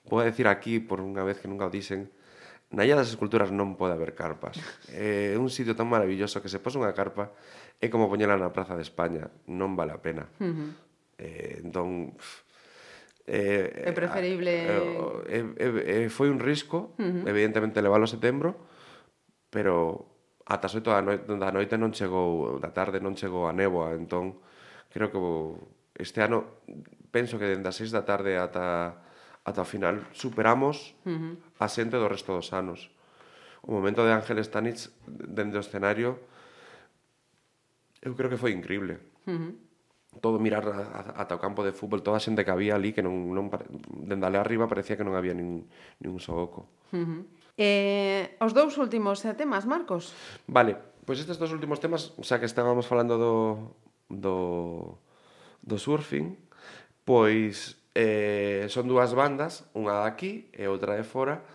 vou 0.07 0.19
a 0.19 0.27
decir 0.27 0.47
aquí, 0.47 0.79
por 0.79 1.03
unha 1.03 1.23
vez 1.23 1.39
que 1.39 1.47
nunca 1.51 1.67
o 1.67 1.71
dicen, 1.71 2.11
na 2.71 2.83
Illa 2.87 2.99
das 2.99 3.11
Esculturas 3.11 3.51
non 3.51 3.75
pode 3.75 3.95
haber 3.95 4.15
carpas. 4.15 4.59
É 4.91 5.35
eh, 5.35 5.39
un 5.39 5.51
sitio 5.51 5.75
tan 5.75 5.87
maravilloso 5.91 6.39
que 6.39 6.51
se 6.51 6.59
pose 6.63 6.79
unha 6.79 6.91
carpa 6.95 7.35
é 7.83 7.87
como 7.91 8.07
poñela 8.07 8.39
na 8.39 8.51
Praza 8.55 8.79
de 8.79 8.83
España, 8.83 9.27
non 9.47 9.75
vale 9.75 9.91
a 9.91 9.99
pena. 9.99 10.27
Uh 10.39 10.51
-huh. 10.51 10.69
eh, 11.19 11.63
entón, 11.63 12.15
pff, 12.15 12.52
Eh, 13.25 13.87
é 13.87 13.91
preferible... 13.91 14.51
Eh, 14.51 15.45
eh, 15.55 16.05
eh, 16.05 16.09
foi 16.09 16.29
un 16.29 16.39
risco, 16.39 16.95
uh 16.99 17.03
-huh. 17.03 17.27
evidentemente, 17.27 17.81
leválo 17.81 18.03
a 18.03 18.11
setembro, 18.11 18.55
pero 19.49 20.11
ata 20.43 20.67
as 20.67 20.75
8 20.75 20.91
da 20.91 21.01
noite, 21.01 21.25
da 21.39 21.51
noite 21.51 21.77
non 21.79 21.95
chegou, 21.95 22.59
da 22.59 22.75
tarde 22.75 22.99
non 22.99 23.15
chegou 23.15 23.47
a 23.47 23.55
néboa, 23.55 23.95
entón 23.95 24.43
creo 24.91 25.07
que 25.07 25.19
este 26.03 26.19
ano 26.19 26.59
penso 27.15 27.39
que 27.39 27.47
dende 27.47 27.71
as 27.71 27.79
6 27.79 27.95
da 27.95 28.03
tarde 28.03 28.35
ata 28.35 28.99
ata 29.43 29.61
o 29.63 29.67
final 29.67 30.03
superamos 30.11 30.95
uh 31.07 31.15
-huh. 31.15 31.33
a 31.63 31.67
xente 31.71 31.95
do 31.95 32.11
resto 32.11 32.35
dos 32.35 32.51
anos. 32.51 32.91
O 33.63 33.71
momento 33.71 34.03
de 34.03 34.11
Ángel 34.11 34.43
Stanich 34.43 34.91
dende 35.07 35.55
o 35.55 35.63
escenario 35.63 36.19
eu 38.03 38.11
creo 38.15 38.27
que 38.27 38.37
foi 38.37 38.51
increíble. 38.51 38.99
Uh 39.23 39.31
-huh 39.31 39.51
todo 40.21 40.37
mirar 40.37 40.65
ata 41.17 41.37
o 41.37 41.41
campo 41.41 41.63
de 41.63 41.71
fútbol, 41.71 42.03
toda 42.03 42.19
a 42.19 42.23
xente 42.23 42.45
que 42.45 42.53
había 42.53 42.75
ali 42.75 42.91
que 42.91 43.01
non, 43.01 43.33
non 43.33 43.49
dende 43.89 44.25
ali 44.27 44.37
arriba 44.37 44.69
parecía 44.69 44.97
que 44.99 45.05
non 45.07 45.17
había 45.17 45.33
nin, 45.33 45.65
nin 46.01 46.09
un 46.11 46.21
só 46.21 46.35
oco. 46.35 46.69
Uh 46.93 47.01
-huh. 47.01 47.21
Eh, 47.57 48.37
os 48.41 48.53
dous 48.53 48.77
últimos 48.81 49.21
eh, 49.25 49.33
temas, 49.37 49.69
Marcos? 49.69 50.13
Vale, 50.49 50.77
pois 51.05 51.21
estes 51.21 51.37
dos 51.37 51.53
últimos 51.53 51.77
temas, 51.77 52.17
xa 52.21 52.41
que 52.41 52.49
estábamos 52.49 52.89
falando 52.89 53.17
do 53.17 53.33
do 54.09 54.35
do 55.63 55.77
surfing, 55.77 56.35
pois 57.05 57.77
eh, 57.95 58.65
son 58.69 58.89
dúas 58.89 59.13
bandas, 59.13 59.69
unha 59.77 60.01
de 60.01 60.05
aquí 60.09 60.31
e 60.51 60.65
outra 60.65 60.97
de 60.97 61.05
fora, 61.05 61.45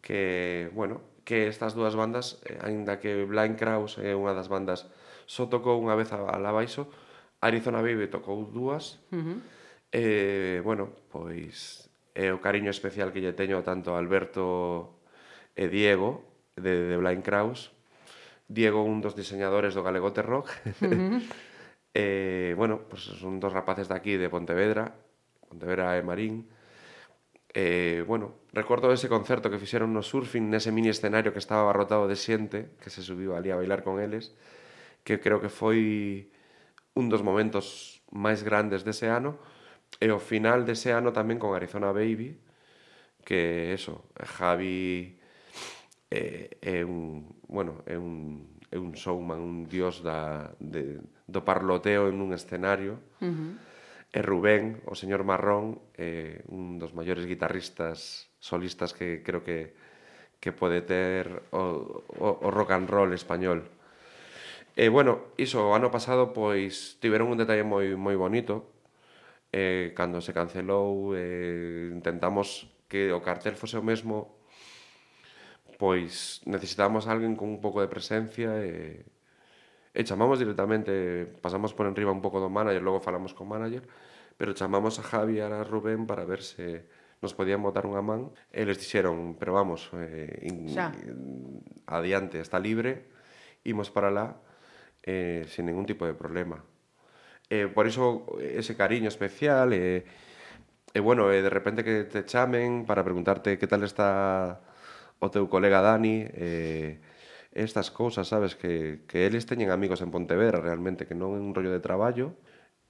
que, 0.00 0.70
bueno, 0.72 1.02
que 1.24 1.46
estas 1.46 1.74
dúas 1.74 1.94
bandas, 1.94 2.38
eh, 2.46 2.58
aínda 2.62 2.98
que 2.98 3.26
Blind 3.26 3.58
Kraus 3.58 3.98
é 3.98 4.14
unha 4.14 4.32
das 4.32 4.48
bandas 4.48 4.86
só 5.30 5.46
tocou 5.46 5.78
unha 5.78 5.94
vez 5.94 6.10
a, 6.10 6.18
a 6.26 6.38
la 6.42 6.50
baixo, 6.50 6.90
Arizona 7.40 7.80
Baby 7.82 8.06
tocou 8.08 8.44
dúas. 8.44 9.00
Uh 9.10 9.16
eh, 9.16 9.24
-huh. 9.24 9.38
E, 9.90 10.04
bueno, 10.62 10.94
pois 11.10 11.90
é 12.14 12.30
o 12.30 12.38
cariño 12.38 12.70
especial 12.70 13.10
que 13.10 13.18
lle 13.18 13.34
teño 13.34 13.64
tanto 13.66 13.96
a 13.96 13.98
Alberto 13.98 15.00
e 15.56 15.66
Diego 15.66 16.22
de, 16.54 16.86
de 16.86 16.96
Blind 16.96 17.24
Kraus. 17.26 17.74
Diego 18.46 18.82
un 18.82 19.00
dos 19.02 19.14
diseñadores 19.18 19.74
do 19.74 19.82
Galegote 19.82 20.22
Rock. 20.22 20.50
Uh 20.82 20.86
-huh. 20.94 21.18
eh, 21.94 22.52
bueno, 22.54 22.86
pois 22.86 23.02
son 23.02 23.40
dos 23.42 23.52
rapaces 23.52 23.88
de 23.90 23.96
aquí 23.98 24.14
de 24.14 24.30
Pontevedra, 24.30 24.94
Pontevedra 25.48 25.98
e 25.98 26.02
Marín. 26.06 26.46
Eh, 27.50 28.04
bueno, 28.06 28.46
recordo 28.54 28.92
ese 28.94 29.10
concerto 29.10 29.50
que 29.50 29.58
fixeron 29.58 29.90
no 29.90 30.06
surfing 30.06 30.46
nese 30.46 30.70
mini 30.70 30.86
escenario 30.86 31.34
que 31.34 31.42
estaba 31.42 31.66
abarrotado 31.66 32.06
de 32.06 32.14
xente 32.14 32.78
que 32.78 32.94
se 32.94 33.02
subiu 33.02 33.34
ali 33.34 33.50
a 33.50 33.58
bailar 33.58 33.82
con 33.82 33.98
eles 33.98 34.30
que 35.02 35.18
creo 35.18 35.42
que 35.42 35.50
foi 35.50 36.30
un 36.94 37.08
dos 37.08 37.22
momentos 37.22 38.00
máis 38.10 38.42
grandes 38.42 38.82
dese 38.82 39.10
ano 39.10 39.38
e 39.98 40.10
o 40.10 40.18
final 40.18 40.64
dese 40.64 40.90
ano 40.94 41.10
tamén 41.14 41.38
con 41.38 41.54
Arizona 41.54 41.94
Baby 41.94 42.38
que 43.22 43.72
eso, 43.76 44.10
Javi 44.16 45.18
é, 46.10 46.56
é 46.60 46.78
un, 46.84 47.26
bueno, 47.46 47.84
é 47.86 47.94
un 47.94 48.48
é 48.70 48.78
un 48.78 48.94
showman, 48.94 49.40
un 49.40 49.68
dios 49.68 50.02
da, 50.02 50.54
de, 50.60 51.02
do 51.26 51.44
parloteo 51.44 52.08
en 52.08 52.22
un 52.22 52.32
escenario. 52.32 53.02
Uh 53.20 53.26
-huh. 53.26 53.52
E 54.10 54.22
Rubén, 54.22 54.82
o 54.86 54.94
señor 54.94 55.22
Marrón, 55.22 55.78
é 55.94 56.42
un 56.50 56.78
dos 56.78 56.94
maiores 56.94 57.26
guitarristas 57.26 58.30
solistas 58.38 58.94
que 58.94 59.22
creo 59.22 59.42
que, 59.42 59.74
que 60.42 60.50
pode 60.50 60.82
ter 60.82 61.46
o, 61.50 62.02
o, 62.18 62.28
o 62.42 62.48
rock 62.50 62.74
and 62.74 62.90
roll 62.90 63.14
español. 63.14 63.66
E, 64.80 64.88
bueno, 64.88 65.12
iso, 65.36 65.68
o 65.68 65.76
ano 65.76 65.92
pasado, 65.92 66.32
pois, 66.32 66.96
tiveron 67.04 67.28
un 67.28 67.36
detalle 67.36 67.68
moi, 67.68 68.00
moi 68.00 68.16
bonito. 68.16 68.72
Eh, 69.52 69.92
cando 69.92 70.24
se 70.24 70.32
cancelou, 70.32 71.12
eh, 71.12 71.92
intentamos 71.92 72.64
que 72.88 73.12
o 73.12 73.20
cartel 73.20 73.60
fose 73.60 73.76
o 73.76 73.84
mesmo, 73.84 74.40
pois 75.76 76.40
necesitábamos 76.48 77.04
alguén 77.12 77.36
con 77.36 77.52
un 77.52 77.60
pouco 77.60 77.84
de 77.84 77.92
presencia 77.92 78.56
e, 78.64 79.04
e 79.92 80.00
chamamos 80.08 80.40
directamente, 80.40 81.28
pasamos 81.44 81.76
por 81.76 81.84
enriba 81.84 82.08
un 82.08 82.24
pouco 82.24 82.40
do 82.40 82.48
manager, 82.48 82.80
logo 82.80 83.04
falamos 83.04 83.36
con 83.36 83.52
manager, 83.52 83.84
pero 84.40 84.56
chamamos 84.56 84.96
a 84.96 85.04
Javi 85.04 85.40
e 85.40 85.44
a 85.44 85.60
Rubén 85.60 86.08
para 86.08 86.24
ver 86.24 86.40
se 86.40 86.88
nos 87.20 87.36
podían 87.36 87.60
botar 87.60 87.84
unha 87.84 88.00
man. 88.00 88.32
E 88.48 88.64
les 88.64 88.80
dixeron, 88.80 89.36
pero 89.36 89.52
vamos, 89.52 89.92
eh, 89.92 90.48
in, 90.48 90.72
in, 90.72 91.60
adiante, 91.84 92.40
está 92.40 92.56
libre, 92.56 93.12
imos 93.68 93.92
para 93.92 94.08
lá 94.08 94.40
eh, 95.02 95.44
sin 95.48 95.66
ningún 95.66 95.86
tipo 95.86 96.06
de 96.06 96.14
problema. 96.14 96.64
Eh, 97.50 97.66
por 97.66 97.86
iso 97.86 98.38
ese 98.40 98.76
cariño 98.76 99.08
especial 99.08 99.72
e 99.72 100.04
eh, 100.04 100.04
eh, 100.94 101.00
bueno, 101.00 101.30
eh, 101.32 101.42
de 101.42 101.50
repente 101.50 101.84
que 101.84 102.04
te 102.04 102.24
chamen 102.24 102.84
para 102.86 103.04
preguntarte 103.04 103.58
que 103.58 103.66
tal 103.66 103.82
está 103.82 104.60
o 105.20 105.28
teu 105.30 105.46
colega 105.50 105.84
Dani 105.84 106.26
eh, 106.30 106.98
estas 107.52 107.90
cousas, 107.90 108.28
sabes, 108.28 108.54
que, 108.54 109.02
que 109.06 109.26
eles 109.26 109.46
teñen 109.46 109.70
amigos 109.70 110.00
en 110.02 110.14
Pontevedra 110.14 110.62
realmente, 110.62 111.06
que 111.06 111.18
non 111.18 111.34
é 111.34 111.40
un 111.42 111.52
rollo 111.54 111.74
de 111.74 111.82
traballo 111.82 112.38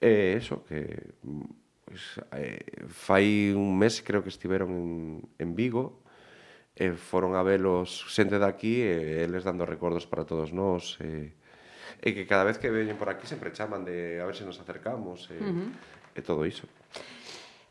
e 0.01 0.37
eh, 0.37 0.41
eso, 0.41 0.61
que 0.65 1.17
pues, 1.85 2.21
eh, 2.37 2.85
fai 2.89 3.53
un 3.57 3.77
mes 3.77 4.01
creo 4.05 4.21
que 4.21 4.29
estiveron 4.33 4.69
en, 4.73 4.89
en 5.41 5.49
Vigo 5.57 6.05
e 6.77 6.89
eh, 6.89 6.95
foron 6.95 7.33
a 7.35 7.43
velos 7.43 8.05
xente 8.09 8.37
daqui 8.37 8.85
e 8.85 9.21
eh, 9.21 9.25
eles 9.25 9.43
dando 9.43 9.65
recordos 9.65 10.05
para 10.05 10.25
todos 10.25 10.53
nós 10.53 10.97
e 11.01 11.05
eh, 11.05 11.40
e 12.01 12.17
que 12.17 12.25
cada 12.25 12.43
vez 12.43 12.57
que 12.57 12.73
veñen 12.73 12.97
por 12.97 13.07
aquí 13.13 13.29
sempre 13.29 13.53
chaman 13.53 13.85
de 13.85 14.17
a 14.17 14.25
ver 14.25 14.33
se 14.33 14.43
nos 14.43 14.57
acercamos 14.57 15.29
e, 15.29 15.37
uh 15.37 15.45
-huh. 15.45 15.69
e 16.17 16.21
todo 16.25 16.43
iso. 16.49 16.65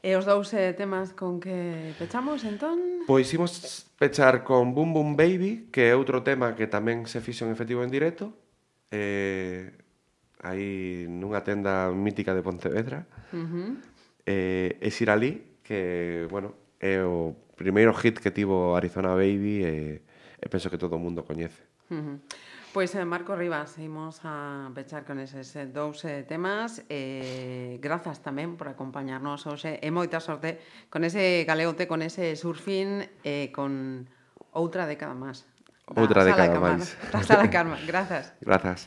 E 0.00 0.14
eh, 0.14 0.16
os 0.16 0.24
dous 0.24 0.48
eh, 0.56 0.72
temas 0.72 1.12
con 1.12 1.42
que 1.44 1.92
pechamos, 2.00 2.46
entón? 2.48 3.04
Pois 3.04 3.28
imos 3.36 3.84
pechar 4.00 4.46
con 4.48 4.72
Boom 4.72 4.96
Boom 4.96 5.10
Baby, 5.12 5.68
que 5.68 5.90
é 5.90 5.94
outro 5.98 6.24
tema 6.24 6.56
que 6.56 6.64
tamén 6.64 7.04
se 7.04 7.20
fixo 7.20 7.44
en 7.44 7.52
efectivo 7.52 7.84
en 7.84 7.92
directo, 7.92 8.32
eh, 8.88 9.76
aí 10.40 11.04
nunha 11.04 11.44
tenda 11.44 11.92
mítica 11.92 12.32
de 12.32 12.40
Pontevedra, 12.40 13.04
uh 13.34 13.44
-huh. 13.44 13.70
eh, 14.24 14.80
e 14.80 14.88
Sirali, 14.88 15.60
que, 15.60 16.24
bueno, 16.32 16.56
é 16.80 17.04
o 17.04 17.36
primeiro 17.52 17.92
hit 17.92 18.24
que 18.24 18.32
tivo 18.32 18.72
Arizona 18.72 19.12
Baby 19.12 19.60
e, 19.60 19.74
e 20.40 20.46
penso 20.48 20.72
que 20.72 20.80
todo 20.80 20.96
o 20.96 21.02
mundo 21.02 21.28
coñece. 21.28 21.60
Uh 21.92 22.00
-huh. 22.00 22.16
Pois, 22.72 22.94
eh, 22.94 23.04
Marco 23.04 23.34
Rivas, 23.34 23.78
imos 23.78 24.20
a 24.22 24.70
pechar 24.74 25.02
con 25.04 25.18
eses 25.18 25.58
dous 25.74 26.04
eh, 26.06 26.22
temas. 26.22 26.86
Eh, 26.86 27.82
grazas 27.82 28.22
tamén 28.22 28.54
por 28.54 28.70
acompañarnos 28.70 29.42
hoxe 29.50 29.82
e 29.82 29.90
moita 29.90 30.22
sorte 30.22 30.62
con 30.86 31.02
ese 31.02 31.42
galeote, 31.42 31.90
con 31.90 31.98
ese 31.98 32.38
surfín, 32.38 33.02
eh, 33.26 33.50
con 33.50 34.06
outra 34.54 34.86
década 34.86 35.18
máis. 35.18 35.50
Outra 35.90 36.22
década 36.22 36.62
máis. 36.62 36.94
Da 37.10 37.26
sala 37.26 37.50
Karma. 37.50 37.74
Grazas. 37.82 38.38
Grazas. 38.38 38.86